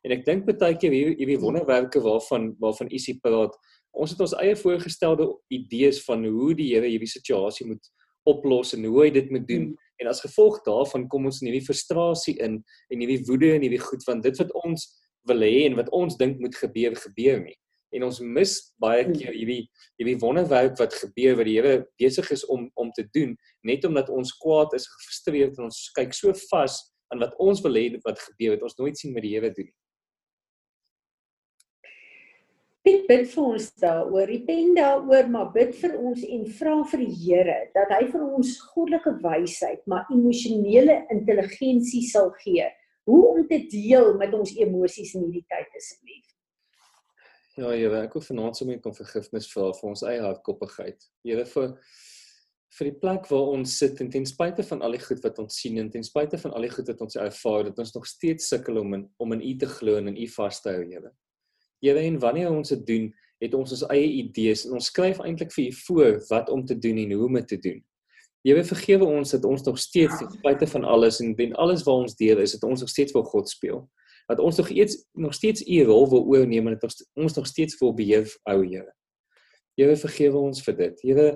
En 0.05 0.17
ek 0.17 0.27
dink 0.27 0.51
baie 0.51 0.75
keer 0.75 0.95
hierdie 0.97 1.17
hierdie 1.23 1.39
wonderwerke 1.41 2.03
waarvan 2.03 2.51
waarvan 2.61 2.91
Isie 2.91 3.21
praat, 3.23 3.55
ons 3.91 4.11
het 4.15 4.21
ons 4.21 4.35
eie 4.43 4.59
voorgestelde 4.59 5.31
idees 5.55 6.03
van 6.07 6.27
hoe 6.27 6.53
die 6.59 6.73
Here 6.75 6.91
hierdie 6.91 7.11
situasie 7.11 7.71
moet 7.71 7.87
oplos 8.29 8.75
en 8.77 8.85
hoe 8.85 9.05
hy 9.05 9.11
dit 9.15 9.31
moet 9.31 9.47
doen. 9.49 9.71
En 10.01 10.11
as 10.11 10.23
gevolg 10.25 10.61
daarvan 10.67 11.07
kom 11.09 11.29
ons 11.29 11.41
in 11.43 11.51
hierdie 11.51 11.67
frustrasie 11.67 12.37
in 12.41 12.61
en 12.93 13.03
hierdie 13.03 13.23
woede 13.29 13.55
en 13.55 13.65
hierdie 13.65 13.83
goed 13.83 14.05
van 14.09 14.23
dit 14.25 14.37
wat 14.43 14.53
ons 14.65 14.87
wil 15.29 15.45
hê 15.45 15.67
en 15.69 15.77
wat 15.79 15.91
ons 15.97 16.17
dink 16.21 16.41
moet 16.41 16.57
gebeur 16.57 16.97
gebeur 16.97 17.43
nie. 17.43 17.57
En 17.97 18.07
ons 18.07 18.21
mis 18.23 18.53
baie 18.81 19.03
keer 19.11 19.35
hierdie 19.35 19.65
hierdie 19.99 20.19
wonderwerk 20.23 20.79
wat 20.79 20.95
gebeur 20.95 21.37
wat 21.41 21.49
die 21.49 21.57
Here 21.59 21.75
besig 22.01 22.31
is 22.37 22.47
om 22.47 22.69
om 22.79 22.93
te 22.97 23.07
doen 23.17 23.35
net 23.67 23.85
omdat 23.85 24.09
ons 24.15 24.33
kwaad 24.41 24.77
is, 24.79 24.87
gefrustreerd 24.87 25.59
en 25.59 25.69
ons 25.69 25.83
kyk 25.99 26.15
so 26.17 26.33
vas 26.53 26.79
aan 27.11 27.23
wat 27.25 27.35
ons 27.43 27.63
wil 27.65 27.77
hê 27.77 27.89
wat 28.07 28.23
gebeur 28.29 28.57
het 28.57 28.63
ons 28.67 28.79
nooit 28.79 28.99
sien 28.99 29.15
wat 29.17 29.27
die 29.27 29.35
Here 29.35 29.53
doen. 29.55 29.71
Piet 32.81 33.05
bid 33.11 33.27
vir 33.29 33.45
ons 33.45 33.67
daaroor. 33.83 34.25
Repent 34.31 34.79
daaroor, 34.79 35.29
maar 35.29 35.51
bid 35.53 35.75
vir 35.83 35.99
ons 36.01 36.23
en 36.25 36.47
vra 36.57 36.77
vir 36.93 37.03
die 37.05 37.17
Here 37.27 37.59
dat 37.77 37.93
hy 37.93 38.07
vir 38.09 38.25
ons 38.25 38.55
goddelike 38.71 39.13
wysheid, 39.21 39.83
maar 39.91 40.09
emosionele 40.15 41.03
intelligensie 41.13 42.07
sal 42.09 42.33
gee. 42.41 42.65
Hoe 43.11 43.23
om 43.35 43.47
te 43.49 43.59
deel 43.69 44.15
met 44.21 44.33
ons 44.37 44.55
emosies 44.57 45.13
in 45.19 45.27
hierdie 45.27 45.45
tyd 45.51 45.77
asseblief. 45.77 46.27
Ja, 47.59 47.69
Here, 47.75 48.05
ek 48.07 48.15
wil 48.17 48.25
vanaand 48.25 48.57
sommer 48.57 48.79
kom 48.81 48.95
vergifnis 48.97 49.51
vra 49.53 49.69
vir 49.77 49.89
ons 49.91 50.07
eie 50.09 50.23
hardkoppigheid. 50.25 51.05
Here 51.27 51.45
vir 51.53 51.75
vir 52.79 52.87
die 52.87 52.99
plek 53.03 53.25
waar 53.27 53.49
ons 53.51 53.73
sit 53.81 53.99
en 54.01 54.09
ten 54.15 54.25
spyte 54.29 54.63
van 54.69 54.85
al 54.87 54.95
die 54.95 55.03
goed 55.03 55.19
wat 55.25 55.41
ons 55.43 55.57
sien 55.59 55.81
en 55.83 55.89
ten 55.91 56.05
spyte 56.07 56.39
van 56.39 56.53
al 56.55 56.65
die 56.65 56.71
goed 56.71 56.87
wat 56.93 57.03
ons 57.03 57.19
ervaar, 57.19 57.65
dat 57.67 57.83
ons 57.83 57.93
nog 57.97 58.07
steeds 58.07 58.47
sukkel 58.53 58.79
om 58.81 58.95
in 58.97 59.09
om 59.21 59.35
in 59.37 59.43
U 59.43 59.57
te 59.59 59.69
glo 59.69 59.99
en 59.99 60.13
in 60.13 60.21
U 60.23 60.29
vas 60.39 60.63
te 60.63 60.73
hou, 60.73 60.85
Here. 60.87 61.11
Here 61.81 61.99
en 61.99 62.19
wanneer 62.21 62.51
ons 62.53 62.69
dit 62.69 62.87
doen, 62.87 63.07
het 63.41 63.55
ons 63.57 63.73
ons 63.73 63.87
eie 63.89 64.09
idees 64.21 64.67
en 64.67 64.77
ons 64.77 64.91
skryf 64.93 65.21
eintlik 65.25 65.53
vir 65.55 65.71
U 65.71 65.71
voor 65.87 66.19
wat 66.29 66.51
om 66.53 66.65
te 66.67 66.77
doen 66.79 66.99
en 67.01 67.15
hoe 67.17 67.27
om 67.27 67.39
dit 67.41 67.49
te 67.49 67.59
doen. 67.59 67.79
Here 68.45 68.65
vergewe 68.65 69.05
ons 69.05 69.33
dat 69.35 69.45
ons 69.45 69.65
nog 69.67 69.79
steeds 69.81 70.19
ten 70.19 70.31
spyte 70.33 70.69
van 70.69 70.85
alles 70.85 71.21
en 71.21 71.35
wen 71.37 71.53
alles 71.61 71.85
wat 71.85 72.05
ons 72.07 72.17
deel 72.17 72.41
is, 72.41 72.55
dat 72.57 72.69
ons 72.69 72.81
nog 72.81 72.89
steeds 72.89 73.13
vir 73.13 73.25
God 73.29 73.49
speel. 73.49 73.83
Dat 74.29 74.41
ons 74.41 74.57
nog 74.61 74.69
iets 74.69 74.97
nog 75.13 75.35
steeds 75.35 75.65
U 75.67 75.83
rol 75.89 76.09
wil 76.13 76.25
oorneem 76.25 76.69
en 76.69 76.79
dat 76.81 77.05
ons 77.15 77.37
nog 77.37 77.47
steeds 77.47 77.79
wil 77.81 77.95
beheer 77.97 78.29
hou, 78.49 78.61
Here. 78.65 78.93
Here 79.77 79.97
vergewe 79.97 80.41
ons 80.41 80.63
vir 80.65 80.77
dit. 80.77 81.03
Here 81.05 81.29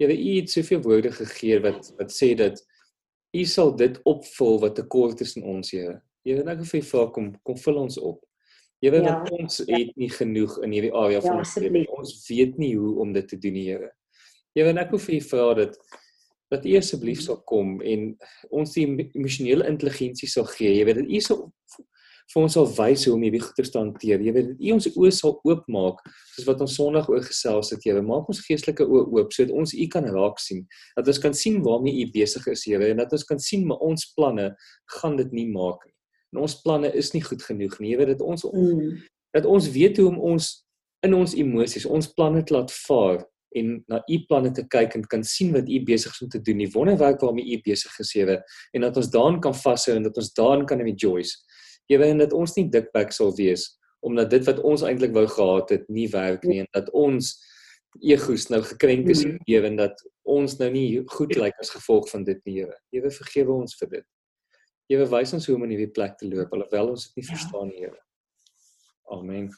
Here 0.00 0.16
U 0.16 0.36
het 0.36 0.50
soveel 0.50 0.80
woorde 0.80 1.12
gegee 1.12 1.60
wat 1.60 1.92
wat 1.98 2.12
sê 2.12 2.32
dat 2.36 2.60
U 3.36 3.44
sal 3.44 3.74
dit 3.76 4.00
opvul 4.08 4.60
wat 4.60 4.76
tekort 4.80 5.20
is 5.20 5.36
in 5.36 5.44
ons, 5.44 5.72
Here. 5.76 6.00
Here, 6.26 6.44
wil 6.44 6.66
vir 6.68 6.84
vra 6.84 7.06
kom 7.14 7.30
kom 7.46 7.56
vul 7.56 7.80
ons 7.84 7.96
op. 7.98 8.20
Here, 8.80 9.00
ja, 9.00 9.16
want 9.16 9.32
ons 9.36 9.62
ja. 9.64 9.76
het 9.76 9.96
nie 10.00 10.10
genoeg 10.12 10.58
in 10.64 10.76
hierdie 10.76 10.92
area 10.96 11.20
van 11.24 11.38
ja, 11.38 11.44
ons 11.44 11.56
lewe. 11.60 11.84
Ons 11.96 12.14
weet 12.28 12.60
nie 12.60 12.74
hoe 12.76 12.94
om 13.04 13.12
dit 13.16 13.28
te 13.28 13.38
doen, 13.40 13.56
Here. 13.56 13.90
Here, 14.56 14.74
ek 14.82 14.94
wil 14.94 15.04
vir 15.06 15.18
u 15.18 15.24
vra 15.32 15.50
dat 15.64 15.80
dat 16.50 16.64
u 16.66 16.72
asseblief 16.74 17.20
sal 17.22 17.36
kom 17.46 17.76
en 17.86 18.08
ons 18.50 18.72
die 18.74 18.82
emosionele 18.82 19.68
intelligensie 19.70 20.26
sal 20.26 20.48
gee. 20.50 20.72
Jy 20.74 20.86
weet 20.88 20.98
dat 20.98 21.12
u 21.14 21.20
sal 21.22 21.44
vir 22.30 22.44
ons 22.44 22.54
sal 22.54 22.68
wys 22.76 23.04
hoe 23.06 23.14
om 23.16 23.24
hierdie 23.26 23.42
goeie 23.42 23.66
te 23.66 23.78
hanteer. 23.78 24.22
Jy 24.22 24.34
weet, 24.34 24.50
dat 24.52 24.62
U 24.62 24.74
ons 24.76 24.88
oë 24.90 25.12
sal 25.14 25.36
oopmaak 25.48 26.02
soos 26.34 26.46
wat 26.46 26.62
ons 26.62 26.76
Sondag 26.78 27.08
oor 27.10 27.24
gesels 27.26 27.72
het, 27.74 27.86
Here. 27.86 28.02
Maak 28.06 28.30
ons 28.30 28.42
geestelike 28.46 28.86
oë 28.86 29.06
oop 29.16 29.34
sodat 29.34 29.54
ons 29.62 29.74
U 29.74 29.86
kan 29.90 30.06
raak 30.14 30.42
sien. 30.42 30.62
Dat 30.98 31.10
ons 31.10 31.22
kan 31.22 31.34
sien 31.36 31.58
waarmee 31.64 32.04
U 32.04 32.10
besig 32.14 32.46
is, 32.52 32.66
Here, 32.70 32.92
en 32.92 33.02
dat 33.02 33.16
ons 33.16 33.26
kan 33.26 33.42
sien 33.42 33.66
maar 33.66 33.82
ons 33.86 34.06
planne 34.14 34.52
gaan 34.98 35.18
dit 35.18 35.34
nie 35.40 35.48
maak 35.50 35.82
nie. 35.88 35.94
En 36.32 36.42
ons 36.44 36.60
planne 36.62 36.92
is 36.94 37.12
nie 37.12 37.22
goed 37.22 37.42
genoeg 37.42 37.78
nie. 37.80 37.90
Jy 37.92 37.96
weet 37.98 38.12
dat 38.14 38.20
ons 38.22 38.44
Mm. 38.44 38.98
dat 39.34 39.44
ons 39.46 39.70
weet 39.70 39.96
hoe 39.96 40.08
om 40.08 40.18
ons 40.18 40.66
in 41.06 41.14
ons 41.14 41.34
emosies, 41.34 41.86
ons 41.86 42.12
planne 42.12 42.42
te 42.44 42.52
laat 42.54 42.72
vaar 42.72 43.24
en 43.54 43.84
na 43.88 44.02
u 44.06 44.18
planne 44.28 44.50
te 44.52 44.62
kyk 44.66 44.94
en 44.94 45.04
kan 45.06 45.22
sien 45.24 45.52
wat 45.52 45.68
u 45.68 45.78
besig 45.84 46.12
is 46.12 46.22
om 46.22 46.28
te 46.28 46.40
doen, 46.40 46.58
die 46.58 46.70
wonderwerk 46.70 47.20
waarmee 47.20 47.56
u 47.56 47.60
besig 47.64 47.98
is, 47.98 48.12
Here, 48.12 48.42
en 48.74 48.80
dat 48.80 48.96
ons 48.96 49.10
daarin 49.10 49.40
kan 49.40 49.54
vashou 49.54 49.96
en 49.96 50.02
dat 50.02 50.16
ons 50.16 50.32
daarin 50.34 50.66
kan 50.66 50.78
rejoice. 50.80 51.36
Here, 51.88 52.04
en 52.04 52.18
dat 52.18 52.32
ons 52.32 52.54
nie 52.56 52.68
dikbek 52.70 53.12
sal 53.12 53.34
wees 53.36 53.76
omdat 54.02 54.30
dit 54.30 54.44
wat 54.46 54.58
ons 54.64 54.82
eintlik 54.82 55.12
wou 55.12 55.26
gehad 55.28 55.70
het 55.70 55.88
nie 55.92 56.06
werk 56.08 56.44
nie 56.44 56.60
en 56.60 56.66
dat 56.72 56.86
ons 56.96 57.34
egos 58.00 58.48
nou 58.48 58.62
gekrenk 58.62 59.08
is 59.08 59.24
Mm. 59.24 59.38
Here 59.46 59.66
en 59.66 59.76
dat 59.76 60.02
ons 60.24 60.58
nou 60.58 60.70
nie 60.70 61.02
goed 61.06 61.34
lyk 61.36 61.54
as 61.60 61.70
gevolg 61.70 62.08
van 62.10 62.24
dit 62.24 62.38
nie, 62.46 62.54
Here. 62.60 62.76
Here, 62.92 63.10
vergewe 63.10 63.52
ons 63.52 63.76
vir 63.80 63.88
dit. 63.88 64.04
Here, 64.90 65.06
wys 65.06 65.30
ons 65.36 65.44
hoe 65.46 65.54
om 65.54 65.62
in 65.68 65.70
hierdie 65.76 65.92
plek 65.94 66.16
te 66.18 66.26
loop 66.26 66.50
alhoewel 66.56 66.88
ons 66.96 67.04
dit 67.06 67.20
nie 67.20 67.26
Ja. 67.28 67.34
verstaan 67.36 67.68
nie, 67.70 67.78
Here. 67.78 68.00
Amen. 69.10 69.50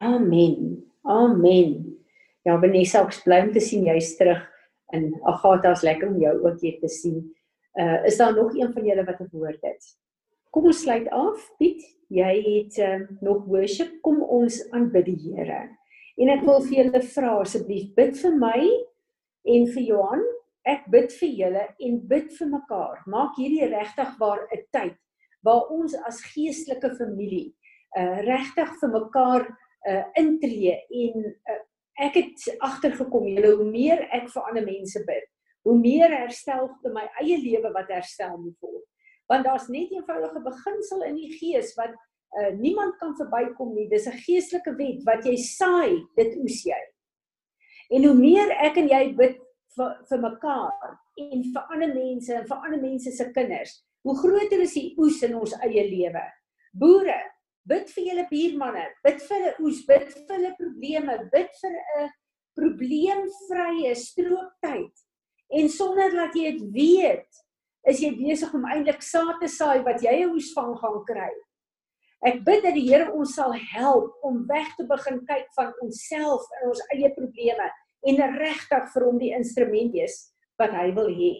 Amen. 0.00 0.82
Amen. 1.04 1.96
Ja, 2.44 2.58
Vanessa, 2.60 3.00
ek's 3.06 3.22
bly 3.24 3.40
om 3.46 3.52
te 3.52 3.60
sien 3.64 3.86
jy's 3.88 4.14
terug 4.18 4.42
in 4.92 5.14
Agatha, 5.28 5.72
is 5.72 5.84
lekker 5.86 6.08
om 6.08 6.18
jou 6.20 6.34
ook 6.44 6.60
hier 6.60 6.78
te 6.80 6.88
sien. 6.88 7.22
Uh 7.78 8.04
is 8.04 8.16
daar 8.18 8.34
nog 8.34 8.52
een 8.56 8.72
van 8.72 8.84
julle 8.84 9.04
wat 9.04 9.20
'n 9.20 9.28
woord 9.32 9.62
het? 9.62 9.96
Kom 10.50 10.64
ons 10.66 10.82
sluit 10.82 11.08
af. 11.08 11.50
Piet, 11.58 11.80
jy 12.08 12.32
het 12.42 12.78
uh, 12.78 13.06
nog 13.20 13.44
worship. 13.46 14.00
Kom 14.02 14.22
ons 14.22 14.70
aanbid 14.70 15.04
die 15.04 15.18
Here. 15.34 15.68
En 16.16 16.28
ek 16.28 16.44
wil 16.44 16.60
vir 16.60 16.76
julle 16.84 17.02
vra 17.02 17.38
asseblief 17.40 17.94
bid 17.94 18.18
vir 18.18 18.36
my 18.36 18.60
en 19.44 19.66
vir 19.66 19.82
Johan. 19.82 20.24
Ek 20.68 20.84
bid 20.92 21.12
vir 21.20 21.28
julle 21.28 21.64
en 21.80 22.00
bid 22.08 22.28
vir 22.36 22.48
mekaar. 22.48 23.02
Maak 23.06 23.36
hierdie 23.36 23.70
regtig 23.70 24.18
waar 24.18 24.46
'n 24.52 24.64
tyd 24.72 24.96
waar 25.42 25.70
ons 25.72 25.94
as 26.04 26.20
geestelike 26.34 26.96
familie 26.98 27.54
uh 27.96 28.20
regtig 28.26 28.70
vir 28.80 28.90
mekaar 28.92 29.46
uh 29.88 30.04
intree 30.16 30.76
en 31.04 31.24
uh, 31.24 31.62
ek 31.98 32.14
het 32.14 32.60
agtergekom 32.60 33.26
julle 33.26 33.56
hoe 33.56 33.64
meer 33.64 34.08
ek 34.12 34.28
vir 34.28 34.42
ander 34.48 34.64
mense 34.66 35.00
bid 35.06 35.26
hoe 35.62 35.78
meer 35.78 36.12
herstel 36.12 36.68
in 36.84 36.94
my 36.94 37.06
eie 37.20 37.38
lewe 37.40 37.72
wat 37.74 37.90
herstel 37.92 38.36
moet 38.40 38.56
word. 38.64 38.86
Want 39.30 39.44
daar's 39.44 39.68
net 39.68 39.90
'n 39.90 40.00
eenvoudige 40.00 40.40
beginsel 40.42 41.02
in 41.02 41.16
die 41.16 41.32
gees 41.38 41.74
wat 41.74 41.92
uh, 42.38 42.52
niemand 42.58 42.96
kan 42.96 43.14
verbykom 43.16 43.74
nie. 43.74 43.88
Dis 43.88 44.06
'n 44.06 44.22
geestelike 44.26 44.74
wet 44.76 45.04
wat 45.04 45.24
jy 45.24 45.36
saai 45.36 46.06
dit 46.16 46.36
oes 46.36 46.64
jy. 46.64 46.82
En 47.90 48.04
hoe 48.04 48.14
meer 48.14 48.50
ek 48.50 48.76
en 48.76 48.88
jy 48.88 49.14
bid 49.14 49.38
vir 49.80 49.96
vir 50.10 50.22
mekaar 50.24 50.94
en 51.24 51.44
vir 51.54 51.74
ander 51.74 51.94
mense 51.94 52.34
en 52.36 52.46
vir 52.46 52.64
ander 52.68 52.82
mense 52.82 53.12
se 53.16 53.26
kinders. 53.36 53.76
Hoe 54.04 54.16
groter 54.16 54.64
is 54.64 54.76
die 54.76 54.94
oes 55.00 55.20
in 55.26 55.36
ons 55.40 55.56
eie 55.64 55.84
lewe? 55.88 56.24
Boere 56.72 57.18
bid 57.68 57.90
vir 57.94 58.08
julle 58.08 58.26
buurmanne 58.30 58.86
bid 59.04 59.20
vir 59.26 59.36
hulle 59.36 59.52
oes 59.66 59.84
bid 59.88 60.08
vir 60.14 60.34
hulle 60.36 60.54
probleme 60.58 61.18
bid 61.34 61.52
vir 61.62 61.76
'n 61.76 62.08
probleemvrye 62.58 63.92
strooptyd 63.96 65.04
en 65.58 65.68
sonder 65.68 66.10
dat 66.16 66.34
jy 66.34 66.52
dit 66.52 66.72
weet 66.74 67.44
is 67.90 68.00
jy 68.00 68.10
besig 68.16 68.54
om 68.54 68.66
eintlik 68.68 69.02
saad 69.02 69.40
te 69.40 69.48
saai 69.48 69.84
wat 69.84 70.02
jy 70.02 70.16
'n 70.24 70.32
oes 70.34 70.52
van 70.56 70.76
gaan 70.76 71.04
kry. 71.12 71.32
Ek 72.20 72.44
bid 72.44 72.62
dat 72.62 72.74
die 72.74 72.88
Here 72.88 73.12
ons 73.12 73.34
sal 73.34 73.52
help 73.52 74.12
om 74.22 74.46
weg 74.46 74.74
te 74.76 74.84
begin 74.84 75.24
kyk 75.26 75.48
van 75.56 75.72
onsself 75.80 76.44
en 76.60 76.68
ons 76.68 76.82
eie 76.92 77.08
probleme 77.16 77.70
en 78.06 78.22
regtig 78.38 78.90
vir 78.94 79.06
hom 79.06 79.18
die 79.20 79.34
instrument 79.36 79.92
wees 79.92 80.18
wat 80.60 80.72
hy 80.76 80.90
wil 80.96 81.08
hê 81.12 81.32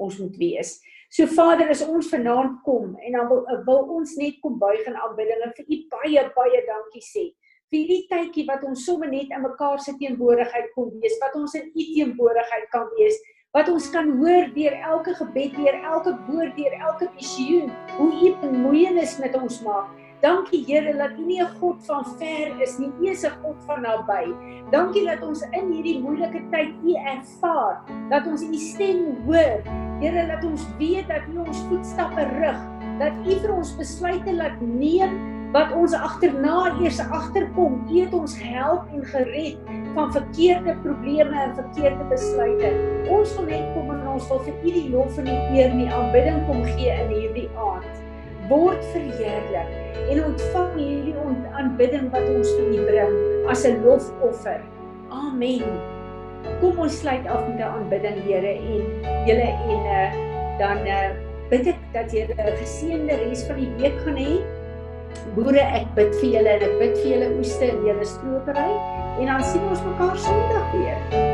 ons 0.00 0.16
moet 0.22 0.36
wees. 0.40 0.78
So 1.10 1.26
Vader, 1.26 1.68
as 1.72 1.82
ons 1.82 2.08
vanaand 2.12 2.60
kom 2.64 2.94
en 3.02 3.16
dan 3.18 3.28
wil, 3.28 3.42
wil 3.66 3.96
ons 3.98 4.14
net 4.16 4.38
kom 4.42 4.58
buig 4.62 4.86
in 4.86 4.96
aanbidding 4.96 5.42
en 5.44 5.54
vir 5.56 5.66
U 5.66 5.78
baie 5.96 6.24
baie 6.36 6.62
dankie 6.68 7.04
sê 7.04 7.26
vir 7.70 7.78
hierdie 7.78 8.06
tydjie 8.10 8.46
wat 8.48 8.64
ons 8.66 8.82
sommer 8.82 9.06
net 9.10 9.30
in 9.30 9.44
mekaar 9.44 9.78
se 9.78 9.92
teenwoordigheid 9.98 10.72
kon 10.74 10.88
wees, 10.98 11.14
wat 11.22 11.36
ons 11.38 11.54
in 11.54 11.68
U 11.70 11.84
teenwoordigheid 11.92 12.66
kan 12.72 12.88
wees, 12.96 13.18
wat 13.54 13.70
ons 13.70 13.86
kan 13.94 14.10
hoor 14.18 14.48
deur 14.56 14.74
elke 14.90 15.14
gebed, 15.20 15.54
deur 15.54 15.78
elke 15.92 16.16
woord, 16.26 16.56
deur 16.58 16.74
elke 16.80 17.06
visioen, 17.14 17.70
hoe 17.94 18.10
U 18.10 18.32
bemoeienis 18.42 19.16
met 19.22 19.38
ons 19.38 19.60
maak. 19.62 19.99
Dankie 20.20 20.64
Here 20.68 20.92
dat 20.98 21.16
U 21.16 21.24
nie 21.24 21.40
'n 21.40 21.48
God 21.60 21.80
van 21.86 22.04
ver 22.18 22.60
is 22.60 22.78
nie, 22.78 22.92
U 23.00 23.08
is 23.08 23.24
'n 23.24 23.32
God 23.42 23.56
van 23.66 23.80
naby. 23.80 24.34
Dankie 24.70 25.04
dat 25.06 25.22
ons 25.22 25.40
in 25.40 25.72
hierdie 25.72 26.00
moeilike 26.00 26.42
tyd 26.50 26.68
U 26.84 26.92
ervaar, 26.94 27.80
dat 28.10 28.26
ons 28.26 28.42
U 28.42 28.54
stem 28.54 29.16
hoor. 29.24 29.64
Here, 30.00 30.26
dat 30.26 30.44
ons 30.44 30.66
weet 30.78 31.08
dat 31.08 31.22
U 31.32 31.38
ons 31.38 31.62
voetstappe 31.68 32.28
rig, 32.36 32.60
dat 32.98 33.12
U 33.26 33.38
vir 33.40 33.52
ons 33.54 33.76
besluite 33.76 34.32
laat 34.32 34.60
neem 34.60 35.16
wat 35.52 35.72
ons 35.72 35.94
agterna 35.94 36.76
eers 36.80 37.00
agterkom. 37.00 37.80
U 37.88 38.00
het 38.00 38.14
ons 38.14 38.42
help 38.42 38.92
en 38.92 39.04
gered 39.04 39.56
van 39.94 40.12
verkeerde 40.12 40.76
probleme 40.82 41.40
en 41.40 41.54
verkeerde 41.54 42.04
besluite. 42.08 42.70
Ons 43.08 43.36
wil 43.36 43.44
net 43.44 43.72
kom 43.74 43.90
en 43.90 44.08
ons 44.08 44.28
wil 44.28 44.38
vir 44.38 44.54
U 44.54 44.70
die 44.70 44.90
lof 44.90 45.18
en 45.18 45.24
die 45.24 45.40
eer 45.56 45.70
en 45.70 45.78
die 45.78 45.92
aanbidding 45.92 46.46
kom 46.46 46.62
gee 46.64 46.92
in 46.92 47.08
hierdie 47.08 47.48
aand. 47.56 47.99
Word 48.50 48.82
verheerlik 48.90 49.70
en 50.10 50.24
ontvang 50.26 50.72
hierdie 50.74 51.14
aanbidding 51.54 52.10
wat 52.10 52.26
ons 52.26 52.50
vir 52.56 52.68
U 52.74 52.84
bring 52.88 53.16
as 53.50 53.64
'n 53.64 53.82
lofoffer. 53.84 54.60
Amen. 55.10 55.62
Kom 56.60 56.78
ons 56.78 56.98
sluit 57.00 57.26
af 57.26 57.46
met 57.48 57.58
'n 57.58 57.62
aanbidding 57.62 58.18
Here 58.26 58.54
en 58.58 58.82
julle 59.26 59.48
en 59.74 59.82
uh, 59.86 60.10
dan 60.58 60.78
uh, 60.86 61.10
bid 61.50 61.66
ek 61.66 61.80
dat 61.92 62.12
julle 62.12 62.34
'n 62.34 62.56
geseënde 62.62 63.14
res 63.22 63.46
van 63.46 63.56
die 63.56 63.70
week 63.78 63.96
gaan 64.04 64.18
hê. 64.18 64.42
Boere, 65.34 65.62
ek 65.62 65.86
bid 65.94 66.14
vir 66.20 66.30
julle 66.36 66.50
en 66.50 66.62
ek 66.62 66.78
bid 66.78 66.94
vir 66.98 67.10
julle 67.12 67.28
oeste 67.38 67.64
en 67.70 67.82
julle 67.86 68.04
stropery 68.04 68.70
en 69.20 69.26
dan 69.26 69.42
sien 69.42 69.62
ons 69.70 69.82
mekaar 69.82 70.16
Sondag 70.18 70.72
weer. 70.74 71.29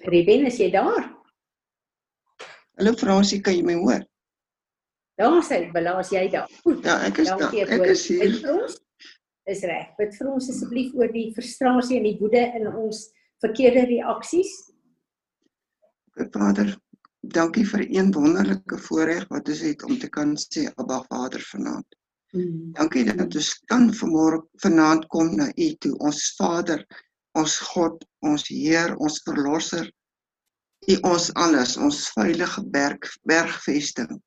Reben, 0.00 0.46
is 0.46 0.58
jy 0.58 0.70
daar? 0.72 1.10
Hallo 2.78 2.94
Fransie, 2.96 3.40
kan 3.44 3.54
jy 3.54 3.64
my 3.66 3.76
hoor? 3.78 4.04
Daar 5.20 5.42
sê 5.44 5.58
Bella, 5.72 5.98
as 6.00 6.10
jy 6.10 6.24
daar. 6.32 6.48
Goed. 6.64 6.84
Ja, 6.86 6.96
ek 7.06 7.20
is 7.22 7.28
daar. 7.28 7.52
Ek 7.52 7.84
is 7.92 8.06
hier. 8.08 8.22
Bid 8.24 8.38
vir 8.40 8.54
ons. 8.56 8.78
Is 9.52 9.64
reg. 9.68 9.90
Bid 9.98 10.14
vir 10.16 10.30
ons 10.32 10.48
asseblief 10.50 10.94
oor 10.96 11.12
die 11.12 11.28
frustrasie 11.36 11.98
en 11.98 12.08
die 12.08 12.16
woede 12.20 12.42
in 12.58 12.70
ons 12.70 13.04
verkeerde 13.44 13.84
reaksies. 13.90 14.50
Vader, 16.32 16.72
dankie 17.36 17.64
vir 17.68 17.84
een 17.88 18.12
wonderlike 18.14 18.78
voorreg 18.86 19.28
wat 19.30 19.48
ons 19.52 19.62
het 19.66 19.84
om 19.86 19.98
te 20.00 20.08
kan 20.12 20.34
sê 20.40 20.66
Abba 20.72 21.02
Vader 21.10 21.44
vanaand. 21.52 21.98
Mm. 22.32 22.72
Dankie 22.78 23.04
dat 23.10 23.26
ons 23.28 23.54
kan 23.68 23.90
vanmôre 23.92 24.40
vanaand 24.64 25.06
kom 25.12 25.34
na 25.36 25.50
U 25.52 25.68
toe, 25.84 25.92
ons 26.00 26.22
Vader, 26.38 26.86
ons 27.38 27.58
God, 27.72 28.02
ons 28.20 28.44
Heer, 28.48 28.96
ons 28.98 29.20
verlosser. 29.26 29.88
U 30.90 30.96
ons 31.06 31.28
alles, 31.38 31.76
ons 31.78 31.98
veilige 32.16 32.64
berg 32.74 33.06
bergvesting. 33.28 34.18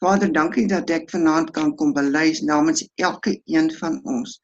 Vader, 0.00 0.30
dankie 0.32 0.66
dat 0.70 0.90
ek 0.94 1.10
vanaand 1.12 1.50
kan 1.56 1.74
kom 1.76 1.90
bely 1.92 2.30
namens 2.48 2.86
elke 2.96 3.34
een 3.44 3.68
van 3.80 3.98
ons 4.08 4.38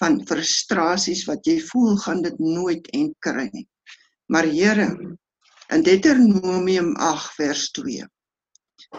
van 0.00 0.20
frustrasies 0.28 1.26
wat 1.28 1.44
jy 1.48 1.58
voel 1.70 1.98
gaan 2.04 2.22
dit 2.24 2.38
nooit 2.40 2.86
en 2.96 3.10
kry 3.24 3.48
nie. 3.52 3.66
Maar 4.32 4.46
Here, 4.48 4.86
in 5.74 5.82
Deuteronomium 5.84 6.94
8 6.96 7.34
vers 7.36 7.66
2 7.76 8.06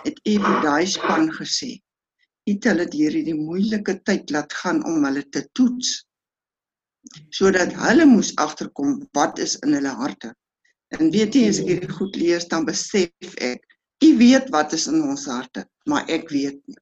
het 0.06 0.20
U 0.28 0.36
vir 0.44 0.60
daai 0.66 0.86
span 0.88 1.32
gesê: 1.34 1.72
U 2.46 2.54
het 2.54 2.68
hulle 2.70 2.86
deur 2.92 3.18
hierdie 3.18 3.38
moeilike 3.38 3.98
tyd 4.08 4.30
laat 4.36 4.54
gaan 4.62 4.84
om 4.88 5.08
hulle 5.08 5.24
te 5.34 5.46
toets 5.58 6.02
sodat 7.34 7.74
hulle 7.88 8.06
moes 8.06 8.32
agterkom 8.42 9.00
wat 9.18 9.40
is 9.40 9.58
in 9.66 9.76
hulle 9.78 9.94
harte. 10.04 10.34
En 10.96 11.12
weet 11.14 11.36
jy 11.36 11.48
as 11.50 11.62
ek 11.62 11.70
hierdie 11.72 11.96
goed 11.98 12.18
lees 12.20 12.48
dan 12.52 12.68
besef 12.68 13.38
ek 13.40 13.66
U 14.02 14.18
weet 14.18 14.48
wat 14.50 14.74
is 14.74 14.88
in 14.90 15.04
ons 15.06 15.28
harte, 15.30 15.62
maar 15.86 16.08
ek 16.10 16.32
weet 16.34 16.58
nie. 16.66 16.78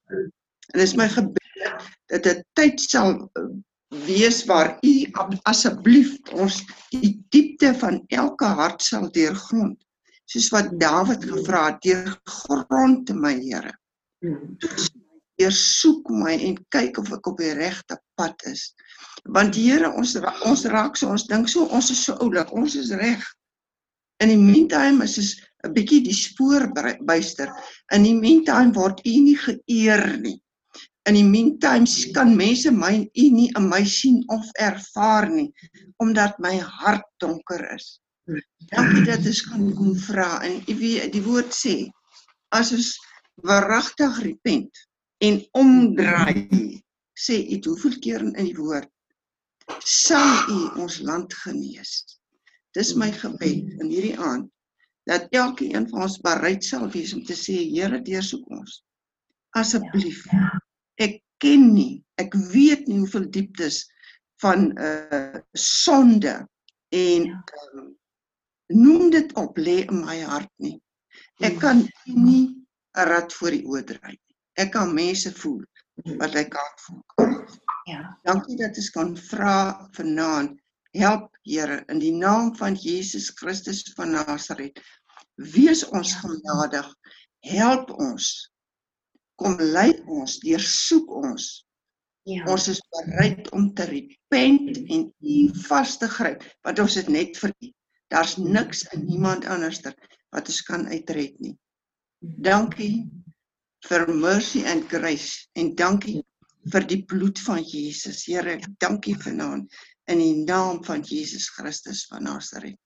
En 0.71 0.79
dit 0.79 0.85
is 0.85 0.95
my 0.95 1.09
gebed 1.11 1.89
dat 2.07 2.23
dit 2.23 2.39
tyd 2.55 2.79
sal 2.79 3.11
uh, 3.19 3.49
wees 4.05 4.45
waar 4.47 4.77
U 4.85 4.93
asseblief 5.51 6.13
ons 6.31 6.61
die 6.93 7.17
diepte 7.35 7.73
van 7.81 7.99
elke 8.15 8.47
hart 8.61 8.85
sal 8.85 9.09
deurgrond. 9.11 9.75
Soos 10.31 10.47
wat 10.53 10.71
Dawid 10.79 11.25
gevra 11.25 11.65
het, 11.73 11.81
deurgrond 11.83 13.11
my 13.17 13.33
Here. 13.41 13.75
Toets 14.61 14.87
my, 14.93 15.08
deursoek 15.39 16.09
my 16.11 16.35
en 16.35 16.57
kyk 16.73 16.99
of 17.01 17.11
ek 17.15 17.27
op 17.31 17.39
die 17.39 17.53
regte 17.55 17.97
pad 18.19 18.35
is. 18.51 18.69
Want 19.35 19.55
Here, 19.55 19.91
ons 19.95 20.15
ons 20.47 20.65
raak 20.73 20.97
so, 20.99 21.11
ons 21.13 21.27
dink 21.29 21.49
so, 21.51 21.67
ons 21.75 21.91
is 21.93 22.03
so 22.05 22.17
oulik, 22.23 22.51
ons 22.55 22.75
is 22.79 22.91
reg. 22.99 23.23
In 24.19 24.33
die 24.33 24.39
meantime 24.39 25.05
is 25.05 25.17
ons 25.21 25.31
'n 25.67 25.73
bietjie 25.75 26.03
die 26.03 26.15
spoor 26.15 26.67
byster. 27.07 27.51
In 27.95 28.03
die 28.03 28.15
meantime 28.15 28.73
word 28.75 29.01
U 29.05 29.15
nie 29.27 29.37
geëer 29.37 30.19
nie. 30.19 30.37
In 31.07 31.15
die 31.15 31.23
meantime 31.23 31.87
kan 32.13 32.35
mense 32.35 32.71
my 32.71 32.93
U 32.99 33.25
nie 33.31 33.49
in 33.55 33.69
my 33.69 33.83
sien 33.83 34.23
of 34.29 34.45
ervaar 34.59 35.29
nie 35.29 35.51
omdat 36.03 36.39
my 36.39 36.57
hart 36.59 37.05
donker 37.19 37.63
is. 37.75 37.99
Dankie 38.71 39.05
dat 39.07 39.25
ons 39.25 39.41
kan 39.47 39.71
kom 39.75 39.95
vra 39.95 40.41
en 40.45 40.59
U 40.67 40.75
weet 40.83 41.13
die 41.13 41.23
woord 41.23 41.55
sê 41.55 41.89
as 42.51 42.71
ons 42.75 42.91
waaragtig 43.47 44.19
repent 44.25 44.85
en 45.27 45.41
omdraai 45.61 46.47
sê 47.19 47.35
U 47.53 47.59
hoeveel 47.65 47.97
keer 48.03 48.23
in 48.23 48.35
die 48.39 48.55
woord 48.55 48.89
sal 49.85 50.49
U 50.49 50.59
ons 50.83 50.99
land 51.05 51.33
genees. 51.43 51.91
Dis 52.73 52.95
my 52.95 53.09
gebed 53.11 53.75
in 53.81 53.91
hierdie 53.91 54.17
aand 54.17 54.49
dat 55.09 55.27
elkeen 55.33 55.87
van 55.89 56.05
ons 56.05 56.19
bereid 56.25 56.63
sal 56.65 56.87
wees 56.93 57.13
om 57.17 57.23
te 57.25 57.35
sê 57.37 57.57
Here 57.71 58.01
deursoek 58.05 58.45
ons. 58.53 58.83
Asseblief. 59.57 60.25
Ek 61.01 61.19
ken 61.41 61.71
nie, 61.73 62.03
ek 62.21 62.35
weet 62.53 62.87
nie 62.87 62.99
hoeveel 63.01 63.25
dieptes 63.33 63.87
van 64.43 64.69
uh 64.77 65.39
sonde 65.57 66.35
en 66.95 67.25
um, 67.31 67.89
noem 68.73 69.09
dit 69.13 69.33
op 69.39 69.57
lê 69.57 69.81
in 69.87 70.03
my 70.05 70.19
hart 70.29 70.51
nie. 70.61 70.77
Ek 71.41 71.57
kan 71.63 71.83
nie 72.05 72.45
'n 72.97 73.07
rad 73.09 73.33
voor 73.33 73.55
die 73.55 73.65
oë 73.65 73.83
nie. 74.07 74.28
Ek 74.59 74.73
kan 74.75 74.91
mense 74.95 75.31
voel 75.39 75.63
wat 76.19 76.35
ek 76.39 76.51
kan 76.55 76.71
voel. 76.85 77.29
Ja. 77.87 78.01
Dankie 78.27 78.57
dat 78.59 78.77
ons 78.77 78.89
kan 78.95 79.13
vra 79.29 79.55
vanaand. 79.97 80.57
Help 80.97 81.29
Here 81.45 81.83
in 81.89 82.01
die 82.01 82.13
naam 82.13 82.51
van 82.57 82.75
Jesus 82.77 83.29
Christus 83.37 83.83
van 83.97 84.11
Nasaret. 84.13 84.77
Wees 85.39 85.85
ons 85.87 86.11
genadig. 86.19 86.87
Help 87.47 87.93
ons. 87.95 88.49
Kom 89.39 89.55
lei 89.57 89.93
ons, 90.05 90.39
deursoek 90.43 91.11
ons. 91.21 91.47
Ja. 92.27 92.43
Ons 92.51 92.67
is 92.73 92.81
bereid 92.93 93.47
om 93.55 93.69
te 93.73 93.87
repent 93.89 94.77
en 94.77 95.07
U 95.07 95.37
vas 95.69 95.95
te 95.97 96.09
gryp, 96.11 96.43
want 96.67 96.81
ons 96.83 96.97
het 96.99 97.07
net 97.09 97.39
vir 97.39 97.55
U. 97.55 97.71
Daar's 98.11 98.35
niks 98.41 98.83
en 98.93 99.05
niemand 99.07 99.47
anderster 99.49 99.95
wat 100.35 100.51
ons 100.51 100.61
kan 100.67 100.85
uitred 100.91 101.39
nie. 101.39 101.55
Dankie 102.19 103.07
vir 103.87 104.07
mercy 104.11 104.65
and 104.65 104.89
grace 104.89 105.47
en 105.55 105.75
dankie 105.75 106.19
vir 106.73 106.85
die 106.89 107.03
bloed 107.07 107.39
van 107.45 107.63
Jesus. 107.63 108.25
Here, 108.27 108.57
ek 108.57 108.67
dankie 108.81 109.15
vanaand 109.15 109.69
in 110.09 110.19
die 110.19 110.43
naam 110.43 110.83
van 110.83 111.03
Jesus 111.05 111.49
Christus 111.55 112.05
van 112.09 112.25
Nasaret. 112.27 112.77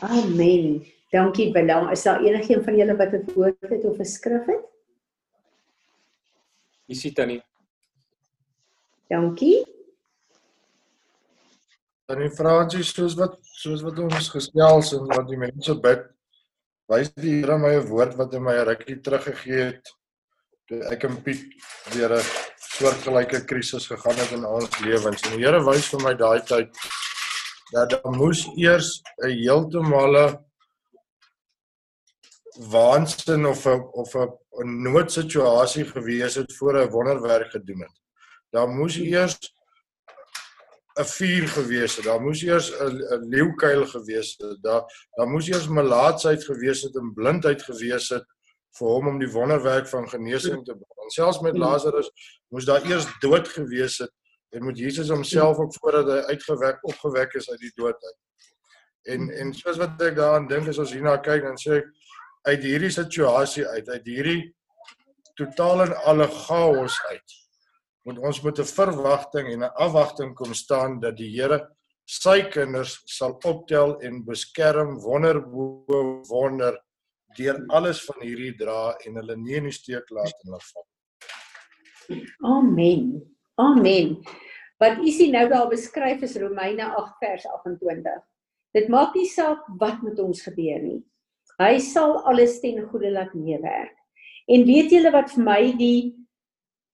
Amen. 0.00 0.80
Dankie 1.10 1.50
Bella. 1.52 1.90
Is 1.92 2.02
daar 2.06 2.22
enigiemand 2.24 2.64
van 2.64 2.76
julle 2.76 2.96
wat 2.96 3.12
'n 3.12 3.32
woord 3.34 3.70
het 3.70 3.84
of 3.84 3.98
'n 3.98 4.04
skrif 4.04 4.46
het? 4.46 4.64
Jy 6.86 6.94
sien 6.94 7.14
tannie. 7.14 7.42
Dankie. 9.08 9.64
Dan 12.06 12.18
die 12.18 12.30
Fransie 12.30 12.82
soos 12.82 13.14
wat 13.14 13.38
soos 13.42 13.82
wat 13.82 13.98
ons 13.98 14.28
gesels 14.28 14.92
en 14.92 15.06
wat 15.06 15.28
die 15.28 15.38
mense 15.38 15.74
bid, 15.80 16.06
wys 16.90 17.12
die 17.14 17.38
Here 17.38 17.56
my 17.58 17.76
'n 17.78 17.86
woord 17.88 18.16
wat 18.18 18.32
hy 18.34 18.40
my 18.42 18.54
'n 18.58 18.66
rukkie 18.66 18.98
teruggegee 18.98 19.64
het 19.70 19.90
toe 20.66 20.80
ek 20.90 21.04
en 21.04 21.16
Piet 21.22 21.42
deur 21.94 22.16
'n 22.18 22.24
soortgelyke 22.76 23.44
krisis 23.46 23.86
gegaan 23.86 24.18
het 24.18 24.32
in 24.32 24.44
ons 24.44 24.80
lewens. 24.80 25.22
En 25.22 25.36
die 25.36 25.44
Here 25.44 25.62
wys 25.62 25.88
vir 25.92 26.02
my 26.02 26.14
daai 26.14 26.40
tyd 26.52 26.70
dat 27.72 27.90
daar 27.90 28.12
moes 28.12 28.46
eers 28.56 29.02
'n 29.22 29.30
heeltemale 29.30 30.42
waansin 32.74 33.46
of 33.46 33.66
'n 33.66 33.80
of 34.02 34.14
'n 34.14 34.30
'n 34.60 34.82
noodsituasie 34.82 35.84
gewees 35.84 36.34
het 36.34 36.52
voor 36.58 36.74
hy 36.80 36.86
wonderwerk 36.90 37.50
gedoen 37.50 37.86
het. 37.86 37.96
Daar 38.52 38.68
moes 38.68 38.96
eers 38.98 39.38
'n 40.98 41.04
vuur 41.04 41.48
gewees 41.48 41.96
het. 41.96 42.04
Daar 42.04 42.20
moes 42.20 42.42
eers 42.42 42.70
'n 42.70 43.28
leeukuil 43.28 43.86
gewees 43.86 44.34
het. 44.38 44.62
Daar 44.62 44.82
daar 45.16 45.28
moes 45.28 45.48
eers 45.48 45.68
melaatsheid 45.68 46.44
gewees 46.44 46.82
het 46.82 46.96
en 46.96 47.12
blindheid 47.14 47.62
gewees 47.62 48.08
het 48.08 48.24
vir 48.78 48.88
hom 48.88 49.08
om 49.08 49.18
die 49.18 49.30
wonderwerk 49.30 49.88
van 49.88 50.08
genesing 50.08 50.64
te 50.64 50.72
bring. 50.72 50.98
En 51.04 51.10
selfs 51.10 51.40
met 51.40 51.58
Lazarus 51.58 52.10
moes 52.48 52.64
daar 52.64 52.84
eers 52.84 53.06
dood 53.20 53.48
gewees 53.48 53.98
het 53.98 54.12
en 54.50 54.64
moet 54.64 54.78
Jesus 54.78 55.08
homself 55.08 55.58
ook 55.58 55.74
voordat 55.74 56.06
hy 56.06 56.20
uitgewek 56.34 56.84
opgewek 56.84 57.34
is 57.34 57.50
uit 57.50 57.60
die 57.60 57.72
dood 57.74 58.04
uit. 58.04 58.18
En 59.02 59.30
en 59.30 59.54
soos 59.54 59.76
wat 59.76 60.02
ek 60.02 60.16
daaraan 60.16 60.48
dink 60.48 60.68
as 60.68 60.78
ons 60.78 60.92
hierna 60.92 61.16
kyk 61.18 61.42
dan 61.42 61.58
sê 61.58 61.80
ek 61.80 61.92
uit 62.42 62.62
hierdie 62.62 62.90
situasie 62.90 63.66
uit, 63.66 63.88
uit 63.88 64.06
hierdie 64.06 64.54
totaal 65.34 65.82
en 65.82 65.96
alle 66.04 66.28
chaos 66.28 66.98
uit 67.10 67.39
moet 68.10 68.24
ons 68.26 68.42
met 68.42 68.58
'n 68.58 68.64
verwagting 68.64 69.52
en 69.52 69.62
'n 69.62 69.76
afwagting 69.86 70.34
kom 70.34 70.54
staan 70.54 71.00
dat 71.00 71.16
die 71.16 71.30
Here 71.30 71.68
sy 72.06 72.42
kinders 72.50 73.02
sal 73.06 73.38
optel 73.44 74.00
en 74.02 74.24
beskerm 74.24 74.98
wonder 74.98 75.40
bo 75.40 76.22
wonder 76.28 76.74
deur 77.38 77.64
alles 77.68 78.02
van 78.04 78.20
hierdie 78.20 78.56
dra 78.58 78.96
en 79.06 79.14
hulle 79.14 79.36
nie 79.36 79.56
in 79.60 79.64
die 79.64 79.72
steek 79.72 80.10
laat 80.10 80.34
en 80.44 80.50
laat 80.50 80.66
val. 80.72 80.86
Amen. 82.42 83.22
Amen. 83.54 84.18
Wat 84.78 84.98
u 84.98 85.10
sien 85.10 85.32
nou 85.32 85.48
daar 85.48 85.68
beskryf 85.68 86.22
is 86.22 86.36
Romeine 86.36 86.82
8 86.82 87.18
vers 87.18 87.46
28. 87.46 88.22
Dit 88.72 88.88
maak 88.88 89.14
nie 89.14 89.28
saak 89.28 89.62
wat 89.78 90.02
met 90.02 90.18
ons 90.18 90.42
gebeur 90.42 90.82
nie. 90.82 91.02
Hy 91.58 91.78
sal 91.78 92.18
alles 92.24 92.60
ten 92.60 92.82
goeie 92.88 93.10
laat 93.10 93.34
meewerk. 93.34 93.94
En 94.48 94.64
weet 94.66 94.90
julle 94.90 95.10
wat 95.10 95.30
vir 95.30 95.44
my 95.44 95.72
die 95.78 96.26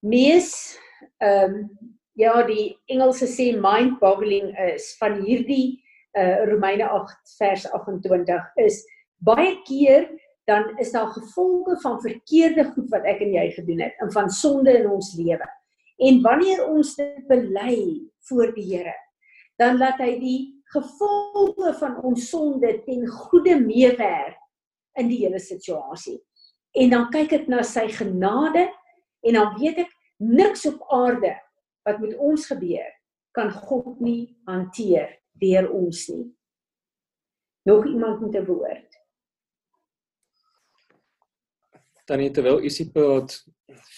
mees 0.03 0.77
ehm 1.25 1.55
um, 1.55 1.95
ja, 2.17 2.43
die 2.49 2.79
Engelse 2.89 3.27
sê 3.29 3.51
mind-boggling 3.61 4.55
is 4.73 4.95
van 5.01 5.21
hierdie 5.21 5.83
uh 6.17 6.47
Romeine 6.49 6.89
8 6.89 7.35
vers 7.39 7.67
28 7.77 8.63
is 8.65 8.79
baie 9.21 9.59
keer 9.69 10.09
dan 10.47 10.79
is 10.79 10.93
daar 10.95 11.11
gevolge 11.13 11.77
van 11.81 12.01
verkeerde 12.01 12.65
goed 12.65 12.89
wat 12.95 13.05
ek 13.05 13.21
en 13.25 13.33
jy 13.35 13.47
gedoen 13.57 13.83
het 13.83 13.99
en 14.01 14.13
van 14.15 14.31
sonde 14.31 14.77
in 14.79 14.87
ons 14.91 15.11
lewe. 15.19 15.49
En 15.97 16.21
wanneer 16.23 16.63
ons 16.69 16.95
dit 16.95 17.25
bely 17.27 17.79
voor 18.29 18.53
die 18.55 18.67
Here, 18.69 18.95
dan 19.59 19.81
laat 19.81 19.99
hy 19.99 20.13
die 20.21 20.41
gevolge 20.71 21.73
van 21.81 21.99
ons 22.07 22.29
sonde 22.31 22.71
ten 22.85 23.07
goeie 23.11 23.57
meewerk 23.59 24.39
in 25.01 25.11
die 25.11 25.25
hele 25.25 25.41
situasie. 25.43 26.21
En 26.79 26.95
dan 26.95 27.11
kyk 27.11 27.35
ek 27.41 27.51
na 27.51 27.65
sy 27.67 27.89
genade 27.91 28.69
en 29.27 29.39
dan 29.41 29.55
weet 29.59 29.83
ek 29.83 29.93
niks 30.17 30.67
op 30.67 30.85
aarde 30.93 31.35
wat 31.87 32.01
met 32.01 32.17
ons 32.17 32.47
gebeur 32.47 32.93
kan 33.37 33.53
God 33.53 34.01
nie 34.01 34.37
hanteer 34.49 35.19
deur 35.37 35.69
ons 35.71 36.07
nie. 36.09 36.27
Nog 37.69 37.87
iemand 37.87 38.21
met 38.21 38.35
'n 38.35 38.47
woord. 38.47 38.91
Dan 42.07 42.19
net 42.19 42.35
terwyl 42.35 42.63
Isie 42.63 42.91
praat 42.91 43.45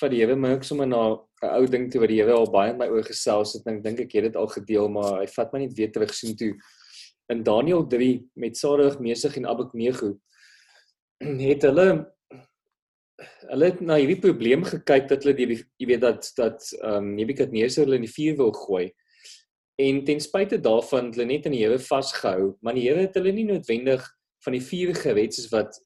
van 0.00 0.10
die 0.10 0.20
Here, 0.20 0.36
my 0.36 0.54
ook 0.54 0.64
sommer 0.64 0.86
na 0.86 1.20
'n 1.42 1.54
ou 1.54 1.66
ding 1.66 1.90
toe 1.90 2.00
wat 2.00 2.08
die 2.08 2.20
Here 2.20 2.32
al 2.32 2.50
baie 2.50 2.70
in 2.72 2.78
my 2.78 2.88
oë 2.88 3.04
gesels 3.04 3.52
het 3.52 3.66
en 3.66 3.76
ek 3.76 3.82
dink 3.82 4.00
ek 4.00 4.12
het 4.12 4.24
dit 4.24 4.36
al 4.36 4.46
gedeel, 4.46 4.88
maar 4.88 5.20
hy 5.20 5.26
vat 5.26 5.52
my 5.52 5.58
net 5.58 5.76
weer 5.76 5.92
terug 5.92 6.14
sien 6.14 6.36
toe 6.36 6.56
in 7.28 7.42
Daniël 7.42 7.86
3 7.86 8.30
met 8.34 8.56
Sadrag, 8.56 8.98
Mesig 8.98 9.36
en 9.36 9.46
Abednego 9.46 10.18
het 11.48 11.62
hulle 11.62 11.88
hulle 13.18 13.70
het 13.72 13.80
na 13.82 13.96
hierdie 13.98 14.20
probleem 14.22 14.62
gekyk 14.66 15.08
dat 15.10 15.24
hulle 15.24 15.34
die 15.38 15.58
jy 15.58 15.90
weet 15.90 16.04
dat 16.04 16.30
dat 16.38 16.70
ehm 16.78 17.02
um, 17.02 17.12
Nebukadneser 17.18 17.86
hulle 17.86 17.98
in 17.98 18.06
die 18.06 18.14
vuur 18.14 18.36
wil 18.38 18.52
gooi. 18.54 18.86
En 19.78 20.04
ten 20.04 20.20
spyte 20.22 20.58
daarvan 20.62 21.12
hulle 21.14 21.26
net 21.26 21.46
aan 21.46 21.54
die 21.54 21.62
Here 21.64 21.78
vasgehou, 21.82 22.54
maar 22.62 22.74
die 22.74 22.86
Here 22.86 23.06
het 23.06 23.14
hulle 23.18 23.32
nie 23.34 23.46
noodwendig 23.46 24.06
van 24.44 24.54
die 24.54 24.62
vuur 24.62 24.94
gered 24.94 25.34
soos 25.34 25.50
wat 25.54 25.80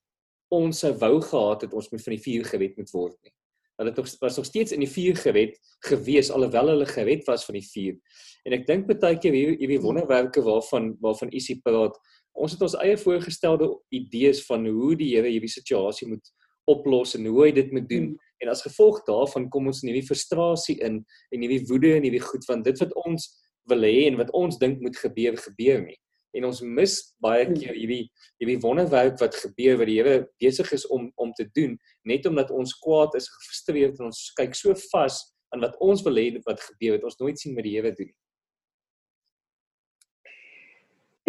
ons 0.53 0.83
sou 0.85 0.93
wou 1.01 1.21
gehad 1.25 1.65
het 1.65 1.75
ons 1.77 1.89
moet 1.93 2.05
van 2.05 2.17
die 2.17 2.25
vuur 2.27 2.51
gered 2.51 2.77
moet 2.77 2.93
word 2.93 3.17
nie. 3.25 3.33
Hulle 3.81 3.91
het 3.91 4.01
nog 4.01 4.11
was 4.21 4.37
nog 4.37 4.47
steeds 4.47 4.77
in 4.77 4.85
die 4.85 4.91
vuur 4.91 5.17
gered 5.17 5.57
gewees 5.89 6.31
alhoewel 6.31 6.75
hulle 6.75 6.87
gered 6.87 7.25
was 7.27 7.47
van 7.49 7.57
die 7.57 7.65
vuur. 7.65 7.97
En 8.45 8.59
ek 8.59 8.67
dink 8.69 8.89
baie 8.93 9.17
keer 9.17 9.33
hierdie 9.33 9.57
hierdie 9.63 9.81
wonderwerke 9.81 10.45
waarvan 10.45 10.93
waarvan 11.01 11.33
Isie 11.33 11.61
praat, 11.65 11.97
ons 12.33 12.53
het 12.53 12.63
ons 12.65 12.77
eie 12.85 13.01
voorgestelde 13.01 13.71
idees 13.89 14.45
van 14.49 14.69
hoe 14.69 14.93
die 15.01 15.15
Here 15.15 15.33
hierdie 15.33 15.53
situasie 15.53 16.13
moet 16.13 16.29
oplos 16.71 17.17
en 17.19 17.27
hoe 17.27 17.47
hy 17.47 17.51
dit 17.57 17.73
moet 17.73 17.89
doen. 17.89 18.13
Hmm. 18.13 18.31
En 18.43 18.51
as 18.53 18.65
gevolg 18.67 19.03
daarvan 19.07 19.49
kom 19.51 19.69
ons 19.71 19.83
in 19.83 19.93
hierdie 19.93 20.07
frustrasie 20.07 20.79
in 20.83 21.03
en 21.35 21.45
hierdie 21.45 21.63
woede 21.71 21.95
en 21.97 22.07
hierdie 22.07 22.23
goed 22.23 22.47
van 22.49 22.63
dit 22.67 22.79
wat 22.83 22.95
ons 23.07 23.29
wil 23.71 23.87
hê 23.87 24.09
en 24.09 24.19
wat 24.19 24.33
ons 24.37 24.59
dink 24.59 24.81
moet 24.83 24.97
gebeur 24.99 25.39
gebeur 25.39 25.85
nie. 25.85 25.99
En 26.33 26.49
ons 26.49 26.63
mis 26.65 26.95
baie 27.23 27.45
hmm. 27.45 27.59
keer 27.59 27.77
hierdie 27.77 28.07
hierdie 28.43 28.61
wonderwerk 28.65 29.21
wat 29.21 29.37
gebeur 29.39 29.79
wat 29.81 29.91
die 29.91 29.99
Here 30.01 30.17
besig 30.43 30.73
is 30.75 30.87
om 30.89 31.11
om 31.21 31.35
te 31.39 31.49
doen 31.57 31.77
net 32.09 32.27
omdat 32.27 32.51
ons 32.51 32.75
kwaad 32.83 33.15
is, 33.19 33.31
gefrustreerd 33.31 34.01
en 34.01 34.11
ons 34.11 34.25
kyk 34.39 34.57
so 34.59 34.75
vas 34.91 35.21
aan 35.53 35.63
wat 35.65 35.77
ons 35.85 36.03
wil 36.07 36.17
hê 36.19 36.31
wat 36.47 36.63
gebeur 36.73 36.97
het 36.97 37.07
ons 37.07 37.19
nooit 37.21 37.39
sien 37.39 37.55
wat 37.59 37.69
die 37.69 37.77
Here 37.77 37.95
doen 37.95 38.11
nie. 38.11 38.22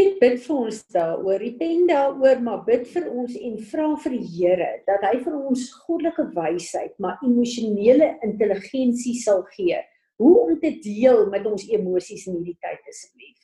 Piet 0.04 0.18
bid 0.20 0.41
vir 0.43 0.58
ons 0.66 0.80
daaroor. 0.91 1.38
Repent 1.39 1.86
daaroor, 1.88 2.41
maar 2.43 2.64
bid 2.68 2.84
vir 2.91 3.06
ons 3.08 3.36
en 3.39 3.54
vra 3.70 3.86
vir 4.04 4.16
die 4.18 4.26
Here 4.34 4.72
dat 4.89 5.06
hy 5.08 5.14
vir 5.24 5.38
ons 5.38 5.70
goddelike 5.86 6.26
wysheid, 6.36 6.91
maar 6.99 7.22
emosionele 7.24 8.10
intelligensie 8.28 9.14
sal 9.22 9.45
gee. 9.54 9.78
Hoe 10.20 10.34
om 10.41 10.58
te 10.60 10.74
deel 10.84 11.24
met 11.32 11.47
ons 11.47 11.64
emosies 11.72 12.28
in 12.28 12.36
hierdie 12.41 12.58
tyd 12.60 12.91
asseblief. 12.91 13.39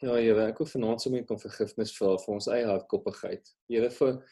Ja, 0.00 0.14
Here, 0.14 0.48
ek 0.48 0.62
wil 0.62 0.72
vanaand 0.72 1.04
sommer 1.04 1.28
kom 1.28 1.42
vergifnis 1.42 1.92
vra 1.98 2.14
vir 2.22 2.38
ons 2.38 2.48
eie 2.54 2.64
hardkoppigheid. 2.70 3.52
Here 3.68 3.92
vir 3.98 4.22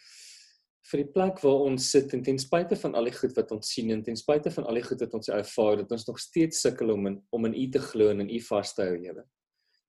vir 0.90 1.02
die 1.02 1.12
plek 1.12 1.40
waar 1.42 1.64
ons 1.66 1.88
sit 1.90 2.12
en 2.14 2.22
ten 2.22 2.38
spyte 2.38 2.76
van 2.78 2.94
al 2.98 3.08
die 3.08 3.14
goed 3.16 3.34
wat 3.34 3.50
ons 3.56 3.72
sien 3.74 3.90
en 3.90 4.02
ten 4.06 4.18
spyte 4.18 4.52
van 4.54 4.68
al 4.70 4.78
die 4.78 4.84
goed 4.86 5.00
wat 5.02 5.14
ons 5.18 5.30
ervaar 5.34 5.80
dat 5.80 5.94
ons 5.96 6.06
nog 6.06 6.20
steeds 6.22 6.60
sukkel 6.62 6.92
om 6.94 7.08
in, 7.10 7.16
om 7.34 7.48
in 7.48 7.56
U 7.58 7.64
te 7.74 7.82
glo 7.82 8.12
en 8.12 8.22
in 8.22 8.30
U 8.30 8.40
vas 8.48 8.74
te 8.74 8.84
hou, 8.86 8.94
Here. 9.02 9.24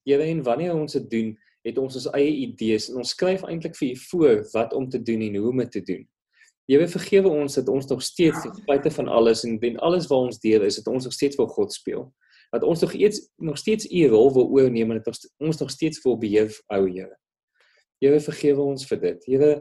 Here, 0.07 0.25
en 0.25 0.43
wanneer 0.43 0.73
ons 0.73 0.97
dit 0.97 1.09
doen, 1.11 1.33
het 1.67 1.77
ons 1.77 1.97
ons 1.99 2.09
eie 2.17 2.33
idees 2.47 2.89
en 2.89 3.01
ons 3.03 3.13
skryf 3.13 3.43
eintlik 3.45 3.75
vir 3.77 3.91
U 3.91 3.95
voor 4.07 4.45
wat 4.53 4.73
om 4.77 4.87
te 4.89 5.01
doen 5.03 5.25
en 5.27 5.37
hoe 5.37 5.49
om 5.51 5.63
dit 5.65 5.73
te 5.77 5.83
doen. 5.85 6.05
Here, 6.67 6.87
vergewe 6.91 7.29
ons 7.31 7.59
dat 7.59 7.69
ons 7.71 7.87
nog 7.91 8.01
steeds 8.03 8.41
ten 8.43 8.55
spyte 8.57 8.91
van 8.97 9.07
alles 9.07 9.45
en 9.47 9.59
en 9.61 9.77
alles 9.85 10.09
wat 10.09 10.31
ons 10.31 10.39
deel 10.43 10.65
is, 10.67 10.81
dat 10.81 10.89
ons 10.91 11.05
nog 11.07 11.13
steeds 11.13 11.37
vir 11.39 11.47
God 11.53 11.73
speel. 11.73 12.07
Dat 12.51 12.63
ons 12.63 12.81
nog 12.81 12.93
iets 12.93 13.21
nog 13.37 13.57
steeds 13.59 13.85
U 13.91 14.07
rol 14.07 14.33
wil 14.33 14.49
oorneem 14.49 14.91
en 14.91 15.03
dat 15.03 15.07
ons, 15.13 15.27
ons 15.37 15.59
nog 15.59 15.71
steeds 15.71 16.01
wil 16.03 16.17
beheer 16.17 16.49
hou, 16.73 16.87
Here. 16.89 17.15
Here, 18.01 18.19
vergewe 18.19 18.65
ons 18.65 18.85
vir 18.87 18.99
dit. 19.01 19.25
Here, 19.25 19.51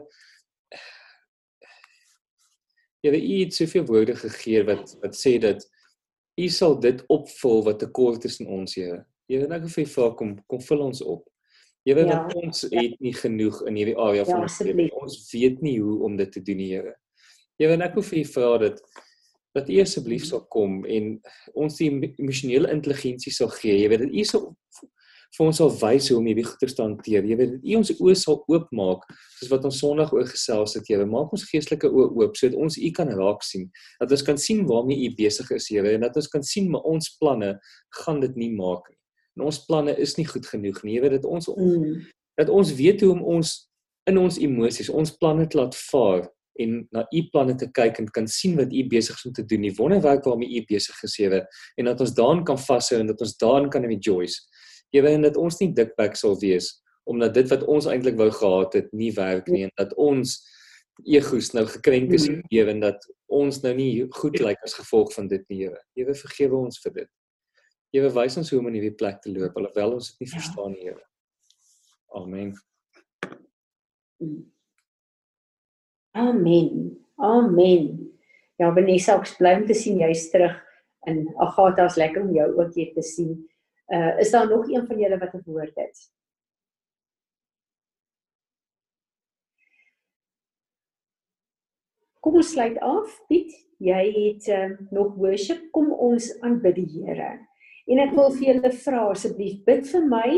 Here, 3.07 3.19
U 3.23 3.39
het 3.39 3.55
soveel 3.55 3.85
woorde 3.87 4.15
gegee 4.19 4.65
wat 4.67 4.97
wat 5.01 5.15
sê 5.15 5.37
dat 5.39 5.63
U 6.37 6.47
sal 6.53 6.75
dit 6.83 6.99
opvul 7.07 7.63
wat 7.63 7.79
tekort 7.79 8.27
is 8.27 8.39
in 8.43 8.51
ons, 8.51 8.75
Here. 8.75 9.05
Here, 9.31 9.47
ek 9.47 9.65
wil 9.65 9.73
vir 9.77 9.85
U 9.85 9.89
vra 9.95 10.11
kom 10.19 10.37
kom 10.51 10.63
vul 10.67 10.85
ons 10.89 11.01
op. 11.01 11.23
Here, 11.87 12.03
ja, 12.03 12.19
want 12.19 12.35
ons 12.41 12.65
ja. 12.67 12.83
het 12.83 12.97
nie 12.99 13.13
genoeg 13.15 13.61
in 13.69 13.79
hierdie 13.79 13.95
area 13.95 14.25
van 14.27 14.41
ja, 14.41 14.47
ons 14.49 14.59
lewe. 14.67 14.89
Ons 14.99 15.19
weet 15.31 15.63
nie 15.63 15.77
hoe 15.79 16.01
om 16.03 16.17
dit 16.19 16.31
te 16.35 16.43
doen, 16.43 16.63
Here. 16.65 16.95
Here, 17.57 17.79
ek 17.87 17.95
wil 17.95 18.07
vir 18.11 18.19
U 18.19 18.25
vra 18.35 18.55
dat 18.67 18.83
dat 19.55 19.71
U 19.73 19.79
asseblief 19.81 20.27
sal 20.27 20.43
kom 20.53 20.83
en 20.85 21.15
ons 21.57 21.79
die 21.79 21.89
emosionele 22.19 22.69
intelligensie 22.75 23.31
sal 23.33 23.49
gee. 23.55 23.79
Jy 23.79 23.87
weet 23.89 24.03
dat 24.03 24.11
U 24.13 24.25
sal 24.27 24.43
vir 25.35 25.45
ons 25.45 25.59
sal 25.59 25.71
wys 25.81 26.09
hoe 26.09 26.17
om 26.19 26.27
hierdie 26.29 26.45
goeie 26.47 26.69
te 26.71 26.81
hanteer. 26.83 27.25
Jy 27.27 27.37
weet, 27.39 27.55
U 27.61 27.77
ons 27.79 27.91
oë 27.95 28.15
sal 28.17 28.39
oopmaak 28.47 29.03
soos 29.37 29.51
wat 29.51 29.65
ons 29.69 29.79
Sondag 29.81 30.13
oor 30.15 30.27
gesels 30.29 30.77
het, 30.77 30.87
Here. 30.89 31.05
Maak 31.09 31.33
ons 31.35 31.45
geestelike 31.49 31.89
oë 31.91 32.07
oop 32.21 32.37
sodat 32.39 32.57
ons 32.63 32.77
U 32.79 32.91
kan 32.95 33.11
raak 33.19 33.43
sien. 33.45 33.67
Dat 34.01 34.13
ons 34.15 34.25
kan 34.25 34.39
sien 34.41 34.63
waarmee 34.69 35.09
U 35.09 35.11
besig 35.17 35.51
is, 35.55 35.69
Here, 35.73 35.95
en 35.97 36.05
dat 36.07 36.17
ons 36.17 36.29
kan 36.31 36.45
sien 36.45 36.69
maar 36.71 36.87
ons 36.87 37.11
planne 37.19 37.55
gaan 38.03 38.23
dit 38.23 38.39
nie 38.39 38.53
maak 38.55 38.87
nie. 38.89 38.97
En 39.37 39.45
ons 39.51 39.59
planne 39.67 39.93
is 40.01 40.15
nie 40.17 40.25
goed 40.25 40.47
genoeg 40.49 40.81
nie. 40.83 40.97
Jy 40.97 41.03
weet 41.03 41.19
dit 41.19 41.27
ons 41.29 41.51
mm. 41.53 41.99
dat 42.39 42.49
ons 42.53 42.73
weet 42.79 43.03
hoe 43.05 43.13
om 43.13 43.21
ons 43.37 43.53
in 44.07 44.17
ons 44.21 44.39
emosies, 44.39 44.89
ons 44.89 45.13
planne 45.19 45.45
te 45.51 45.59
laat 45.59 45.75
vaar 45.91 46.25
en 46.61 46.77
na 46.95 47.03
u 47.13 47.21
planne 47.31 47.53
te 47.59 47.67
kyk 47.75 47.99
en 48.01 48.07
kan 48.13 48.27
sien 48.31 48.55
wat 48.57 48.71
u 48.73 48.83
besig 48.89 49.17
is 49.17 49.25
om 49.29 49.33
te 49.35 49.45
doen, 49.45 49.65
die 49.67 49.75
wonderwerk 49.77 50.25
waarmee 50.25 50.57
u 50.57 50.63
besig 50.69 50.95
gesewe 51.03 51.43
en 51.77 51.89
dat 51.89 52.01
ons 52.01 52.15
daarin 52.17 52.43
kan 52.47 52.57
vashou 52.57 52.99
en 53.01 53.11
dat 53.11 53.21
ons 53.21 53.35
daarin 53.37 53.69
kan 53.73 53.85
rejoice. 53.85 54.41
Here 54.95 55.09
en 55.11 55.25
dat 55.27 55.37
ons 55.37 55.59
nie 55.61 55.73
dikbek 55.75 56.15
sal 56.15 56.37
wees 56.41 56.75
omdat 57.07 57.37
dit 57.37 57.47
wat 57.47 57.63
ons 57.71 57.85
eintlik 57.87 58.17
wou 58.19 58.27
gehad 58.35 58.73
het 58.75 58.89
nie 58.91 59.13
werk 59.15 59.47
nie 59.47 59.63
en 59.63 59.71
dat 59.79 59.93
ons 59.95 60.33
egos 61.05 61.53
nou 61.55 61.63
gekrenk 61.69 62.11
is 62.17 62.27
mm. 62.27 62.41
Here 62.51 62.73
en 62.73 62.81
dat 62.83 63.05
ons 63.31 63.61
nou 63.63 63.73
nie 63.77 63.91
goed 64.17 64.39
lyk 64.43 64.59
as 64.65 64.75
gevolg 64.75 65.13
van 65.15 65.29
dit 65.31 65.43
nie 65.51 65.61
Here. 65.65 65.79
Here 65.95 66.15
vergewe 66.17 66.59
ons 66.67 66.81
vir 66.83 66.95
dit. 67.01 67.11
Here 67.95 68.09
wys 68.11 68.37
ons 68.39 68.51
hoe 68.51 68.59
om 68.59 68.67
in 68.71 68.79
hierdie 68.79 68.95
plek 68.99 69.21
te 69.23 69.31
loop 69.31 69.55
alhoewel 69.59 69.97
ons 69.99 70.11
dit 70.11 70.25
nie 70.25 70.31
ja. 70.31 70.39
verstaan 70.39 70.75
nie 70.75 70.89
Here. 70.89 71.03
Amen. 72.17 72.53
Amen. 76.17 76.71
Amen. 77.17 77.83
Ja, 78.57 78.71
Vanessa, 78.73 79.19
ek 79.19 79.35
bly 79.37 79.53
om 79.59 79.67
te 79.69 79.75
sien 79.77 79.99
jy's 80.01 80.27
terug 80.33 80.55
in 81.07 81.27
Agatha's 81.43 81.97
lekker 81.99 82.25
om 82.25 82.33
jou 82.35 82.47
ook 82.57 82.73
hier 82.75 82.89
te 82.95 83.03
sien. 83.05 83.35
Uh 83.87 84.19
is 84.19 84.31
daar 84.31 84.47
nog 84.49 84.67
een 84.69 84.87
van 84.87 84.99
julle 84.99 85.17
wat 85.17 85.33
'n 85.33 85.43
woord 85.45 85.75
het? 85.75 85.97
Kom 92.19 92.35
ons 92.35 92.51
sluit 92.51 92.79
af. 92.79 93.21
Piet, 93.27 93.53
jy 93.79 94.03
het 94.11 94.47
uh, 94.47 94.71
nog 94.91 95.13
worship. 95.15 95.71
Kom 95.71 95.93
ons 95.93 96.39
aanbid 96.41 96.75
die 96.75 96.89
Here. 96.95 97.29
En 97.87 97.99
ek 98.03 98.11
wil 98.17 98.33
vir 98.35 98.47
julle 98.47 98.71
vra 98.71 99.05
asseblief 99.13 99.63
bid 99.63 99.87
vir 99.87 100.07
my 100.11 100.31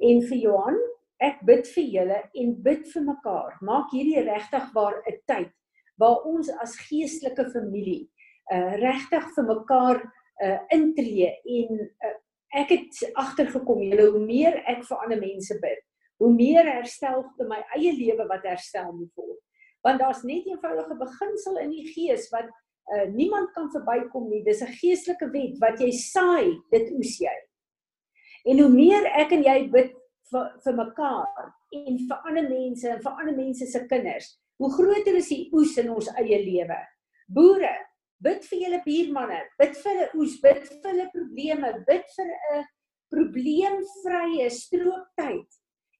en 0.00 0.22
vir 0.30 0.38
Johan. 0.38 0.78
Ek 1.20 1.42
bid 1.44 1.68
vir 1.74 1.84
julle 1.84 2.22
en 2.34 2.62
bid 2.62 2.88
vir 2.94 3.02
mekaar. 3.02 3.58
Maak 3.60 3.92
hierdie 3.92 4.24
regtig 4.24 4.72
waar 4.72 5.02
'n 5.04 5.18
tyd 5.26 5.52
waar 6.00 6.24
ons 6.24 6.48
as 6.62 6.74
geestelike 6.88 7.44
familie 7.52 8.08
uh 8.52 8.74
regtig 8.80 9.28
vir 9.36 9.44
mekaar 9.44 10.00
uh 10.42 10.58
intree 10.74 11.28
en 11.58 11.78
uh, 11.78 12.16
ek 12.52 12.74
het 12.74 12.98
agtergekom 13.20 13.80
julle 13.82 14.10
hoe 14.12 14.24
meer 14.24 14.58
ek 14.68 14.84
vir 14.88 15.04
ander 15.04 15.20
mense 15.20 15.56
bid, 15.62 15.80
hoe 16.20 16.32
meer 16.34 16.68
herstel 16.68 17.24
in 17.40 17.48
my 17.48 17.62
eie 17.76 17.92
lewe 17.96 18.26
wat 18.28 18.44
herstel 18.46 18.92
moet 18.92 19.10
word. 19.16 19.40
Want 19.82 19.98
daar's 19.98 20.22
net 20.22 20.44
'n 20.46 20.54
eenvoudige 20.54 20.96
beginsel 20.98 21.56
in 21.58 21.70
die 21.70 21.86
gees 21.94 22.28
wat 22.30 22.46
uh, 22.92 23.06
niemand 23.14 23.50
kan 23.52 23.70
verbykom 23.70 24.28
nie. 24.28 24.44
Dis 24.44 24.62
'n 24.62 24.76
geestelike 24.78 25.30
wet 25.32 25.58
wat 25.58 25.80
jy 25.80 25.90
saai, 25.90 26.60
dit 26.70 26.92
oes 26.92 27.18
jy. 27.18 27.38
En 28.44 28.58
hoe 28.58 28.68
meer 28.68 29.06
ek 29.06 29.32
en 29.32 29.42
jy 29.42 29.70
bid 29.70 29.92
vir 30.32 30.46
vir 30.64 30.74
mekaar 30.74 31.52
en 31.72 31.98
vir 32.08 32.18
ander 32.28 32.48
mense 32.48 32.88
en 32.88 33.02
vir 33.02 33.12
ander 33.12 33.36
mense 33.36 33.66
se 33.66 33.86
kinders, 33.86 34.38
hoe 34.58 34.70
groter 34.72 35.16
is 35.16 35.28
die 35.28 35.48
oes 35.52 35.76
in 35.78 35.90
ons 35.90 36.08
eie 36.20 36.38
lewe. 36.44 36.78
Boere, 37.28 37.72
Bid 38.22 38.44
vir 38.46 38.60
julle 38.64 38.82
buurmanne, 38.84 39.40
bid 39.58 39.74
vir 39.78 39.90
hulle 39.92 40.08
oes, 40.20 40.36
bid 40.42 40.62
vir 40.68 40.90
hulle 40.90 41.08
probleme, 41.14 41.72
bid 41.88 42.04
vir 42.16 42.30
'n 42.30 42.64
probleemvrye 43.12 44.50
strooptyd. 44.50 45.48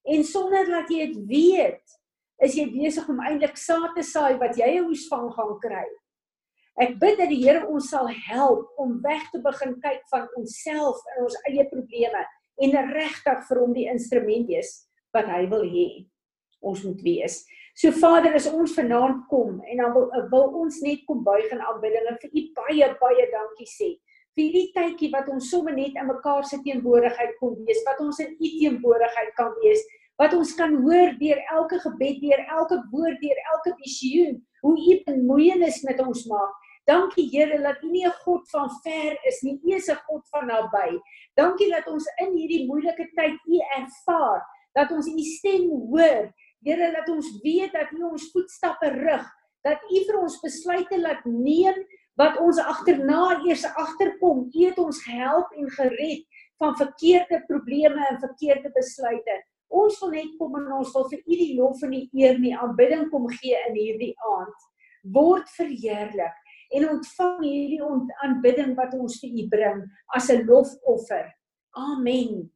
En 0.06 0.24
sonder 0.24 0.66
dat 0.66 0.90
jy 0.90 1.06
dit 1.06 1.26
weet, 1.26 1.98
is 2.42 2.54
jy 2.54 2.66
besig 2.72 3.08
om 3.08 3.20
eintlik 3.22 3.58
saad 3.58 3.94
te 3.96 4.02
saai 4.02 4.38
wat 4.38 4.56
jy 4.56 4.78
'n 4.78 4.86
oes 4.90 5.06
van 5.08 5.30
gaan 5.32 5.58
kry. 5.60 5.86
Ek 6.80 6.98
bid 6.98 7.18
dat 7.18 7.28
die 7.28 7.42
Here 7.42 7.66
ons 7.68 7.90
sal 7.90 8.08
help 8.08 8.70
om 8.80 9.00
weg 9.02 9.28
te 9.30 9.38
begin 9.38 9.74
kyk 9.80 10.02
van 10.10 10.28
onsself 10.36 11.02
en 11.12 11.24
ons 11.24 11.36
eie 11.50 11.66
probleme 11.68 12.24
en 12.64 12.92
regtig 12.94 13.44
vir 13.48 13.60
hom 13.60 13.74
die 13.76 13.88
instrument 13.92 14.48
wees 14.48 14.88
wat 15.12 15.26
hy 15.26 15.46
wil 15.50 15.66
hê 15.68 16.06
ons 16.62 16.82
moet 16.86 17.02
wees. 17.04 17.42
So 17.74 17.90
Vader, 17.90 18.34
as 18.34 18.46
ons 18.46 18.74
vanaand 18.76 19.26
kom 19.28 19.60
en 19.64 19.76
dan 19.80 19.92
wil, 19.94 20.10
wil 20.30 20.48
ons 20.62 20.80
net 20.84 21.04
kom 21.08 21.24
buig 21.24 21.48
in 21.50 21.60
aanbidding 21.60 22.08
en 22.10 22.18
vir 22.20 22.30
U 22.30 22.42
baie 22.58 22.88
baie 23.00 23.28
dankie 23.32 23.68
sê 23.68 23.94
vir 24.36 24.46
hierdie 24.46 24.72
tydjie 24.72 25.10
wat 25.12 25.28
ons 25.32 25.50
sommer 25.52 25.74
net 25.76 25.96
in 26.00 26.08
mekaar 26.08 26.44
se 26.48 26.58
teenwoordigheid 26.64 27.34
kon 27.40 27.52
wees, 27.66 27.82
wat 27.88 28.00
ons 28.00 28.20
in 28.24 28.32
U 28.32 28.48
teenwoordigheid 28.48 29.34
kan 29.36 29.52
wees, 29.60 29.82
wat 30.20 30.32
ons 30.36 30.54
kan 30.56 30.72
hoor 30.84 31.12
deur 31.20 31.40
elke 31.52 31.80
gebed, 31.82 32.20
deur 32.22 32.42
elke 32.56 32.78
woord, 32.92 33.18
deur 33.20 33.40
elke 33.52 33.74
visioen, 33.82 34.40
hoe 34.64 34.74
U 34.78 34.98
bemoeienis 35.06 35.82
met 35.88 36.00
ons 36.00 36.24
maak. 36.30 36.58
Dankie 36.88 37.28
Here 37.30 37.60
dat 37.62 37.82
U 37.84 37.90
nie 37.90 38.06
'n 38.06 38.14
God 38.24 38.48
van 38.50 38.70
ver 38.82 39.18
is 39.28 39.42
nie, 39.42 39.60
U 39.62 39.74
is 39.74 39.88
'n 39.88 40.00
God 40.08 40.22
van 40.32 40.46
naby. 40.46 40.98
Dankie 41.36 41.70
dat 41.70 41.86
ons 41.86 42.06
in 42.24 42.32
hierdie 42.36 42.66
moeilike 42.66 43.06
tyd 43.14 43.36
U 43.46 43.58
ervaar, 43.76 44.42
dat 44.74 44.90
ons 44.90 45.06
U 45.06 45.22
stem 45.22 45.68
hoor. 45.68 46.32
Here, 46.62 46.92
dat 46.94 47.08
ons 47.10 47.28
weet 47.42 47.72
dat 47.74 47.90
U 47.96 48.04
ons 48.12 48.28
voetstappe 48.34 48.90
rig, 48.94 49.24
dat 49.66 49.82
U 49.90 50.02
vir 50.08 50.18
ons 50.20 50.38
besluite 50.42 50.98
laat 51.00 51.24
neem 51.26 51.80
wat 52.20 52.36
ons 52.42 52.60
agterna 52.60 53.40
eers 53.46 53.64
agterkom. 53.72 54.46
U 54.52 54.66
het 54.66 54.78
ons 54.78 55.00
gehelp 55.06 55.54
en 55.56 55.70
gered 55.78 56.26
van 56.62 56.76
verkeerde 56.78 57.42
probleme 57.48 58.06
en 58.10 58.20
verkeerde 58.22 58.70
besluite. 58.76 59.38
Ons 59.72 59.98
wil 60.02 60.12
net 60.14 60.34
kom 60.38 60.54
en 60.60 60.68
ons 60.78 60.92
wil 60.94 61.08
vir 61.10 61.22
U 61.24 61.40
die 61.40 61.52
lof 61.58 61.82
en 61.82 61.94
die 61.96 62.06
eer 62.20 62.36
en 62.36 62.44
die 62.44 62.54
aanbidding 62.54 63.08
kom 63.10 63.26
gee 63.40 63.58
in 63.68 63.78
hierdie 63.78 64.14
aand. 64.36 64.66
Word 65.16 65.48
verheerlik 65.56 66.38
en 66.72 66.88
ontvang 66.92 67.40
hierdie 67.42 67.80
aanbidding 68.24 68.76
wat 68.78 68.94
ons 68.96 69.18
vir 69.22 69.32
U 69.32 69.46
bring 69.54 69.84
as 70.14 70.30
'n 70.30 70.44
lofoffer. 70.46 71.32
Amen. 71.74 72.52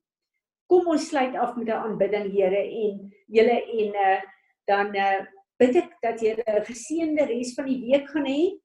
Kom 0.66 0.88
ons 0.90 1.08
sluit 1.08 1.34
af 1.36 1.56
met 1.56 1.68
'n 1.68 1.82
aanbidding 1.84 2.30
Here 2.32 2.62
en 2.84 3.12
julle 3.26 3.58
en 3.80 3.94
uh, 4.06 4.20
dan 4.66 4.96
uh, 4.96 5.26
bid 5.58 5.76
ek 5.76 5.90
dat 6.02 6.20
julle 6.20 6.42
'n 6.46 6.64
geseënde 6.64 7.26
res 7.26 7.54
van 7.54 7.66
die 7.66 7.80
week 7.86 8.08
gaan 8.10 8.26
hê. 8.26 8.58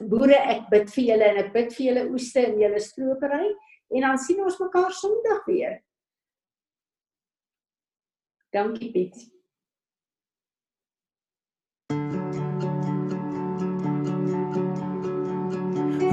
Boere, 0.00 0.36
ek 0.54 0.68
bid 0.70 0.90
vir 0.94 1.04
julle 1.04 1.24
en 1.24 1.36
ek 1.44 1.52
bid 1.52 1.72
vir 1.76 1.86
julle 1.86 2.08
oeste 2.10 2.46
en 2.46 2.60
julle 2.60 2.80
stropery 2.80 3.48
en 3.92 4.00
dan 4.00 4.18
sien 4.18 4.40
ons 4.44 4.58
mekaar 4.58 4.92
Sondag 4.92 5.44
weer. 5.46 5.82
Dankie 8.52 8.92
Piet. 8.92 9.16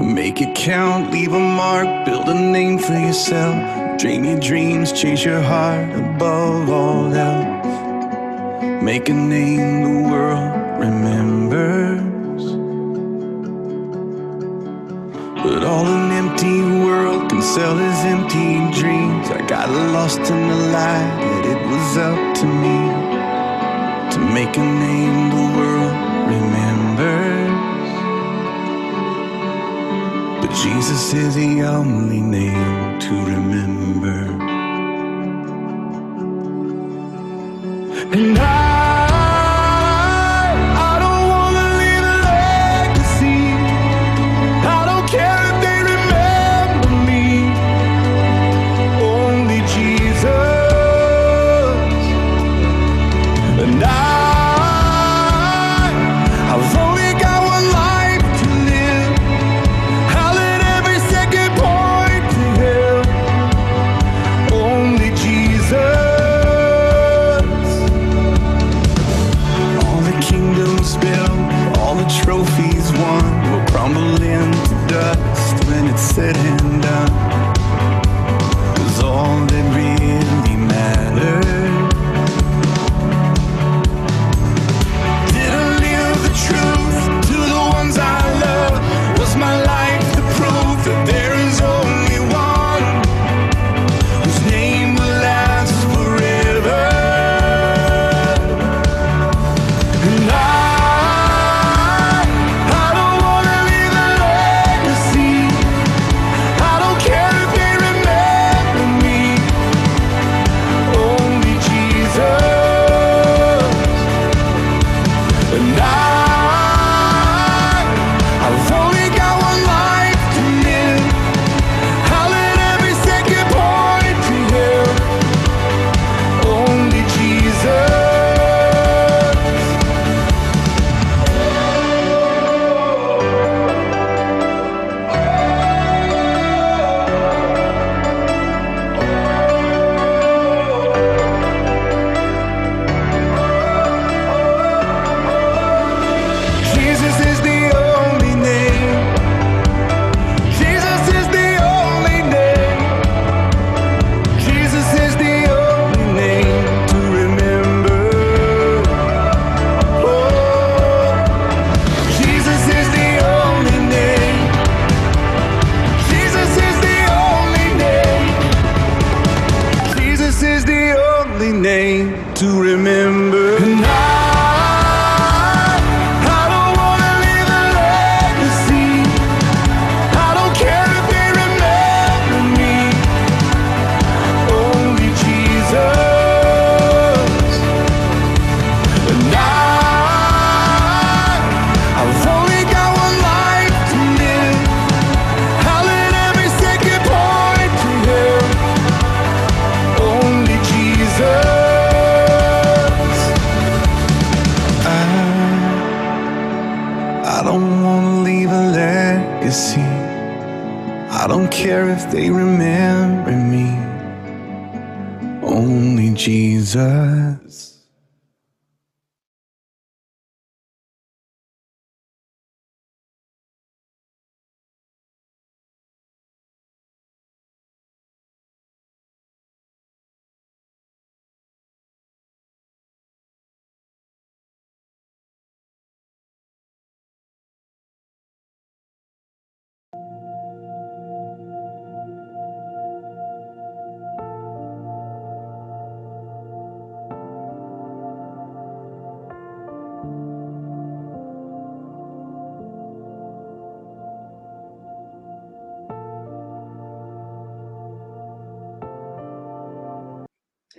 Make 0.00 0.40
it 0.40 0.54
count, 0.56 1.12
leave 1.12 1.32
a 1.32 1.38
mark, 1.38 2.06
build 2.06 2.28
a 2.28 2.34
name 2.34 2.78
for 2.78 2.94
yourself. 2.94 3.79
Dream 4.00 4.24
your 4.24 4.40
dreams, 4.40 4.92
chase 4.92 5.26
your 5.26 5.42
heart 5.42 5.90
above 5.92 6.70
all 6.70 7.12
else. 7.12 8.82
Make 8.82 9.10
a 9.10 9.12
name 9.12 9.82
the 9.84 10.08
world 10.08 10.80
remembers. 10.80 12.44
But 15.42 15.64
all 15.64 15.84
an 15.84 16.12
empty 16.12 16.62
world 16.82 17.28
can 17.28 17.42
sell 17.42 17.78
is 17.78 17.98
empty 18.06 18.80
dreams. 18.80 19.28
I 19.28 19.46
got 19.46 19.68
lost 19.68 20.20
in 20.20 20.48
the 20.48 20.56
light, 20.72 21.20
that 21.20 21.44
it 21.52 21.60
was 21.68 21.98
up 21.98 22.34
to 22.40 22.46
me 22.46 22.78
to 24.12 24.18
make 24.32 24.56
a 24.56 24.60
name 24.60 25.28
the 25.28 25.58
world 25.58 25.79
Jesus 30.54 31.14
is 31.14 31.34
the 31.36 31.62
only 31.62 32.20
name 32.20 32.98
to 33.00 33.14
remember. 33.24 34.18
And 38.12 38.38
I, 38.38 38.69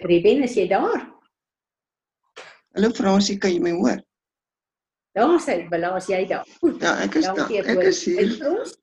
Ruben, 0.01 0.43
is 0.43 0.55
jy 0.57 0.65
daar? 0.69 1.03
Hallo 2.73 2.89
Fransie, 2.97 3.37
kan 3.37 3.53
jy 3.53 3.59
my 3.61 3.73
hoor? 3.77 3.99
Daar 5.13 5.35
sê 5.43 5.57
Belaas 5.69 6.07
jy 6.09 6.23
daar. 6.29 6.47
Goed. 6.61 6.81
Ja, 6.81 6.95
ek 7.03 7.19
is 7.19 7.27
daar. 7.27 7.51
Ek 7.51 7.81
is 7.85 7.99
hier. 8.07 8.31
ons. 8.49 8.73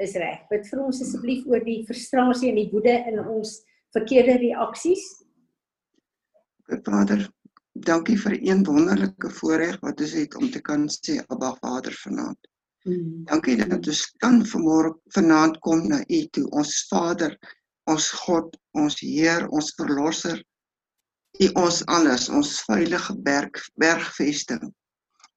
Is 0.00 0.14
reg. 0.20 0.44
Bid 0.48 0.64
vir 0.70 0.82
ons 0.84 1.00
asseblief 1.04 1.44
oor 1.50 1.64
die 1.64 1.80
frustrasie 1.88 2.52
en 2.52 2.60
die 2.60 2.68
woede 2.72 2.94
in 3.10 3.20
ons 3.20 3.58
verkeerde 3.96 4.36
reaksies. 4.40 5.04
Vader, 6.86 7.26
dankie 7.88 8.16
vir 8.20 8.38
een 8.38 8.64
wonderlike 8.66 9.30
voorreg 9.38 9.76
wat 9.84 10.00
ons 10.04 10.16
het 10.16 10.36
om 10.40 10.48
te 10.52 10.62
kan 10.64 10.88
sê 10.92 11.18
Abba 11.26 11.52
Vader 11.60 11.96
vanaand. 12.04 12.50
Dankie 13.28 13.58
dat 13.60 13.76
ons 13.82 14.02
kan 14.22 14.40
vanmôre 14.46 14.94
vanaand 15.16 15.60
kom 15.60 15.84
na 15.90 16.00
U 16.06 16.20
toe, 16.32 16.46
ons 16.54 16.74
Vader, 16.90 17.34
ons 17.90 18.10
God, 18.24 18.56
ons 18.74 18.98
Heer, 19.00 19.46
ons 19.54 19.72
verlosser. 19.78 20.40
U 21.40 21.48
ons 21.60 21.82
alles, 21.92 22.28
ons 22.32 22.52
veilige 22.66 23.14
berg 23.26 23.60
bergvesting. 23.80 24.72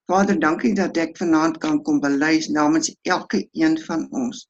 Vader, 0.10 0.40
dankie 0.42 0.72
dat 0.74 0.98
ek 0.98 1.18
vanaand 1.20 1.60
kan 1.62 1.82
kom 1.86 2.00
bely 2.02 2.40
namens 2.56 2.90
elke 3.06 3.44
een 3.54 3.78
van 3.86 4.08
ons 4.16 4.48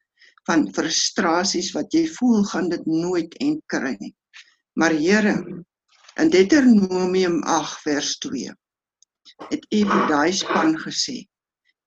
van 0.47 0.63
frustrasies 0.73 1.73
wat 1.75 1.93
jy 1.93 2.05
voel 2.15 2.45
gaan 2.51 2.69
dit 2.71 2.85
nooit 2.87 3.35
en 3.43 3.57
kry 3.69 3.95
nie. 3.99 4.13
Maar 4.79 4.95
Here, 4.95 5.35
in 6.21 6.31
Deuteronomium 6.33 7.41
8 7.43 7.83
vers 7.83 8.15
2 8.23 8.55
het 9.49 9.67
U 9.75 9.81
vir 9.91 10.07
daai 10.09 10.31
span 10.33 10.73
gesê: 10.79 11.19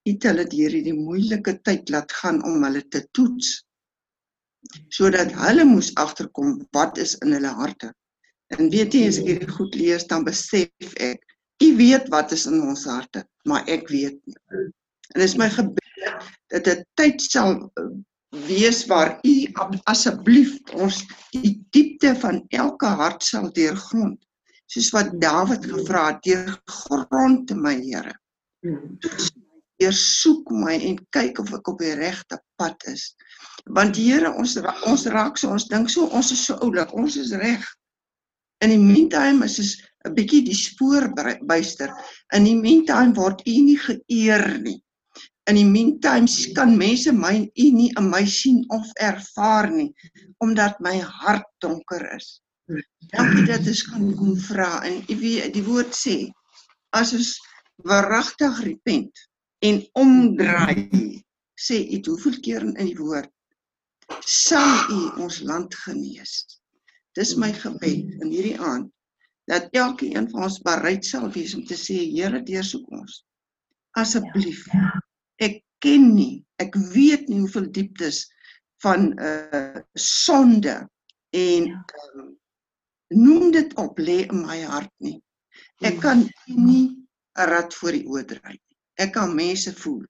U 0.06 0.12
het 0.12 0.28
hulle 0.28 0.44
deur 0.52 0.76
hierdie 0.76 0.96
moeilike 0.96 1.56
tyd 1.66 1.90
laat 1.94 2.12
gaan 2.20 2.42
om 2.48 2.62
hulle 2.66 2.84
te 2.88 3.02
toets 3.16 3.62
sodat 4.94 5.32
hulle 5.42 5.64
moes 5.68 5.90
agterkom 6.00 6.60
wat 6.76 6.98
is 7.02 7.16
in 7.24 7.34
hulle 7.36 7.52
harte. 7.58 7.92
En 8.56 8.70
weet 8.72 8.94
jy 8.94 9.06
as 9.08 9.18
ek 9.22 9.28
hierdie 9.30 9.54
goed 9.56 9.76
lees 9.78 10.06
dan 10.10 10.26
besef 10.28 10.96
ek 11.00 11.22
U 11.62 11.68
weet 11.78 12.08
wat 12.10 12.32
is 12.34 12.48
in 12.50 12.58
ons 12.66 12.84
harte, 12.90 13.22
maar 13.46 13.68
ek 13.70 13.86
weet 13.92 14.16
nie. 14.26 14.38
En 15.12 15.20
dit 15.20 15.28
is 15.28 15.36
my 15.38 15.46
gebed 15.52 16.32
dat 16.50 16.64
dit 16.66 16.80
tyd 16.98 17.22
sal 17.22 17.54
uh, 17.54 17.84
wees 18.48 18.80
waar 18.90 19.14
U 19.22 19.34
asseblief 19.92 20.56
ons 20.74 21.02
die 21.36 21.54
diepte 21.76 22.14
van 22.24 22.42
elke 22.50 22.90
hart 22.98 23.22
sal 23.22 23.50
deurgrond. 23.54 24.18
Soos 24.72 24.90
wat 24.96 25.12
Dawid 25.20 25.68
gevra 25.68 26.06
het, 26.08 26.22
deurgrond 26.26 27.52
my 27.54 27.76
Here. 27.78 28.16
Deursoek 29.82 30.50
my 30.54 30.78
en 30.78 30.98
kyk 31.14 31.38
of 31.42 31.52
ek 31.58 31.68
op 31.68 31.82
die 31.82 31.94
regte 31.98 32.40
pad 32.60 32.88
is. 32.90 33.12
Want 33.78 33.96
Here, 33.96 34.32
ons 34.38 34.56
ons 34.90 35.06
raak 35.14 35.38
so, 35.38 35.52
ons 35.54 35.68
dink 35.70 35.90
so, 35.90 36.08
ons 36.10 36.32
is 36.34 36.44
so 36.46 36.58
oulik, 36.66 36.92
ons 36.94 37.16
is 37.16 37.32
reg. 37.38 37.64
In 38.62 38.70
die 38.70 38.80
meantime 38.80 39.44
is 39.46 39.58
ons 39.62 39.72
'n 40.06 40.14
bietjie 40.14 40.42
die 40.46 40.58
spoor 40.58 41.08
byster. 41.50 41.90
In 42.34 42.44
die 42.44 42.58
meantime 42.58 43.14
word 43.14 43.42
U 43.46 43.54
nie 43.68 43.78
geëer 43.78 44.46
nie. 44.62 44.78
In 45.50 45.58
die 45.58 45.66
meantime 45.66 46.26
kan 46.54 46.76
mense 46.78 47.12
my 47.12 47.34
U 47.42 47.66
nie 47.78 47.90
in 47.98 48.10
my 48.10 48.24
sien 48.24 48.62
of 48.70 48.86
ervaar 49.00 49.70
nie 49.70 49.90
omdat 50.38 50.80
my 50.80 50.98
hart 50.98 51.46
donker 51.62 52.04
is. 52.16 52.40
Dankie 53.14 53.46
dat 53.46 53.66
ons 53.66 53.82
kan 53.90 54.14
kom 54.18 54.36
vra 54.48 54.70
en 54.86 55.02
U 55.08 55.16
weet 55.22 55.54
die 55.54 55.66
woord 55.66 55.94
sê 55.94 56.16
as 56.94 57.12
ons 57.18 57.34
waaragtig 57.88 58.62
repent 58.66 59.26
en 59.66 59.82
omdraai 59.98 61.22
sê 61.66 61.78
U 61.94 62.00
hoeveel 62.08 62.40
keer 62.44 62.66
in 62.66 62.74
die 62.80 62.98
woord 62.98 63.30
sal 64.26 64.90
U 64.92 65.00
ons 65.24 65.40
land 65.46 65.74
genees. 65.84 66.42
Dis 67.16 67.36
my 67.36 67.52
gebed 67.52 68.18
in 68.20 68.30
hierdie 68.32 68.58
aand 68.58 68.90
dat 69.50 69.72
elkeen 69.76 70.28
van 70.30 70.46
ons 70.46 70.60
bereid 70.64 71.04
sal 71.04 71.28
wees 71.34 71.54
om 71.58 71.64
te 71.66 71.76
sê 71.78 71.98
Here 72.14 72.40
deursoek 72.46 72.86
ons. 72.94 73.22
Asseblief. 73.98 74.64
Ek 75.42 75.60
ken 75.82 76.12
nie, 76.14 76.44
ek 76.62 76.76
weet 76.94 77.28
nie 77.28 77.42
hoeveel 77.42 77.68
dieptes 77.74 78.24
van 78.84 79.12
uh 79.18 79.82
sonde 79.98 80.76
en 81.36 81.68
um, 81.72 82.30
noem 83.12 83.50
dit 83.52 83.74
op 83.80 83.98
lê 83.98 84.22
in 84.28 84.42
my 84.46 84.60
hart 84.68 84.92
nie. 85.04 85.18
Ek 85.82 86.00
kan 86.00 86.24
nie 86.46 86.86
'n 87.38 87.48
rad 87.50 87.74
voor 87.74 87.98
die 87.98 88.06
oë 88.06 88.24
draai 88.30 88.56
nie. 88.56 88.76
Ek 89.02 89.12
kan 89.12 89.34
mense 89.34 89.72
voel 89.82 90.04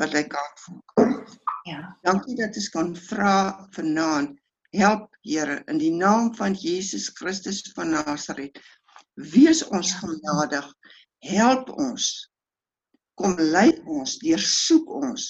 wat 0.00 0.14
ek 0.14 0.30
kan 0.34 0.50
voel. 0.64 1.20
Ja. 1.68 1.80
Dankie 2.06 2.36
dat 2.38 2.56
ons 2.56 2.68
kan 2.74 2.94
vra 2.96 3.34
vanaand. 3.76 4.38
Help 4.76 5.08
Here 5.26 5.62
in 5.68 5.80
die 5.80 5.92
naam 5.92 6.30
van 6.38 6.54
Jesus 6.54 7.10
Christus 7.18 7.60
van 7.74 7.90
Nasaret. 7.92 8.56
Wees 9.14 9.60
ons 9.68 9.92
genadig. 9.98 10.66
Help 11.26 11.68
ons. 11.76 12.06
Kom 13.20 13.34
lei 13.36 13.68
ons, 13.84 14.16
deursoek 14.22 14.88
ons. 15.02 15.26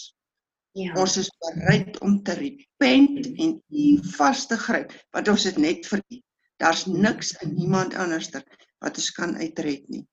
Ja. 0.78 0.94
Ons 1.00 1.16
is 1.18 1.30
bereid 1.42 1.98
om 2.06 2.20
te 2.22 2.36
repent 2.38 3.26
en 3.26 3.56
U 3.58 3.86
vas 4.14 4.44
te 4.46 4.58
gryp, 4.60 4.92
want 5.10 5.32
ons 5.32 5.46
het 5.48 5.58
net 5.58 5.88
vir 5.90 6.04
U. 6.04 6.20
Daar's 6.62 6.84
niks 6.86 7.32
en 7.42 7.56
niemand 7.56 7.96
anderster 7.98 8.44
wat 8.84 9.00
ons 9.00 9.10
kan 9.16 9.34
uitred 9.40 9.88
nie. 9.90 10.04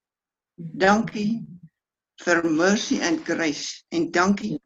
Dankie 0.58 1.46
vir 2.24 2.44
mercy 2.50 3.00
and 3.02 3.24
grace 3.26 3.84
en 3.92 4.10
dankie 4.12 4.58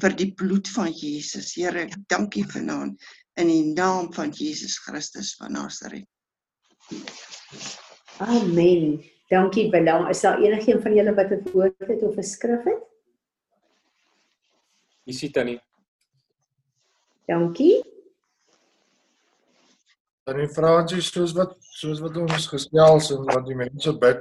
vir 0.00 0.14
die 0.14 0.30
bloed 0.38 0.68
van 0.74 0.92
Jesus. 0.94 1.54
Here, 1.58 1.86
ek 1.86 1.96
dankie 2.12 2.44
vanaand 2.46 3.00
in 3.40 3.50
die 3.50 3.72
naam 3.74 4.12
van 4.14 4.30
Jesus 4.36 4.78
Christus 4.84 5.34
van 5.38 5.56
Nasaret. 5.56 6.06
Amen. 8.20 9.00
Dankie 9.30 9.70
Bella. 9.70 10.08
Is 10.10 10.20
daar 10.20 10.40
enigiemand 10.42 10.82
van 10.82 10.94
julle 10.94 11.14
wat 11.14 11.30
'n 11.30 11.50
woord 11.52 11.74
het 11.78 12.02
of 12.02 12.16
'n 12.16 12.22
skrif 12.22 12.64
het? 12.64 12.82
Jy 15.04 15.12
sien 15.12 15.32
tannie. 15.32 15.60
Dankie. 17.26 17.82
Dan 20.26 20.36
die 20.36 20.48
Fransie 20.48 21.00
soos 21.00 21.32
wat 21.32 21.56
soos 21.60 22.00
wat 22.00 22.16
ons 22.16 22.46
gesels 22.46 23.10
en 23.10 23.24
wat 23.24 23.46
die 23.46 23.56
mense 23.56 23.92
bid, 23.98 24.20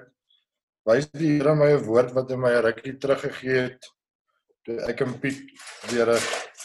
wys 0.90 1.10
die 1.14 1.38
Here 1.38 1.54
my 1.56 1.72
'n 1.76 1.86
woord 1.86 2.14
wat 2.18 2.32
hy 2.32 2.38
my 2.38 2.52
'n 2.58 2.64
rukkie 2.66 2.98
teruggegee 2.98 3.62
het 3.68 3.90
toe 4.66 4.78
ek 4.90 5.02
en 5.06 5.14
Piet 5.22 5.40
deur 5.92 6.14
'n 6.16 6.22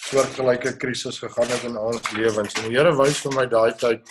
soortgelyke 0.08 0.76
krisis 0.82 1.18
gegaan 1.24 1.50
het 1.52 1.64
in 1.68 1.76
ons 1.76 2.12
lewens. 2.12 2.54
En 2.56 2.68
die 2.68 2.76
Here 2.76 2.94
wys 2.96 3.20
vir 3.24 3.34
my 3.36 3.46
daai 3.46 3.72
tyd 3.84 4.02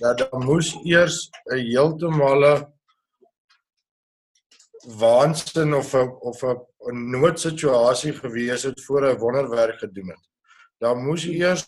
dat 0.00 0.18
daar 0.24 0.44
moes 0.48 0.72
eers 0.84 1.30
'n 1.52 1.58
heeltemale 1.58 2.54
waansin 5.00 5.74
of 5.74 5.94
'n 5.94 6.08
of 6.20 6.42
'n 6.42 6.56
'n 6.88 7.10
noodsituasie 7.10 8.12
gewees 8.12 8.62
het 8.62 8.80
voor 8.86 9.02
hy 9.08 9.14
wonderwerk 9.16 9.78
gedoen 9.78 10.08
het. 10.08 10.24
Daar 10.80 10.96
moes 10.96 11.24
eers 11.26 11.66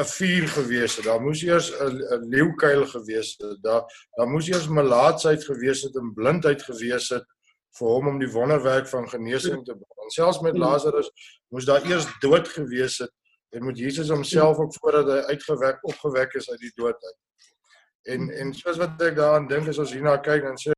'n 0.00 0.04
vuur 0.04 0.48
gewees 0.48 0.96
het. 0.96 1.04
Daar 1.04 1.20
moes 1.20 1.42
eers 1.42 1.70
'n 1.70 2.00
'n 2.14 2.28
leeukuil 2.28 2.86
gewees 2.86 3.34
het. 3.38 3.62
Daar 3.62 3.82
daar 4.16 4.28
moes 4.28 4.48
eers 4.48 4.68
melaatsheid 4.68 5.44
gewees 5.44 5.82
het 5.82 5.96
en 5.96 6.12
blindheid 6.14 6.62
gewees 6.62 7.08
het 7.08 7.24
vir 7.78 7.88
hom 7.88 8.08
om 8.08 8.18
die 8.18 8.30
wonderwerk 8.30 8.88
van 8.88 9.08
genesing 9.08 9.64
te 9.64 9.72
bring. 9.72 10.12
Selfs 10.12 10.40
met 10.40 10.58
Lazarus 10.58 11.10
moes 11.48 11.64
daar 11.64 11.84
eers 11.84 12.06
dood 12.20 12.48
gewees 12.48 12.98
het 12.98 13.12
en 13.50 13.64
moet 13.64 13.78
Jesus 13.78 14.08
homself 14.08 14.58
ook 14.58 14.74
voordat 14.74 15.06
hy 15.06 15.20
uitgewek 15.32 15.84
opgewek 15.84 16.34
is 16.34 16.50
uit 16.50 16.60
die 16.60 16.72
dood 16.74 17.04
uit. 17.04 17.18
En 18.02 18.30
en 18.30 18.54
soos 18.54 18.76
wat 18.76 19.02
ek 19.02 19.16
daaraan 19.16 19.48
dink 19.48 19.68
as 19.68 19.78
ons 19.78 19.92
hierna 19.92 20.16
kyk 20.18 20.42
dan 20.42 20.56
sê 20.60 20.72